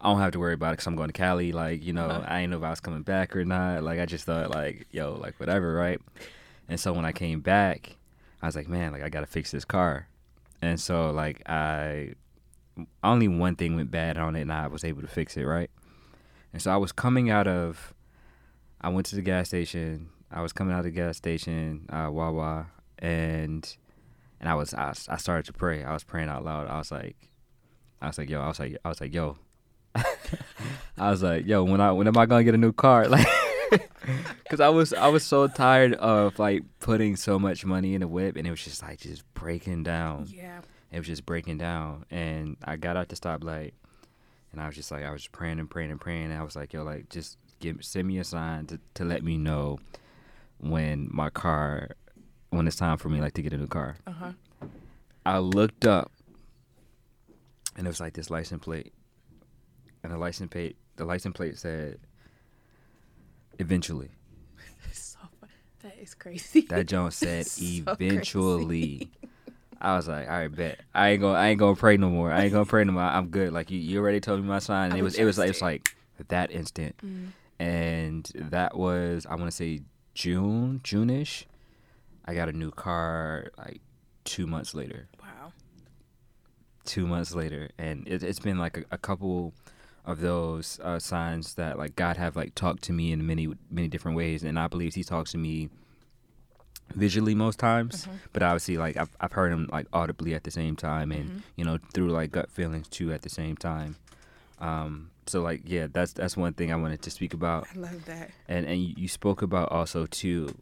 I 0.00 0.08
don't 0.10 0.20
have 0.20 0.32
to 0.32 0.38
worry 0.38 0.54
about 0.54 0.68
it 0.70 0.72
because 0.74 0.86
I'm 0.86 0.96
going 0.96 1.08
to 1.08 1.12
Cali. 1.14 1.52
Like, 1.52 1.82
you 1.84 1.92
know, 1.92 2.06
Uh-huh. 2.06 2.24
I 2.26 2.40
didn't 2.40 2.50
know 2.50 2.58
if 2.58 2.64
I 2.64 2.70
was 2.70 2.80
coming 2.80 3.02
back 3.02 3.34
or 3.34 3.44
not. 3.44 3.82
Like, 3.82 3.98
I 4.00 4.06
just 4.06 4.24
thought 4.26 4.50
like, 4.50 4.86
yo, 4.90 5.14
like 5.14 5.38
whatever, 5.40 5.72
right? 5.74 6.00
And 6.68 6.78
so 6.78 6.92
when 6.92 7.04
I 7.04 7.12
came 7.12 7.40
back, 7.40 7.96
I 8.42 8.46
was 8.46 8.56
like, 8.56 8.68
man, 8.68 8.92
like 8.92 9.02
I 9.02 9.08
gotta 9.08 9.26
fix 9.26 9.50
this 9.50 9.64
car. 9.64 10.08
And 10.60 10.78
so 10.80 11.10
like 11.10 11.42
I 11.48 12.14
only 13.02 13.28
one 13.28 13.54
thing 13.56 13.76
went 13.76 13.90
bad 13.90 14.16
on 14.18 14.34
it 14.36 14.42
and 14.42 14.52
I 14.52 14.66
was 14.66 14.82
able 14.84 15.02
to 15.02 15.08
fix 15.08 15.36
it, 15.36 15.44
right? 15.44 15.70
And 16.52 16.60
so 16.60 16.70
I 16.72 16.76
was 16.76 16.90
coming 16.92 17.30
out 17.30 17.46
of 17.46 17.94
I 18.80 18.88
went 18.88 19.06
to 19.06 19.16
the 19.16 19.22
gas 19.22 19.48
station. 19.48 20.10
I 20.30 20.42
was 20.42 20.52
coming 20.52 20.74
out 20.74 20.80
of 20.80 20.84
the 20.84 20.90
gas 20.90 21.16
station, 21.16 21.86
uh, 21.90 22.08
Wawa, 22.10 22.66
and 22.98 23.76
and 24.44 24.50
I 24.52 24.54
was 24.54 24.74
I, 24.74 24.92
I 25.08 25.16
started 25.16 25.46
to 25.46 25.54
pray. 25.54 25.82
I 25.82 25.94
was 25.94 26.04
praying 26.04 26.28
out 26.28 26.44
loud. 26.44 26.68
I 26.68 26.76
was 26.76 26.90
like 26.92 27.16
I 28.02 28.08
was 28.08 28.18
like, 28.18 28.28
yo, 28.28 28.42
I 28.42 28.48
was 28.48 28.58
like 28.58 28.76
I 28.84 28.88
was 28.90 29.00
like, 29.00 29.14
yo. 29.14 29.38
I 30.98 31.10
was 31.10 31.22
like, 31.22 31.46
yo, 31.46 31.64
when 31.64 31.80
I 31.80 31.92
when 31.92 32.06
am 32.06 32.16
I 32.18 32.26
gonna 32.26 32.44
get 32.44 32.54
a 32.54 32.58
new 32.58 32.72
car? 32.72 33.08
Like 33.08 33.26
Cause 34.50 34.60
I 34.60 34.68
was 34.68 34.92
I 34.92 35.08
was 35.08 35.24
so 35.24 35.48
tired 35.48 35.94
of 35.94 36.38
like 36.38 36.62
putting 36.78 37.16
so 37.16 37.38
much 37.38 37.64
money 37.64 37.94
in 37.94 38.02
the 38.02 38.06
whip 38.08 38.36
and 38.36 38.46
it 38.46 38.50
was 38.50 38.62
just 38.62 38.82
like 38.82 39.00
just 39.00 39.24
breaking 39.34 39.82
down 39.82 40.26
Yeah. 40.28 40.60
it 40.92 40.98
was 40.98 41.06
just 41.08 41.24
breaking 41.26 41.58
down 41.58 42.04
and 42.10 42.56
i 42.62 42.76
got 42.76 42.96
out 42.96 43.08
the 43.08 43.16
stoplight 43.16 43.72
and 44.52 44.60
i 44.60 44.66
was 44.66 44.76
just 44.76 44.92
like 44.92 45.02
i 45.04 45.10
was 45.10 45.22
just 45.22 45.32
praying 45.32 45.58
and 45.58 45.68
praying 45.68 45.90
and 45.90 46.00
praying 46.00 46.26
and 46.26 46.34
i 46.34 46.44
was 46.44 46.54
like 46.54 46.72
yo 46.72 46.84
like 46.84 47.08
just 47.08 47.36
give 47.58 47.78
send 47.84 48.06
me 48.06 48.18
a 48.18 48.24
sign 48.24 48.66
to, 48.66 48.78
to 48.94 49.04
let 49.04 49.24
me 49.24 49.38
know 49.38 49.78
when 50.58 51.08
my 51.10 51.30
car 51.30 51.90
when 52.56 52.66
it's 52.66 52.76
time 52.76 52.96
for 52.96 53.08
me 53.08 53.20
like 53.20 53.34
to 53.34 53.42
get 53.42 53.52
a 53.52 53.56
new 53.58 53.66
car 53.66 53.96
Uh 54.06 54.12
huh. 54.12 54.32
i 55.26 55.38
looked 55.38 55.86
up 55.86 56.10
and 57.76 57.86
it 57.86 57.90
was 57.90 58.00
like 58.00 58.14
this 58.14 58.30
license 58.30 58.62
plate 58.64 58.92
and 60.02 60.12
the 60.12 60.18
license 60.18 60.50
plate 60.50 60.76
the 60.96 61.04
license 61.04 61.34
plate 61.36 61.58
said 61.58 61.98
eventually 63.58 64.10
So 64.92 65.18
that 65.82 65.96
is 66.00 66.14
crazy. 66.14 66.62
that 66.62 66.86
joint 66.86 67.12
said 67.24 67.46
So 67.46 67.62
eventually 67.88 69.08
I 69.80 69.96
was 69.96 70.08
like, 70.08 70.26
all 70.30 70.38
right, 70.38 70.48
bet. 70.54 70.80
I 70.94 71.10
ain't 71.10 71.20
gonna, 71.20 71.36
I 71.38 71.48
ain't 71.48 71.58
gonna 71.58 71.76
pray 71.76 71.98
no 71.98 72.08
more. 72.08 72.32
I 72.32 72.44
ain't 72.44 72.52
gonna 72.52 72.64
pray 72.64 72.84
no 72.84 72.92
more. 72.92 73.02
I'm 73.02 73.26
good. 73.28 73.52
Like 73.52 73.70
you, 73.70 73.78
you 73.78 73.98
already 74.00 74.18
told 74.18 74.40
me 74.40 74.46
my 74.48 74.58
sign, 74.58 74.86
and 74.86 74.94
I 74.94 74.98
it 74.98 75.02
was 75.02 75.14
it 75.16 75.24
was 75.24 75.36
like, 75.36 75.50
it's 75.50 75.60
like 75.60 75.94
that 76.28 76.50
instant, 76.52 76.96
Mm. 77.04 77.26
and 77.58 78.32
that 78.34 78.78
was, 78.78 79.26
I 79.28 79.34
want 79.34 79.48
to 79.48 79.50
say 79.50 79.80
June, 80.14 80.80
June-ish. 80.82 81.46
I 82.24 82.34
got 82.34 82.48
a 82.48 82.52
new 82.52 82.70
car 82.70 83.48
like 83.58 83.80
two 84.24 84.46
months 84.46 84.74
later. 84.74 85.08
Wow. 85.20 85.52
Two 86.84 87.06
months 87.06 87.34
later, 87.34 87.70
and 87.78 88.06
it, 88.06 88.22
it's 88.22 88.38
been 88.40 88.58
like 88.58 88.76
a, 88.76 88.84
a 88.92 88.98
couple 88.98 89.54
of 90.04 90.20
those 90.20 90.78
uh, 90.82 90.98
signs 90.98 91.54
that 91.54 91.78
like 91.78 91.96
God 91.96 92.18
have 92.18 92.36
like 92.36 92.54
talked 92.54 92.82
to 92.84 92.92
me 92.92 93.10
in 93.10 93.26
many, 93.26 93.48
many 93.70 93.88
different 93.88 94.16
ways, 94.18 94.42
and 94.44 94.58
I 94.58 94.68
believe 94.68 94.94
He 94.94 95.02
talks 95.02 95.32
to 95.32 95.38
me 95.38 95.70
visually 96.94 97.34
most 97.34 97.58
times 97.58 98.04
Mhm. 98.06 98.18
but 98.34 98.42
obviously 98.42 98.76
like 98.76 98.96
I've, 98.98 99.08
I've 99.18 99.32
heard 99.32 99.50
him 99.52 99.68
like 99.72 99.86
audibly 99.92 100.34
at 100.34 100.44
the 100.44 100.50
same 100.50 100.76
time 100.76 101.10
and 101.12 101.30
Mhm. 101.30 101.42
you 101.56 101.64
know 101.64 101.78
through 101.94 102.10
like 102.10 102.30
gut 102.30 102.50
feelings 102.50 102.86
too 102.88 103.10
at 103.12 103.22
the 103.22 103.30
same 103.30 103.56
time 103.56 103.96
um 104.60 105.10
so 105.26 105.40
like 105.42 105.62
yeah 105.64 105.86
that's 105.90 106.12
that's 106.12 106.36
one 106.36 106.52
thing 106.52 106.70
i 106.70 106.76
wanted 106.76 107.00
to 107.02 107.10
speak 107.10 107.32
about 107.32 107.66
I 107.74 107.78
love 107.78 108.04
that. 108.04 108.30
and 108.48 108.66
and 108.66 108.80
you 108.98 109.08
spoke 109.08 109.40
about 109.40 109.72
also 109.72 110.04
too 110.06 110.54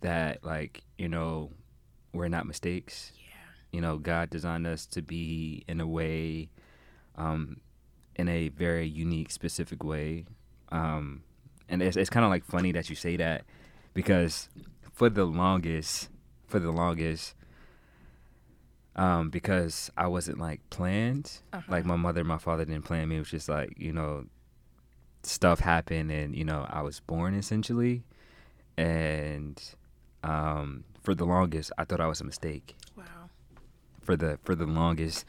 that 0.00 0.44
like 0.44 0.82
you 0.98 1.08
know 1.08 1.50
we're 2.12 2.28
not 2.28 2.46
mistakes. 2.46 3.12
Yeah. 3.16 3.22
you 3.72 3.80
know 3.80 3.98
god 3.98 4.30
designed 4.30 4.66
us 4.66 4.86
to 4.86 5.02
be 5.02 5.64
in 5.68 5.80
a 5.80 5.86
way 5.86 6.48
um 7.16 7.60
in 8.16 8.28
a 8.28 8.48
very 8.48 8.86
unique 8.86 9.30
specific 9.30 9.84
way. 9.84 10.24
Um 10.70 11.22
and 11.68 11.82
it's, 11.82 11.96
it's 11.96 12.10
kind 12.10 12.24
of 12.24 12.30
like 12.30 12.44
funny 12.44 12.72
that 12.72 12.88
you 12.88 12.96
say 12.96 13.16
that 13.16 13.44
because 13.94 14.48
for 14.92 15.10
the 15.10 15.24
longest 15.24 16.08
for 16.46 16.58
the 16.60 16.70
longest 16.70 17.34
um 18.94 19.28
because 19.30 19.90
i 19.96 20.06
wasn't 20.06 20.38
like 20.38 20.60
planned. 20.70 21.40
Uh-huh. 21.52 21.62
like 21.68 21.84
my 21.84 21.96
mother 21.96 22.20
and 22.20 22.28
my 22.28 22.38
father 22.38 22.64
didn't 22.64 22.84
plan 22.84 23.08
me. 23.08 23.16
It 23.16 23.20
was 23.20 23.30
just 23.30 23.48
like 23.48 23.74
you 23.76 23.92
know 23.92 24.26
stuff 25.22 25.58
happened 25.58 26.10
and 26.12 26.36
you 26.36 26.44
know 26.44 26.64
i 26.70 26.80
was 26.80 27.00
born 27.00 27.34
essentially 27.34 28.04
and 28.76 29.62
um 30.22 30.84
for 31.02 31.14
the 31.14 31.24
longest 31.24 31.70
i 31.78 31.84
thought 31.84 32.00
i 32.00 32.06
was 32.06 32.20
a 32.20 32.24
mistake 32.24 32.74
Wow. 32.96 33.04
for 34.02 34.16
the 34.16 34.38
for 34.44 34.54
the 34.54 34.66
longest 34.66 35.24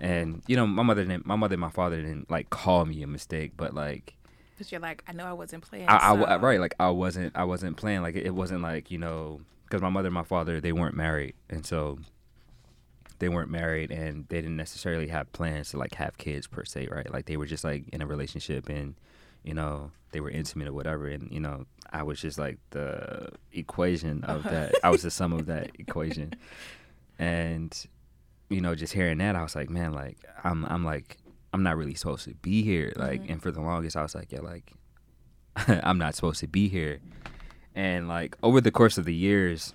and 0.00 0.42
you 0.46 0.56
know 0.56 0.66
my 0.66 0.82
mother 0.82 1.04
didn't 1.04 1.26
my 1.26 1.36
mother 1.36 1.54
and 1.54 1.60
my 1.60 1.70
father 1.70 2.00
didn't 2.02 2.30
like 2.30 2.50
call 2.50 2.84
me 2.84 3.02
a 3.02 3.06
mistake 3.06 3.52
but 3.56 3.74
like 3.74 4.16
Cause 4.58 4.70
you're 4.70 4.80
like, 4.80 5.02
I 5.08 5.12
know 5.12 5.24
I 5.24 5.32
wasn't 5.32 5.64
playing. 5.64 5.88
I, 5.88 6.12
I 6.12 6.14
so- 6.14 6.38
right 6.38 6.60
like 6.60 6.74
i 6.78 6.88
wasn't 6.90 7.32
i 7.36 7.42
wasn't 7.44 7.76
playing 7.76 8.02
like 8.02 8.14
it, 8.14 8.26
it 8.26 8.34
wasn't 8.34 8.62
like 8.62 8.90
you 8.90 8.98
know 8.98 9.40
because 9.64 9.80
my 9.82 9.88
mother 9.88 10.06
and 10.08 10.14
my 10.14 10.22
father 10.22 10.60
they 10.60 10.72
weren't 10.72 10.94
married 10.96 11.34
and 11.50 11.64
so 11.66 11.98
they 13.18 13.28
weren't 13.28 13.50
married 13.50 13.90
and 13.90 14.26
they 14.28 14.40
didn't 14.40 14.56
necessarily 14.56 15.08
have 15.08 15.32
plans 15.32 15.70
to 15.70 15.78
like 15.78 15.94
have 15.94 16.18
kids 16.18 16.46
per 16.46 16.64
se 16.64 16.88
right 16.90 17.12
like 17.12 17.26
they 17.26 17.36
were 17.36 17.46
just 17.46 17.64
like 17.64 17.88
in 17.92 18.02
a 18.02 18.06
relationship 18.06 18.68
and 18.68 18.94
you 19.44 19.54
know 19.54 19.90
they 20.12 20.20
were 20.20 20.30
intimate 20.30 20.68
or 20.68 20.72
whatever. 20.72 21.06
And 21.08 21.30
you 21.32 21.40
know 21.40 21.66
i 21.94 22.02
was 22.02 22.20
just 22.20 22.38
like 22.38 22.58
the 22.70 23.28
equation 23.52 24.24
of 24.24 24.42
that. 24.44 24.74
I 24.82 24.88
was 24.90 25.02
the 25.02 25.10
sum 25.10 25.32
of 25.32 25.46
that 25.46 25.70
equation. 25.78 26.34
And 27.18 27.74
you 28.50 28.60
know 28.60 28.74
just 28.74 28.92
hearing 28.92 29.18
that 29.18 29.34
i 29.36 29.42
was 29.42 29.54
like 29.56 29.70
man 29.70 29.92
like 29.92 30.18
i'm 30.44 30.64
i'm 30.66 30.84
like 30.84 31.16
i'm 31.54 31.62
not 31.62 31.76
really 31.76 31.94
supposed 31.94 32.24
to 32.24 32.34
be 32.34 32.62
here. 32.62 32.92
Like 32.96 33.22
Mhm. 33.22 33.30
and 33.32 33.42
for 33.42 33.50
the 33.50 33.60
longest 33.60 33.96
i 33.96 34.02
was 34.02 34.14
like 34.14 34.30
yeah 34.32 34.40
like 34.40 34.72
i'm 35.56 35.98
not 35.98 36.14
supposed 36.14 36.40
to 36.40 36.46
be 36.48 36.68
here. 36.68 37.00
And 37.74 38.08
like 38.08 38.36
over 38.42 38.60
the 38.60 38.70
course 38.70 38.98
of 38.98 39.04
the 39.06 39.14
years 39.14 39.72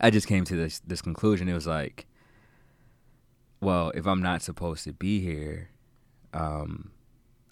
i 0.00 0.10
just 0.10 0.26
came 0.26 0.44
to 0.44 0.56
this 0.56 0.80
this 0.80 1.02
conclusion. 1.02 1.48
It 1.48 1.54
was 1.54 1.66
like 1.66 2.06
well 3.60 3.90
if 3.94 4.06
i'm 4.06 4.20
not 4.22 4.42
supposed 4.42 4.84
to 4.84 4.92
be 4.92 5.20
here 5.20 5.70
um 6.34 6.90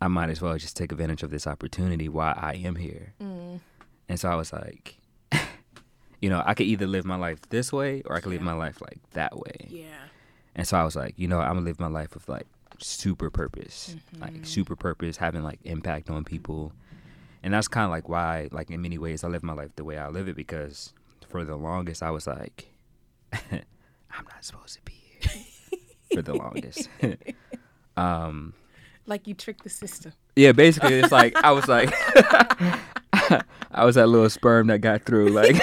i 0.05 0.09
might 0.09 0.31
as 0.31 0.41
well 0.43 0.57
just 0.59 0.77
take 0.77 0.91
advantage 0.93 1.23
of 1.23 1.31
this 1.31 1.47
opportunity 1.47 2.09
while 2.09 2.35
i 2.37 2.55
am 2.69 2.77
here 2.77 3.15
Mm. 3.21 3.61
and 4.09 4.17
so 4.21 4.29
i 4.29 4.35
was 4.43 4.53
like 4.53 4.97
you 6.23 6.29
know 6.31 6.43
i 6.45 6.53
could 6.55 6.67
either 6.67 6.87
live 6.87 7.05
my 7.05 7.17
life 7.27 7.41
this 7.51 7.73
way 7.73 8.03
or 8.07 8.17
i 8.17 8.21
could 8.21 8.33
live 8.35 8.43
my 8.53 8.53
life 8.65 8.81
like 8.81 8.99
that 9.13 9.35
way 9.45 9.59
Yeah. 9.69 10.07
and 10.55 10.67
so 10.69 10.77
I 10.77 10.85
was 10.85 10.97
like, 11.03 11.15
you 11.17 11.29
know, 11.29 11.41
I'm 11.41 11.55
gonna 11.57 11.69
live 11.71 11.81
my 11.81 11.93
life 12.01 12.13
with 12.15 12.29
like 12.29 12.47
super 12.79 13.31
purpose, 13.31 13.97
like 14.21 14.35
Mhm. 14.35 14.47
super 14.47 14.77
purpose, 14.77 15.17
having 15.17 15.43
like 15.51 15.61
impact 15.65 16.11
on 16.11 16.25
people, 16.25 16.73
and 17.43 17.55
that's 17.55 17.69
kind 17.69 17.85
of 17.87 17.91
like 17.97 18.07
why, 18.15 18.49
like 18.59 18.69
in 18.71 18.83
many 18.83 18.99
ways, 18.99 19.25
I 19.25 19.29
live 19.29 19.43
my 19.43 19.55
life 19.55 19.73
the 19.77 19.85
way 19.85 19.97
I 19.99 20.09
live 20.09 20.29
it 20.29 20.37
because 20.37 20.93
for 21.31 21.41
the 21.45 21.57
longest 21.57 22.03
I 22.03 22.11
was 22.11 22.27
like, 22.27 22.59
I'm 23.33 24.27
not 24.33 24.43
supposed 24.45 24.75
to 24.79 24.83
be 24.83 24.93
here 25.21 25.45
for 26.15 26.23
the 26.23 26.35
longest. 26.35 26.89
um, 27.97 28.53
Like 29.07 29.27
you 29.27 29.35
tricked 29.35 29.65
the 29.65 29.71
system. 29.71 30.13
yeah, 30.37 30.53
basically 30.53 30.95
it's 31.01 31.13
like 31.13 31.35
I 31.37 31.51
was 31.53 31.69
like, 31.69 31.93
I 33.73 33.85
was 33.85 33.97
that 33.97 34.07
little 34.09 34.31
sperm 34.31 34.69
that 34.69 34.81
got 34.81 35.05
through, 35.05 35.29
like. 35.29 35.57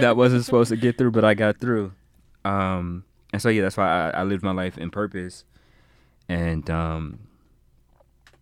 that 0.00 0.14
wasn't 0.16 0.44
supposed 0.44 0.70
to 0.70 0.76
get 0.76 0.98
through, 0.98 1.10
but 1.10 1.24
I 1.24 1.34
got 1.34 1.58
through. 1.58 1.92
Um, 2.44 3.04
and 3.32 3.40
so 3.40 3.48
yeah, 3.48 3.62
that's 3.62 3.76
why 3.76 4.10
I, 4.10 4.20
I 4.20 4.22
lived 4.24 4.42
my 4.42 4.52
life 4.52 4.78
in 4.78 4.90
purpose, 4.90 5.44
and 6.28 6.68
um, 6.70 7.20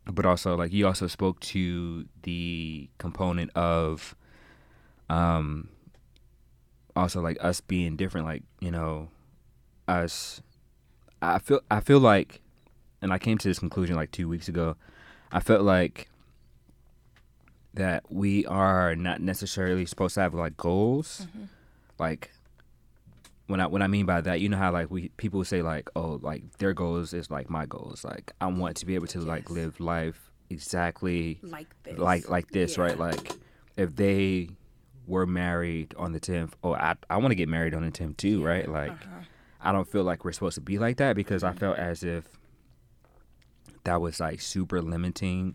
but 0.07 0.25
also 0.27 0.57
like 0.57 0.73
you 0.73 0.87
also 0.87 1.07
spoke 1.07 1.41
to 1.41 2.07
the 2.23 2.89
component 2.99 3.51
of, 3.57 4.15
um, 5.11 5.69
also 6.97 7.21
like 7.21 7.37
us 7.41 7.61
being 7.61 7.97
different, 7.97 8.27
like 8.27 8.43
you 8.61 8.71
know, 8.71 9.09
us. 9.89 10.41
I 11.21 11.39
feel 11.39 11.61
I 11.71 11.81
feel 11.81 11.99
like, 11.99 12.41
and 13.03 13.13
I 13.13 13.19
came 13.19 13.39
to 13.39 13.49
this 13.49 13.59
conclusion 13.59 13.97
like 13.97 14.11
two 14.13 14.29
weeks 14.29 14.49
ago. 14.49 14.77
I 15.33 15.41
felt 15.41 15.63
like 15.63 16.09
that 17.75 18.05
we 18.11 18.47
are 18.47 18.97
not 18.97 19.21
necessarily 19.21 19.87
supposed 19.87 20.15
to 20.15 20.21
have 20.21 20.35
like 20.35 20.57
goals. 20.57 21.27
Mm-hmm. 21.29 21.45
Like 21.99 22.31
when 23.47 23.61
I 23.61 23.67
what 23.67 23.83
I 23.83 23.87
mean 23.87 24.07
by 24.07 24.21
that, 24.21 24.41
you 24.41 24.49
know 24.49 24.57
how 24.57 24.73
like 24.73 24.91
we 24.91 25.09
people 25.17 25.45
say 25.45 25.63
like, 25.63 25.91
oh, 25.97 26.19
like 26.23 26.59
their 26.59 26.73
goals 26.75 27.13
is 27.13 27.31
like 27.31 27.51
my 27.51 27.67
goals. 27.67 28.05
Like 28.05 28.33
I 28.41 28.47
want 28.47 28.77
to 28.79 28.87
be 28.87 28.95
able 28.95 29.07
to 29.09 29.21
like 29.21 29.51
live 29.51 29.81
life 29.81 30.31
exactly 30.51 31.39
like 31.43 31.67
this. 31.85 31.99
like 31.99 32.29
like 32.29 32.51
this, 32.51 32.77
Yeah. 32.77 32.85
right? 32.85 32.99
Like 32.99 33.33
if 33.77 33.95
they 33.97 34.51
were 35.07 35.27
married 35.27 35.95
on 35.99 36.13
the 36.13 36.21
tenth, 36.21 36.55
oh, 36.63 36.75
I 36.75 36.95
I 37.11 37.17
want 37.19 37.31
to 37.33 37.37
get 37.37 37.49
married 37.49 37.75
on 37.75 37.85
the 37.85 37.91
tenth 37.91 38.17
too, 38.19 38.43
right? 38.45 38.69
Like 38.69 38.91
Uh-huh. 38.93 39.21
I 39.61 39.73
don't 39.73 39.89
feel 39.89 40.05
like 40.05 40.25
we're 40.25 40.33
supposed 40.33 40.55
to 40.57 40.61
be 40.61 40.79
like 40.79 40.97
that 40.99 41.17
because 41.17 41.43
I 41.45 41.53
felt 41.53 41.79
as 41.79 42.03
if 42.05 42.25
that 43.85 44.01
was 44.01 44.21
like 44.21 44.41
super 44.41 44.81
limiting 44.83 45.55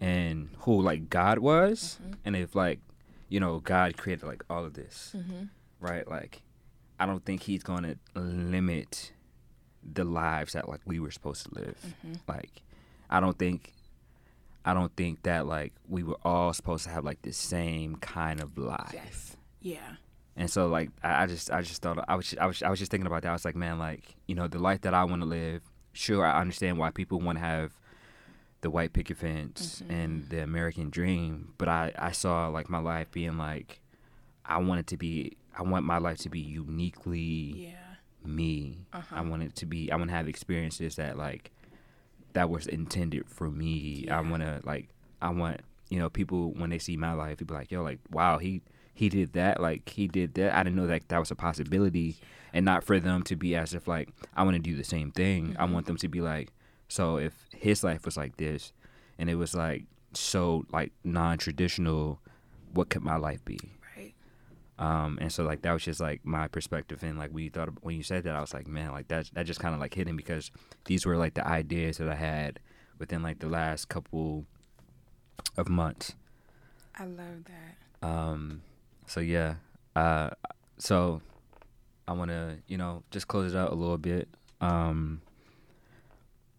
and 0.00 0.48
who 0.60 0.80
like 0.82 1.08
God 1.10 1.38
was 1.38 1.98
Mm-hmm. 2.02 2.12
and 2.24 2.36
if 2.36 2.54
like 2.54 2.80
you 3.28 3.40
know 3.40 3.60
God 3.60 3.96
created 3.96 4.24
like 4.26 4.42
all 4.50 4.64
of 4.64 4.74
this 4.74 5.14
Mhm. 5.16 5.48
right 5.80 6.06
like 6.08 6.42
I 7.00 7.06
don't 7.06 7.24
think 7.24 7.42
he's 7.42 7.62
going 7.62 7.82
to 7.82 7.96
limit 8.18 9.12
the 9.82 10.04
lives 10.04 10.52
that 10.52 10.68
like 10.68 10.80
we 10.84 10.98
were 11.00 11.10
supposed 11.10 11.46
to 11.46 11.54
live 11.54 11.76
Mm-hmm. 11.86 12.14
like 12.28 12.62
I 13.10 13.20
don't 13.20 13.38
think 13.38 13.72
I 14.64 14.74
don't 14.74 14.94
think 14.96 15.22
that 15.24 15.46
like 15.46 15.72
we 15.88 16.02
were 16.02 16.18
all 16.24 16.52
supposed 16.52 16.84
to 16.84 16.90
have 16.90 17.04
like 17.04 17.22
the 17.22 17.32
same 17.32 17.96
kind 17.96 18.40
of 18.40 18.56
life 18.58 18.90
Yes. 18.92 19.36
Yeah. 19.60 19.96
And 20.36 20.50
so 20.50 20.66
like 20.66 20.90
I, 21.02 21.24
I 21.24 21.26
just 21.26 21.50
I 21.50 21.62
just 21.62 21.82
thought 21.82 22.04
I 22.08 22.16
was 22.16 22.34
I 22.40 22.46
was 22.46 22.62
I 22.62 22.70
was 22.70 22.78
just 22.78 22.90
thinking 22.90 23.06
about 23.06 23.22
that. 23.22 23.28
I 23.30 23.32
was 23.32 23.44
like, 23.44 23.56
man, 23.56 23.78
like 23.78 24.16
you 24.26 24.34
know 24.34 24.48
the 24.48 24.58
life 24.58 24.80
that 24.82 24.94
I 24.94 25.04
want 25.04 25.22
to 25.22 25.26
live. 25.26 25.62
Sure, 25.92 26.26
I 26.26 26.40
understand 26.40 26.78
why 26.78 26.90
people 26.90 27.20
want 27.20 27.38
to 27.38 27.44
have 27.44 27.72
the 28.60 28.70
white 28.70 28.92
picket 28.92 29.18
fence 29.18 29.82
mm-hmm. 29.82 29.92
and 29.92 30.28
the 30.30 30.42
American 30.42 30.90
dream, 30.90 31.54
but 31.58 31.68
I 31.68 31.92
I 31.96 32.12
saw 32.12 32.48
like 32.48 32.68
my 32.68 32.78
life 32.78 33.10
being 33.12 33.38
like 33.38 33.80
I 34.44 34.58
want 34.58 34.80
it 34.80 34.86
to 34.88 34.96
be 34.96 35.36
I 35.56 35.62
want 35.62 35.84
my 35.84 35.98
life 35.98 36.18
to 36.18 36.28
be 36.28 36.40
uniquely 36.40 37.20
Yeah. 37.68 37.94
me. 38.24 38.78
I 38.92 38.98
uh-huh. 38.98 39.24
want 39.28 39.42
it 39.44 39.54
to 39.56 39.66
be 39.66 39.92
I 39.92 39.96
want 39.96 40.10
to 40.10 40.16
have 40.16 40.28
experiences 40.28 40.96
that 40.96 41.16
like 41.16 41.52
that 42.32 42.50
was 42.50 42.66
intended 42.66 43.28
for 43.28 43.48
me. 43.50 44.08
I 44.10 44.20
want 44.20 44.42
to 44.42 44.60
like 44.64 44.88
I 45.22 45.30
want 45.30 45.60
you 45.90 45.98
know 46.00 46.10
people 46.10 46.52
when 46.54 46.70
they 46.70 46.80
see 46.80 46.96
my 46.96 47.12
life, 47.12 47.38
be 47.38 47.54
like, 47.54 47.70
yo, 47.70 47.82
like 47.82 48.00
wow, 48.10 48.38
he 48.38 48.62
he 48.94 49.08
did 49.08 49.32
that, 49.32 49.60
like 49.60 49.88
he 49.88 50.06
did 50.06 50.34
that. 50.34 50.54
I 50.54 50.62
didn't 50.62 50.76
know 50.76 50.86
that 50.86 51.08
that 51.08 51.18
was 51.18 51.30
a 51.30 51.34
possibility, 51.34 52.16
and 52.52 52.64
not 52.64 52.84
for 52.84 53.00
them 53.00 53.22
to 53.24 53.36
be 53.36 53.56
as 53.56 53.74
if 53.74 53.88
like 53.88 54.08
I 54.36 54.44
want 54.44 54.54
to 54.54 54.62
do 54.62 54.76
the 54.76 54.84
same 54.84 55.10
thing. 55.10 55.56
I 55.58 55.64
want 55.64 55.86
them 55.86 55.96
to 55.96 56.08
be 56.08 56.20
like, 56.20 56.50
so 56.88 57.16
if 57.16 57.32
his 57.52 57.82
life 57.82 58.04
was 58.04 58.16
like 58.16 58.36
this, 58.36 58.72
and 59.18 59.28
it 59.28 59.34
was 59.34 59.54
like 59.54 59.84
so 60.12 60.64
like 60.72 60.92
non-traditional, 61.02 62.20
what 62.72 62.88
could 62.88 63.02
my 63.02 63.16
life 63.16 63.44
be? 63.44 63.58
Right. 63.96 64.14
Um, 64.78 65.18
and 65.20 65.32
so 65.32 65.42
like 65.42 65.62
that 65.62 65.72
was 65.72 65.84
just 65.84 66.00
like 66.00 66.24
my 66.24 66.46
perspective 66.46 67.02
and 67.02 67.18
like 67.18 67.30
when 67.30 67.44
you 67.44 67.50
thought 67.50 67.70
when 67.82 67.96
you 67.96 68.02
said 68.02 68.24
that 68.24 68.34
I 68.34 68.40
was 68.40 68.54
like 68.54 68.66
man 68.66 68.90
like 68.92 69.08
that 69.08 69.30
that 69.34 69.46
just 69.46 69.60
kind 69.60 69.74
of 69.74 69.80
like 69.80 69.94
hit 69.94 70.06
me 70.06 70.12
because 70.14 70.50
these 70.86 71.06
were 71.06 71.16
like 71.16 71.34
the 71.34 71.46
ideas 71.46 71.98
that 71.98 72.08
I 72.08 72.16
had 72.16 72.58
within 72.98 73.22
like 73.22 73.38
the 73.38 73.48
last 73.48 73.88
couple 73.88 74.46
of 75.56 75.68
months. 75.68 76.14
I 76.96 77.04
love 77.04 77.44
that. 77.46 78.06
Um, 78.06 78.62
so 79.06 79.20
yeah, 79.20 79.56
uh, 79.96 80.30
so 80.78 81.20
I 82.06 82.12
want 82.12 82.30
to 82.30 82.58
you 82.66 82.76
know 82.76 83.02
just 83.10 83.28
close 83.28 83.54
it 83.54 83.58
out 83.58 83.70
a 83.70 83.74
little 83.74 83.98
bit. 83.98 84.28
Um, 84.60 85.20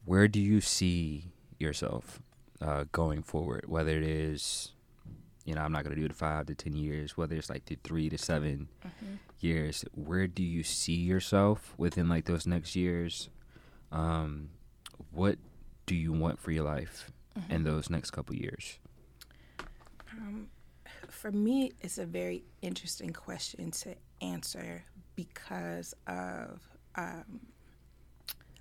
where 0.05 0.27
do 0.27 0.39
you 0.39 0.61
see 0.61 1.31
yourself 1.59 2.21
uh, 2.61 2.85
going 2.91 3.23
forward? 3.23 3.65
Whether 3.67 3.97
it 3.97 4.03
is, 4.03 4.71
you 5.45 5.55
know, 5.55 5.61
I'm 5.61 5.71
not 5.71 5.83
gonna 5.83 5.95
do 5.95 6.07
the 6.07 6.13
five 6.13 6.45
to 6.47 6.55
ten 6.55 6.75
years. 6.75 7.17
Whether 7.17 7.35
it's 7.35 7.49
like 7.49 7.65
the 7.65 7.77
three 7.83 8.09
to 8.09 8.17
7 8.17 8.67
years, 9.39 9.83
where 9.93 10.27
do 10.27 10.43
you 10.43 10.63
see 10.63 10.95
yourself 10.95 11.73
within 11.77 12.07
like 12.07 12.25
those 12.25 12.47
next 12.47 12.75
years? 12.75 13.29
Um, 13.91 14.49
what 15.11 15.37
do 15.85 15.95
you 15.95 16.11
want 16.13 16.39
for 16.39 16.51
your 16.51 16.63
life 16.63 17.11
in 17.49 17.63
those 17.63 17.89
next 17.89 18.11
couple 18.11 18.35
years? 18.35 18.79
Um, 20.11 20.47
for 21.11 21.31
me, 21.31 21.73
it's 21.81 21.97
a 21.97 22.05
very 22.05 22.43
interesting 22.61 23.11
question 23.13 23.71
to 23.71 23.95
answer 24.21 24.83
because 25.15 25.93
of 26.07 26.59
um, 26.95 27.39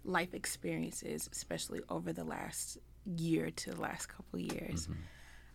life 0.05 0.35
experiences, 0.35 1.29
especially 1.33 1.81
over 1.89 2.13
the 2.13 2.25
last 2.25 2.79
year 3.17 3.51
to 3.51 3.71
the 3.71 3.81
last 3.81 4.07
couple 4.09 4.39
years. 4.39 4.89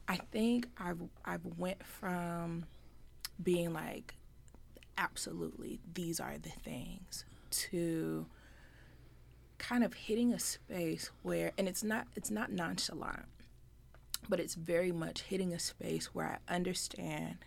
I 0.08 0.18
think 0.32 0.68
I've 0.78 1.02
I've 1.26 1.46
went 1.58 1.86
from 1.86 2.66
being 3.42 3.74
like, 3.74 4.16
absolutely, 4.98 5.80
these 5.94 6.20
are 6.20 6.38
the 6.42 6.50
things, 6.50 7.26
to 7.52 8.26
kind 9.60 9.84
of 9.84 9.94
hitting 9.94 10.34
a 10.34 10.40
space 10.40 11.12
where, 11.22 11.52
and 11.58 11.68
it's 11.68 11.84
not 11.84 12.08
it's 12.16 12.32
not 12.32 12.52
nonchalant 12.52 13.26
but 14.28 14.40
it's 14.40 14.56
very 14.56 14.92
much 14.92 15.22
hitting 15.22 15.54
a 15.54 15.60
space 15.60 16.08
where 16.14 16.40
I 16.48 16.54
understand 16.54 17.38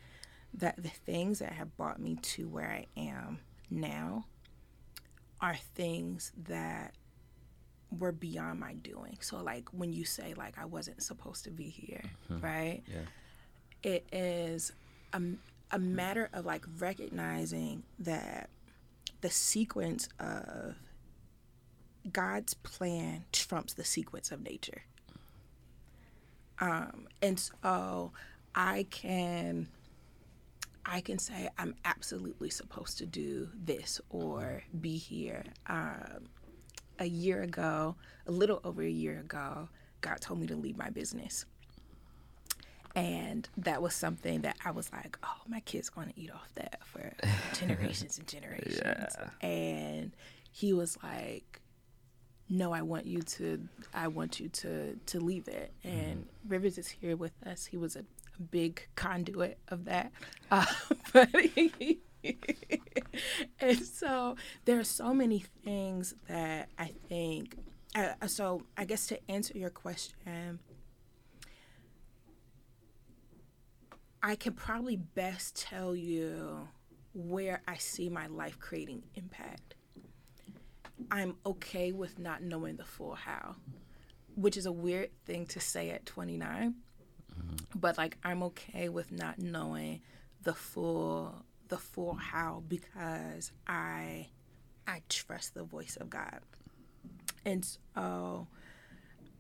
that 0.55 0.83
the 0.83 0.89
things 0.89 1.39
that 1.39 1.53
have 1.53 1.77
brought 1.77 2.01
me 2.01 2.17
to 2.23 2.49
where 2.49 2.71
I 2.71 2.87
am 3.01 3.41
now 3.71 4.27
are 5.41 5.57
things 5.75 6.33
that 6.49 6.95
were 7.99 8.13
beyond 8.13 8.61
my 8.61 8.75
doing. 8.75 9.19
So 9.21 9.43
like 9.43 9.69
when 9.71 9.93
you 9.93 10.05
say 10.05 10.35
like 10.35 10.59
I 10.59 10.65
wasn't 10.65 11.03
supposed 11.03 11.45
to 11.45 11.51
be 11.51 11.69
here, 11.69 12.05
mm-hmm. 12.31 12.45
right? 12.45 12.83
Yeah. 12.87 13.91
It 13.91 14.07
is 14.13 14.73
a, 15.13 15.21
a 15.71 15.79
matter 15.79 16.31
of 16.33 16.47
like 16.47 16.65
recognizing 16.79 17.83
that 17.99 18.49
the 19.21 19.31
sequence 19.31 20.09
of 20.19 20.75
God's 22.11 22.55
plan 22.55 23.25
trumps 23.33 23.75
the 23.75 23.85
sequence 23.85 24.33
of 24.33 24.43
nature. 24.43 24.83
Um, 26.63 27.09
and 27.21 27.39
so 27.39 28.13
I 28.55 28.87
can 28.91 29.67
I 30.87 31.01
can 31.01 31.19
say 31.19 31.49
I'm 31.59 31.75
absolutely 31.85 32.51
supposed 32.51 32.99
to 32.99 33.07
do 33.07 33.49
this 33.55 34.01
or 34.11 34.63
be 34.81 34.97
here. 34.97 35.45
Um, 35.67 36.29
a 36.99 37.05
year 37.05 37.43
ago, 37.43 37.97
a 38.27 38.31
little 38.33 38.61
over 38.63 38.83
a 38.83 38.91
year 38.91 39.19
ago, 39.19 39.69
God 40.03 40.21
told 40.21 40.39
me 40.41 40.47
to 40.49 40.57
leave 40.57 40.77
my 40.77 40.91
business. 40.91 41.47
And 42.95 43.49
that 43.57 43.81
was 43.83 43.95
something 43.95 44.43
that 44.43 44.57
I 44.65 44.71
was 44.71 44.93
like, 44.93 45.19
oh, 45.25 45.41
my 45.49 45.61
kid's 45.61 45.89
going 45.89 46.13
to 46.13 46.21
eat 46.21 46.31
off 46.31 46.53
that 46.57 46.81
for 46.85 47.13
generations 47.59 48.19
and 48.19 48.29
generations. 48.29 49.17
And 49.41 50.13
he 50.53 50.73
was 50.73 50.99
like, 51.03 51.61
no, 52.53 52.71
I 52.75 52.83
want 52.83 53.07
you 53.07 53.23
to, 53.23 53.67
I 53.95 54.09
want 54.09 54.39
you 54.39 54.51
to, 54.51 54.95
to 54.95 55.21
leave 55.21 55.49
it. 55.49 55.73
And 55.85 56.27
Rivers 56.47 56.77
is 56.77 56.87
here 56.87 57.17
with 57.17 57.33
us. 57.47 57.65
He 57.65 57.79
was 57.79 57.97
a, 57.97 58.01
a 58.01 58.43
big 58.43 58.87
conduit 58.95 59.59
of 59.69 59.87
that. 59.87 60.13
Uh, 60.51 60.67
but 61.15 61.31
and 63.59 63.79
so 63.79 64.37
there 64.67 64.79
are 64.79 64.85
so 64.85 65.15
many 65.15 65.43
things 65.65 66.15
that 66.29 66.69
I 66.79 66.93
think. 67.09 67.57
Uh, 67.95 68.27
so 68.27 68.61
I 68.77 68.85
guess 68.85 69.07
to 69.07 69.31
answer 69.31 69.57
your 69.57 69.71
question, 69.71 70.59
I 74.23 74.35
can 74.35 74.53
probably 74.53 74.97
best 74.97 75.57
tell 75.57 75.97
you 75.97 76.69
where 77.15 77.63
I 77.67 77.79
see 77.79 78.11
my 78.11 78.27
life 78.27 78.59
creating 78.59 79.05
impact. 79.15 79.75
I'm 81.11 81.37
okay 81.45 81.93
with 81.93 82.19
not 82.19 82.43
knowing 82.43 82.77
the 82.77 82.85
full 82.85 83.15
how, 83.15 83.57
which 84.35 84.57
is 84.57 84.67
a 84.67 84.73
weird 84.73 85.11
thing 85.25 85.47
to 85.47 85.61
say 85.61 85.91
at 85.91 86.07
29. 86.07 86.75
Mm-hmm. 87.39 87.57
But 87.79 87.99
like 87.99 88.19
I'm 88.25 88.43
okay 88.45 88.89
with 88.89 89.13
not 89.13 89.39
knowing 89.39 90.01
the 90.43 90.55
full 90.55 91.45
the 91.69 91.79
full 91.79 92.15
how 92.15 92.63
because 92.69 93.53
I 93.67 94.29
I 94.87 95.03
trust 95.09 95.55
the 95.55 95.65
voice 95.65 95.97
of 95.97 96.11
God. 96.11 96.41
And 97.45 97.65
so 97.65 98.47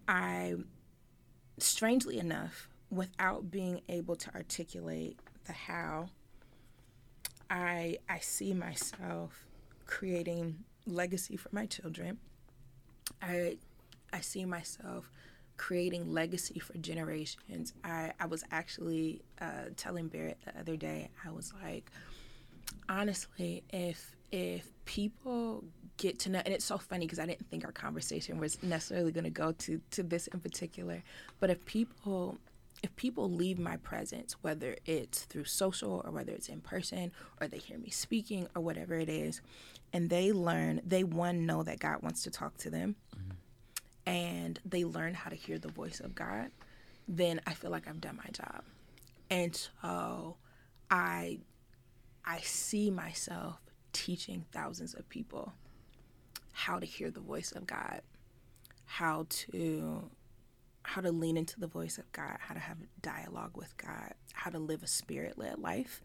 I 0.08 0.54
strangely 1.58 2.18
enough, 2.18 2.68
without 2.90 3.50
being 3.50 3.80
able 3.88 4.16
to 4.16 4.34
articulate 4.34 5.18
the 5.44 5.52
how, 5.52 6.08
I 7.50 7.98
I 8.08 8.18
see 8.20 8.54
myself 8.54 9.46
creating 9.86 10.64
legacy 10.86 11.36
for 11.36 11.48
my 11.52 11.66
children. 11.66 12.18
I 13.20 13.58
I 14.12 14.20
see 14.20 14.44
myself 14.44 15.10
creating 15.56 16.12
legacy 16.12 16.58
for 16.58 16.76
generations. 16.78 17.72
I, 17.84 18.12
I 18.18 18.26
was 18.26 18.42
actually 18.50 19.22
uh, 19.40 19.70
telling 19.76 20.08
Barrett 20.08 20.38
the 20.44 20.58
other 20.58 20.76
day, 20.76 21.08
I 21.24 21.30
was 21.30 21.52
like, 21.62 21.90
honestly, 22.88 23.62
if 23.70 24.16
if 24.30 24.72
people 24.86 25.64
get 25.98 26.18
to 26.20 26.30
know, 26.30 26.42
and 26.44 26.54
it's 26.54 26.64
so 26.64 26.78
funny 26.78 27.06
because 27.06 27.18
I 27.18 27.26
didn't 27.26 27.48
think 27.48 27.64
our 27.64 27.72
conversation 27.72 28.38
was 28.38 28.62
necessarily 28.62 29.12
going 29.12 29.24
to 29.24 29.30
go 29.30 29.52
to 29.52 29.80
to 29.92 30.02
this 30.02 30.26
in 30.26 30.40
particular, 30.40 31.02
but 31.38 31.50
if 31.50 31.64
people 31.64 32.38
if 32.82 32.94
people 32.96 33.30
leave 33.30 33.58
my 33.60 33.76
presence, 33.76 34.34
whether 34.42 34.76
it's 34.86 35.22
through 35.24 35.44
social 35.44 36.02
or 36.04 36.10
whether 36.10 36.32
it's 36.32 36.48
in 36.48 36.60
person 36.60 37.12
or 37.40 37.46
they 37.46 37.58
hear 37.58 37.78
me 37.78 37.90
speaking 37.90 38.48
or 38.56 38.62
whatever 38.62 38.94
it 38.94 39.08
is, 39.08 39.40
and 39.92 40.08
they 40.08 40.32
learn, 40.32 40.80
they 40.84 41.04
one 41.04 41.46
know 41.46 41.62
that 41.62 41.78
God 41.78 42.02
wants 42.02 42.22
to 42.24 42.30
talk 42.30 42.56
to 42.58 42.70
them 42.70 42.96
mm-hmm. 43.14 43.32
and 44.06 44.60
they 44.64 44.84
learn 44.84 45.14
how 45.14 45.30
to 45.30 45.36
hear 45.36 45.58
the 45.58 45.68
voice 45.68 46.00
of 46.00 46.14
God, 46.14 46.50
then 47.08 47.40
I 47.46 47.54
feel 47.54 47.70
like 47.70 47.88
I've 47.88 48.00
done 48.00 48.16
my 48.16 48.30
job. 48.32 48.62
And 49.30 49.54
so 49.54 50.36
I 50.90 51.38
I 52.24 52.38
see 52.40 52.90
myself 52.90 53.58
teaching 53.92 54.44
thousands 54.52 54.94
of 54.94 55.08
people 55.08 55.52
how 56.52 56.78
to 56.78 56.86
hear 56.86 57.10
the 57.10 57.20
voice 57.20 57.52
of 57.52 57.66
God, 57.66 58.02
how 58.84 59.26
to 59.28 60.10
how 60.84 61.00
to 61.00 61.12
lean 61.12 61.36
into 61.36 61.58
the 61.58 61.66
voice 61.66 61.98
of 61.98 62.10
God, 62.12 62.36
how 62.40 62.54
to 62.54 62.60
have 62.60 62.76
dialogue 63.00 63.56
with 63.56 63.76
God, 63.76 64.14
how 64.32 64.50
to 64.50 64.58
live 64.58 64.82
a 64.82 64.86
spirit 64.86 65.38
led 65.38 65.58
life. 65.58 66.00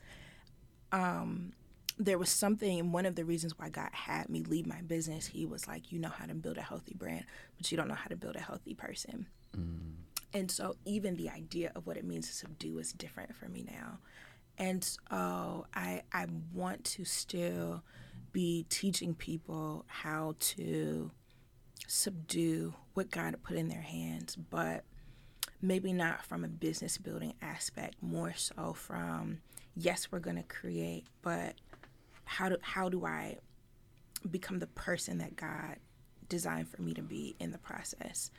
Um, 0.92 1.54
there 1.98 2.18
was 2.18 2.30
something, 2.30 2.92
one 2.92 3.06
of 3.06 3.16
the 3.16 3.26
reasons 3.26 3.58
why 3.58 3.70
God 3.70 3.90
had 3.92 4.30
me 4.30 4.44
leave 4.44 4.68
my 4.68 4.82
business, 4.82 5.28
He 5.28 5.46
was 5.46 5.68
like, 5.68 5.92
You 5.92 6.00
know 6.00 6.10
how 6.10 6.26
to 6.26 6.36
build 6.36 6.58
a 6.58 6.62
healthy 6.62 6.94
brand, 6.94 7.26
but 7.58 7.72
you 7.72 7.78
don't 7.78 7.88
know 7.88 7.96
how 7.96 8.08
to 8.08 8.16
build 8.16 8.36
a 8.36 8.42
healthy 8.42 8.74
person. 8.74 9.28
Mm. 9.56 9.96
And 10.34 10.52
so, 10.52 10.76
even 10.86 11.16
the 11.16 11.30
idea 11.30 11.72
of 11.76 11.88
what 11.88 11.98
it 11.98 12.06
means 12.06 12.28
to 12.28 12.34
subdue 12.34 12.78
is 12.80 12.94
different 12.94 13.36
for 13.36 13.50
me 13.50 13.66
now. 13.70 14.00
And 14.58 14.84
so, 14.84 15.66
I, 15.74 16.04
I 16.12 16.28
want 16.54 16.84
to 16.86 17.06
still 17.06 17.84
be 18.32 18.66
teaching 18.70 19.16
people 19.16 19.86
how 19.88 20.36
to 20.40 21.12
subdue 21.88 22.74
what 22.94 23.10
God 23.10 23.36
put 23.44 23.58
in 23.58 23.70
their 23.70 23.82
hands, 23.82 24.36
but 24.36 24.84
maybe 25.62 25.94
not 25.94 26.24
from 26.26 26.44
a 26.44 26.48
business 26.48 26.98
building 26.98 27.34
aspect, 27.42 27.96
more 28.02 28.34
so 28.36 28.74
from 28.74 29.40
yes, 29.76 30.12
we're 30.12 30.20
going 30.20 30.36
to 30.36 30.44
create, 30.44 31.06
but 31.22 31.56
how 32.28 32.50
do 32.50 32.58
how 32.62 32.90
do 32.90 33.06
I 33.06 33.38
become 34.30 34.60
the 34.60 34.68
person 34.68 35.18
that 35.20 35.36
God 35.36 35.78
designed 36.28 36.68
for 36.68 36.82
me 36.82 36.94
to 36.94 37.02
be 37.02 37.36
in 37.40 37.52
the 37.52 37.58
process? 37.58 38.32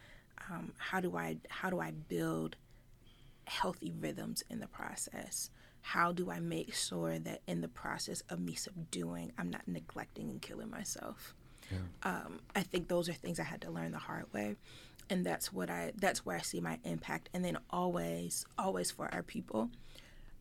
Um, 0.50 0.72
how 0.76 1.00
do 1.00 1.16
I 1.16 1.38
how 1.48 1.70
do 1.70 1.80
I 1.80 1.90
build 1.90 2.56
healthy 3.46 3.92
rhythms 3.98 4.44
in 4.50 4.60
the 4.60 4.66
process? 4.66 5.50
How 5.80 6.12
do 6.12 6.30
I 6.30 6.38
make 6.38 6.74
sure 6.74 7.18
that 7.18 7.40
in 7.46 7.62
the 7.62 7.68
process 7.68 8.22
of 8.28 8.40
me 8.40 8.54
subduing, 8.54 9.32
I'm 9.38 9.48
not 9.48 9.66
neglecting 9.66 10.28
and 10.28 10.42
killing 10.42 10.70
myself? 10.70 11.34
Yeah. 11.70 11.78
Um, 12.02 12.40
I 12.54 12.62
think 12.62 12.88
those 12.88 13.08
are 13.08 13.14
things 13.14 13.40
I 13.40 13.44
had 13.44 13.62
to 13.62 13.70
learn 13.70 13.92
the 13.92 13.98
hard 13.98 14.30
way, 14.34 14.56
and 15.08 15.24
that's 15.24 15.50
what 15.50 15.70
I 15.70 15.92
that's 15.96 16.26
where 16.26 16.36
I 16.36 16.42
see 16.42 16.60
my 16.60 16.78
impact. 16.84 17.30
And 17.32 17.42
then 17.42 17.56
always, 17.70 18.44
always 18.58 18.90
for 18.90 19.12
our 19.14 19.22
people, 19.22 19.70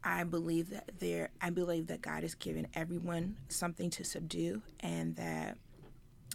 I 0.09 0.23
believe 0.23 0.69
that 0.69 0.89
there 0.99 1.31
I 1.41 1.49
believe 1.49 1.87
that 1.87 2.01
God 2.01 2.23
has 2.23 2.33
given 2.33 2.67
everyone 2.73 3.35
something 3.49 3.89
to 3.89 4.05
subdue, 4.05 4.61
and 4.79 5.17
that 5.17 5.57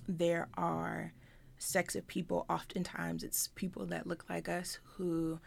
there 0.07 0.49
are 0.59 1.15
sects 1.57 1.97
of 1.97 2.07
people. 2.07 2.45
Oftentimes, 2.51 3.25
it's 3.25 3.49
people 3.49 3.87
that 3.87 4.07
look 4.07 4.27
like 4.29 4.47
us 4.47 4.79
who 4.97 5.41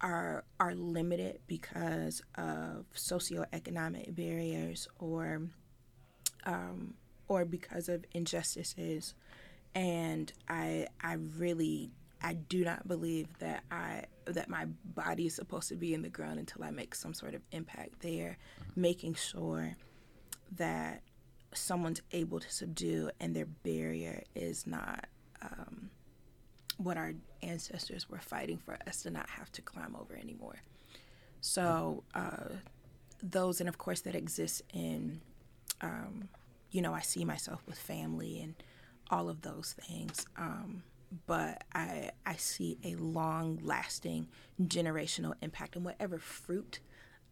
are 0.00 0.44
are 0.60 0.76
limited 0.76 1.40
because 1.48 2.22
of 2.36 2.84
socioeconomic 2.94 4.14
barriers 4.14 4.86
or 5.00 5.42
um, 6.44 6.94
or 7.26 7.44
because 7.44 7.88
of 7.88 8.04
injustices. 8.12 9.14
And 9.74 10.32
I 10.48 10.86
I 11.02 11.14
really 11.14 11.90
I 12.22 12.34
do 12.34 12.64
not 12.64 12.88
believe 12.88 13.28
that 13.38 13.64
I 13.70 14.04
that 14.26 14.48
my 14.48 14.66
body 14.84 15.26
is 15.26 15.34
supposed 15.34 15.68
to 15.68 15.76
be 15.76 15.94
in 15.94 16.02
the 16.02 16.08
ground 16.08 16.38
until 16.38 16.64
I 16.64 16.70
make 16.70 16.94
some 16.94 17.14
sort 17.14 17.34
of 17.34 17.42
impact 17.52 18.00
there, 18.00 18.38
making 18.74 19.14
sure 19.14 19.76
that 20.56 21.02
someone's 21.54 22.02
able 22.12 22.40
to 22.40 22.50
subdue 22.50 23.10
and 23.20 23.34
their 23.34 23.46
barrier 23.46 24.22
is 24.34 24.66
not 24.66 25.06
um, 25.42 25.90
what 26.76 26.96
our 26.96 27.14
ancestors 27.42 28.08
were 28.08 28.18
fighting 28.18 28.58
for 28.58 28.76
us 28.86 29.02
to 29.02 29.10
not 29.10 29.30
have 29.30 29.50
to 29.52 29.62
climb 29.62 29.96
over 29.96 30.14
anymore. 30.14 30.56
So 31.40 32.02
uh, 32.14 32.54
those, 33.22 33.60
and 33.60 33.68
of 33.68 33.78
course, 33.78 34.00
that 34.00 34.14
exist 34.14 34.62
in 34.74 35.20
um, 35.80 36.28
you 36.70 36.82
know, 36.82 36.94
I 36.94 37.00
see 37.00 37.24
myself 37.24 37.62
with 37.66 37.78
family 37.78 38.40
and 38.40 38.54
all 39.10 39.28
of 39.28 39.42
those 39.42 39.74
things. 39.80 40.26
Um, 40.36 40.82
but 41.26 41.64
I 41.72 42.10
I 42.24 42.36
see 42.36 42.78
a 42.84 42.94
long 42.96 43.58
lasting 43.62 44.28
generational 44.62 45.34
impact 45.42 45.76
and 45.76 45.84
whatever 45.84 46.18
fruit 46.18 46.80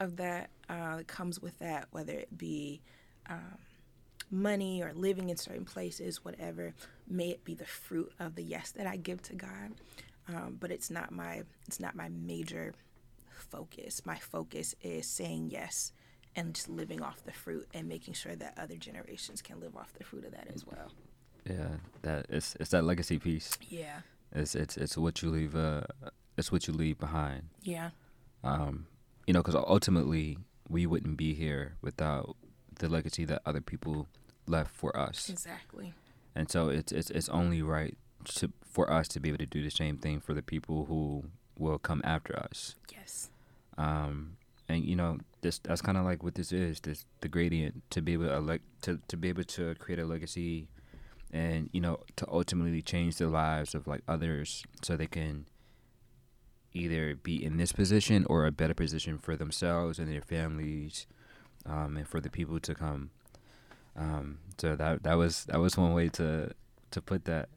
of 0.01 0.17
that 0.17 0.51
uh, 0.69 1.03
comes 1.07 1.41
with 1.41 1.59
that, 1.61 1.89
whether 1.91 2.13
it 2.13 2.37
be 2.37 2.83
um, 3.29 3.59
money 4.31 4.83
or 4.83 4.93
living 4.93 5.31
in 5.31 5.37
certain 5.37 5.65
places, 5.65 6.25
whatever, 6.25 6.75
may 7.09 7.31
it 7.31 7.45
be 7.45 7.55
the 7.55 7.65
fruit 7.65 8.13
of 8.19 8.35
the 8.35 8.43
yes 8.43 8.73
that 8.73 8.87
I 8.87 8.97
give 8.97 9.23
to 9.23 9.35
God. 9.35 9.75
Um, 10.29 10.57
but 10.59 10.71
it's 10.71 10.91
not 10.91 11.13
my 11.13 11.43
it's 11.67 11.81
not 11.81 11.95
my 11.95 12.09
major 12.09 12.75
focus. 13.29 14.05
My 14.07 14.17
focus 14.17 14.75
is 14.83 15.07
saying 15.07 15.51
yes 15.51 15.93
and 16.37 16.55
just 16.55 16.69
living 16.69 17.03
off 17.03 17.23
the 17.25 17.33
fruit 17.33 17.69
and 17.75 17.89
making 17.89 18.15
sure 18.15 18.35
that 18.35 18.55
other 18.59 18.77
generations 18.77 19.43
can 19.43 19.61
live 19.61 19.77
off 19.77 19.93
the 19.93 20.05
fruit 20.05 20.25
of 20.25 20.33
that 20.33 20.49
as 20.53 20.67
well. 20.67 20.91
Yeah, 21.49 21.69
that 22.03 22.27
it's 22.29 22.57
it's 22.61 22.71
that 22.71 22.85
legacy 22.85 23.19
piece. 23.19 23.59
Yeah. 23.69 24.01
It's 24.33 24.55
it's 24.55 24.77
it's 24.77 24.97
what 24.97 25.23
you 25.23 25.31
leave 25.31 25.55
uh 25.55 25.83
it's 26.37 26.51
what 26.51 26.67
you 26.67 26.75
leave 26.75 26.99
behind. 26.99 27.45
Yeah. 27.63 27.91
Um, 28.43 28.87
you 29.27 29.33
know, 29.33 29.43
because 29.43 29.55
ultimately 29.55 30.39
we 30.69 30.87
wouldn't 30.87 31.17
be 31.17 31.35
here 31.35 31.75
without 31.83 32.37
the 32.79 32.89
legacy 32.89 33.25
that 33.27 33.43
other 33.47 33.61
people 33.61 34.09
left 34.47 34.75
for 34.75 34.97
us. 34.97 35.29
Exactly. 35.29 35.95
And 36.35 36.51
so 36.51 36.69
it's 36.69 36.93
it's 36.93 37.11
it's 37.11 37.29
only 37.29 37.63
right 37.63 37.97
to, 38.25 38.53
for 38.65 38.91
us 38.91 39.09
to 39.09 39.21
be 39.21 39.29
able 39.29 39.39
to 39.39 39.47
do 39.47 39.63
the 39.63 39.71
same 39.71 39.97
thing 39.97 40.21
for 40.21 40.35
the 40.35 40.43
people 40.43 40.87
who 40.87 41.25
will 41.59 41.79
come 41.79 42.01
after 42.05 42.37
us. 42.39 42.75
Yes. 42.93 43.31
Um, 43.79 44.37
and 44.69 44.85
you 44.85 44.97
know 44.97 45.19
this 45.43 45.59
that's 45.59 45.83
kind 45.83 45.99
of 45.99 46.05
like 46.05 46.23
what 46.23 46.35
this 46.35 46.53
is 46.53 46.81
this 46.81 47.05
the 47.21 47.29
gradient 47.29 47.83
to 47.91 48.01
be 48.03 48.15
able 48.15 48.27
to 48.27 48.35
elect 48.35 48.65
to, 48.83 48.99
to 49.09 49.17
be 49.17 49.29
able 49.29 49.45
to 49.45 49.75
create 49.77 49.99
a 49.99 50.07
legacy 50.07 50.69
and 51.35 51.69
you 51.73 51.81
know 51.81 51.99
to 52.15 52.27
ultimately 52.31 52.81
change 52.81 53.17
the 53.17 53.27
lives 53.27 53.75
of 53.75 53.87
like 53.87 54.03
others 54.07 54.63
so 54.83 54.97
they 54.97 55.09
can 55.09 55.45
either 56.73 57.15
be 57.17 57.45
in 57.45 57.57
this 57.57 57.73
position 57.73 58.25
or 58.31 58.47
a 58.47 58.53
better 58.53 58.75
position 58.75 59.19
for 59.19 59.37
themselves 59.37 59.99
and 59.99 60.11
their 60.11 60.23
families 60.23 61.07
um, 61.67 61.97
and 61.97 62.09
for 62.09 62.21
the 62.21 62.31
people 62.31 62.61
to 62.61 62.75
come 62.75 63.11
um, 63.97 64.39
so 64.59 64.77
that 64.77 65.03
that 65.03 65.15
was 65.15 65.45
that 65.47 65.59
was 65.59 65.77
one 65.77 65.93
way 65.93 66.09
to 66.09 66.51
to 66.91 67.03
put 67.03 67.25
that 67.25 67.49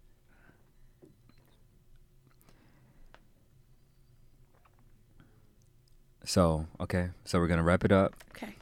So, 6.25 6.67
okay. 6.82 7.11
So 7.23 7.39
we're 7.39 7.47
going 7.47 7.59
to 7.59 7.63
wrap 7.63 7.86
it 7.86 7.91
up. 7.93 8.13
Okay. 8.36 8.53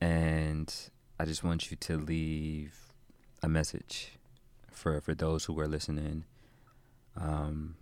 And 0.00 0.72
I 1.18 1.24
just 1.24 1.42
want 1.42 1.68
you 1.68 1.76
to 1.76 1.96
leave 1.96 2.76
a 3.42 3.48
message 3.48 4.17
for 4.78 5.00
for 5.00 5.14
those 5.14 5.44
who 5.44 5.58
are 5.60 5.68
listening. 5.68 6.24
Um 7.16 7.76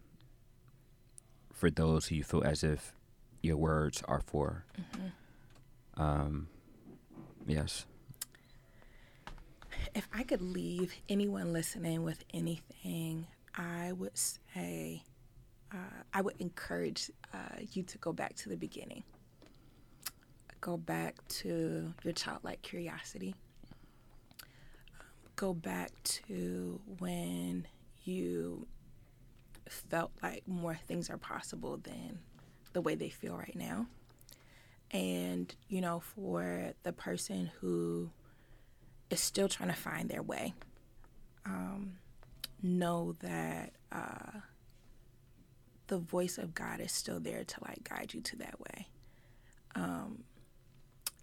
for 1.53 1.71
those 1.71 2.07
who 2.07 2.17
you 2.17 2.25
feel 2.25 2.43
as 2.45 2.63
if 2.63 2.93
your 3.43 3.57
words 3.57 4.03
are 4.07 4.21
for. 4.21 4.65
Mm-hmm. 4.81 6.03
Um 6.03 6.49
yes. 7.47 7.87
If 9.95 10.09
I 10.13 10.25
could 10.25 10.43
leave 10.43 10.93
anyone 11.09 11.53
listening 11.53 12.03
with 12.03 12.25
anything, 12.35 13.27
I 13.55 13.93
would 13.93 14.17
say 14.17 15.03
uh, 15.73 16.03
I 16.13 16.21
would 16.21 16.37
encourage 16.39 17.11
uh, 17.33 17.61
you 17.73 17.83
to 17.83 17.99
go 17.99 18.13
back 18.13 18.35
to 18.37 18.49
the 18.49 18.57
beginning 18.57 19.05
go 20.67 20.77
back 20.77 21.15
to 21.29 21.95
your 22.03 22.13
childlike 22.13 22.61
curiosity. 22.63 23.37
Go 25.37 25.53
back 25.53 25.91
to 26.05 26.81
when 26.99 27.67
you 28.05 28.67
felt 29.69 30.13
like 30.23 30.47
more 30.47 30.79
things 30.89 31.11
are 31.11 31.19
possible 31.19 31.77
than 31.77 32.19
the 32.73 32.81
way 32.81 32.95
they 32.95 33.11
feel 33.11 33.37
right 33.37 33.57
now. 33.57 33.87
And, 34.93 35.55
you 35.69 35.81
know, 35.81 36.01
for 36.01 36.73
the 36.85 36.93
person 36.93 37.51
who 37.61 38.11
is 39.11 39.21
still 39.21 39.49
trying 39.49 39.69
to 39.69 39.75
find 39.75 40.09
their 40.09 40.23
way, 40.23 40.55
um, 41.45 41.99
know 42.63 43.15
that 43.21 43.73
uh, 43.93 44.41
the 45.89 45.99
voice 45.99 46.39
of 46.39 46.55
God 46.55 46.81
is 46.81 46.93
still 46.93 47.21
there 47.21 47.45
to 47.45 47.65
like 47.67 47.89
guide 47.89 48.15
you 48.15 48.21
to 48.23 48.37
that 48.37 48.59
way. 48.61 48.89
Um, 49.75 50.25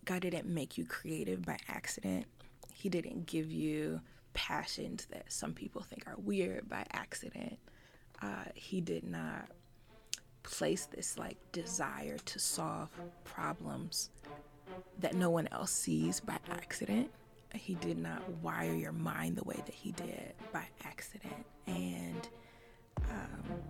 God 0.05 0.21
didn't 0.21 0.47
make 0.47 0.77
you 0.77 0.85
creative 0.85 1.43
by 1.43 1.57
accident. 1.67 2.25
He 2.83 2.89
didn't 2.89 3.27
give 3.27 3.49
you 3.49 4.01
passions 4.33 5.07
that 5.09 5.31
some 5.31 5.53
people 5.53 5.83
think 5.83 6.05
are 6.05 6.17
weird 6.17 6.67
by 6.67 6.85
accident. 6.91 7.57
Uh, 8.21 8.43
he 8.55 8.81
did 8.81 9.05
not 9.05 9.47
place 10.43 10.87
this 10.87 11.17
like 11.17 11.37
desire 11.53 12.17
to 12.17 12.39
solve 12.39 12.89
problems 13.23 14.09
that 14.99 15.15
no 15.15 15.29
one 15.29 15.47
else 15.53 15.71
sees 15.71 16.19
by 16.19 16.37
accident. 16.51 17.09
He 17.53 17.75
did 17.75 17.97
not 17.97 18.29
wire 18.41 18.75
your 18.75 18.91
mind 18.91 19.37
the 19.37 19.45
way 19.45 19.63
that 19.65 19.73
he 19.73 19.93
did 19.93 20.33
by 20.51 20.65
accident. 20.83 21.45
And 21.67 22.27
um, 23.09 23.61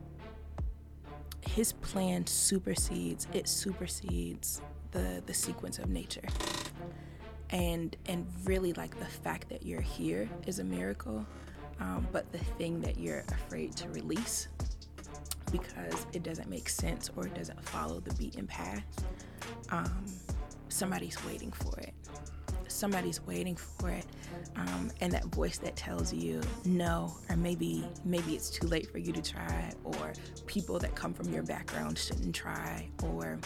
his 1.47 1.73
plan 1.73 2.25
supersedes, 2.25 3.27
it 3.31 3.47
supersedes 3.47 4.59
the, 4.89 5.21
the 5.23 5.35
sequence 5.35 5.77
of 5.77 5.87
nature. 5.87 6.27
And, 7.53 7.95
and 8.07 8.27
really 8.43 8.73
like 8.73 8.99
the 8.99 9.05
fact 9.05 9.47
that 9.49 9.65
you're 9.65 9.79
here 9.79 10.29
is 10.45 10.59
a 10.59 10.63
miracle. 10.63 11.25
Um, 11.79 12.05
but 12.11 12.29
the 12.31 12.39
thing 12.39 12.81
that 12.81 12.97
you're 12.97 13.23
afraid 13.29 13.75
to 13.77 13.89
release 13.89 14.49
because 15.51 16.07
it 16.13 16.23
doesn't 16.23 16.49
make 16.49 16.67
sense 16.67 17.11
or 17.15 17.27
it 17.27 17.35
doesn't 17.35 17.63
follow 17.63 17.99
the 17.99 18.13
beaten 18.15 18.47
path, 18.47 18.83
um, 19.69 20.05
somebody's 20.69 21.23
waiting 21.25 21.51
for 21.51 21.79
it. 21.79 21.93
Somebody's 22.67 23.21
waiting 23.27 23.55
for 23.55 23.89
it, 23.89 24.05
um, 24.55 24.89
and 24.99 25.13
that 25.13 25.25
voice 25.25 25.59
that 25.59 25.75
tells 25.75 26.11
you 26.11 26.41
no, 26.65 27.13
or 27.29 27.37
maybe 27.37 27.85
maybe 28.03 28.33
it's 28.33 28.49
too 28.49 28.65
late 28.65 28.89
for 28.91 28.97
you 28.97 29.13
to 29.13 29.21
try, 29.21 29.71
or 29.83 30.13
people 30.47 30.79
that 30.79 30.95
come 30.95 31.13
from 31.13 31.31
your 31.31 31.43
background 31.43 31.99
shouldn't 31.99 32.33
try, 32.33 32.89
or 33.03 33.39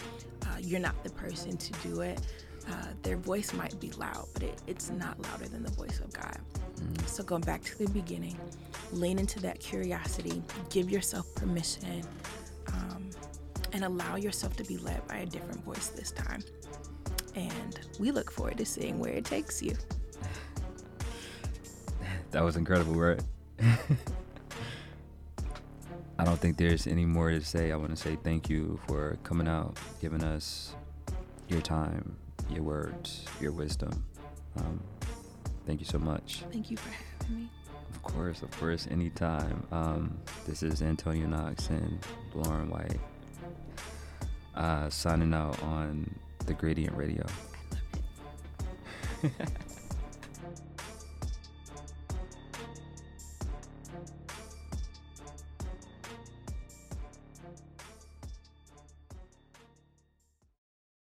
uh, 0.46 0.56
you're 0.60 0.80
not 0.80 1.04
the 1.04 1.10
person 1.10 1.58
to 1.58 1.72
do 1.86 2.00
it. 2.00 2.20
Uh, 2.68 2.86
their 3.02 3.16
voice 3.16 3.52
might 3.54 3.78
be 3.80 3.90
loud, 3.92 4.26
but 4.34 4.42
it, 4.42 4.60
it's 4.66 4.90
not 4.90 5.18
louder 5.22 5.48
than 5.48 5.62
the 5.62 5.70
voice 5.70 6.00
of 6.00 6.12
God. 6.12 6.38
Mm. 6.76 7.08
So, 7.08 7.22
going 7.22 7.42
back 7.42 7.62
to 7.64 7.78
the 7.78 7.88
beginning, 7.90 8.36
lean 8.92 9.18
into 9.18 9.40
that 9.40 9.58
curiosity, 9.58 10.42
give 10.68 10.90
yourself 10.90 11.34
permission, 11.34 12.02
um, 12.68 13.08
and 13.72 13.84
allow 13.84 14.16
yourself 14.16 14.56
to 14.56 14.64
be 14.64 14.76
led 14.76 15.06
by 15.08 15.18
a 15.18 15.26
different 15.26 15.64
voice 15.64 15.88
this 15.88 16.10
time. 16.10 16.42
And 17.34 17.80
we 17.98 18.10
look 18.10 18.30
forward 18.30 18.58
to 18.58 18.66
seeing 18.66 18.98
where 18.98 19.12
it 19.12 19.24
takes 19.24 19.62
you. 19.62 19.74
that 22.32 22.44
was 22.44 22.56
incredible, 22.56 22.94
right? 22.94 23.20
I 26.18 26.24
don't 26.24 26.38
think 26.38 26.56
there's 26.56 26.86
any 26.86 27.04
more 27.04 27.30
to 27.30 27.40
say. 27.40 27.70
I 27.70 27.76
want 27.76 27.90
to 27.90 27.96
say 27.96 28.18
thank 28.24 28.50
you 28.50 28.80
for 28.88 29.16
coming 29.22 29.46
out, 29.46 29.78
giving 30.00 30.24
us 30.24 30.74
your 31.48 31.60
time, 31.60 32.16
your 32.50 32.62
words, 32.62 33.24
your 33.40 33.52
wisdom. 33.52 34.04
Um, 34.56 34.80
thank 35.66 35.80
you 35.80 35.86
so 35.86 35.98
much. 35.98 36.42
Thank 36.50 36.70
you 36.70 36.76
for 36.76 36.90
having 36.90 37.36
me. 37.36 37.50
Of 37.94 38.02
course, 38.02 38.42
of 38.42 38.50
course, 38.52 38.86
anytime. 38.90 39.66
Um, 39.72 40.18
this 40.46 40.62
is 40.62 40.82
Antonio 40.82 41.26
Knox 41.26 41.68
and 41.68 41.98
Lauren 42.34 42.70
White 42.70 43.00
uh, 44.54 44.90
signing 44.90 45.32
out 45.34 45.62
on 45.62 46.14
the 46.46 46.54
Gradient 46.54 46.96
Radio. 46.96 47.24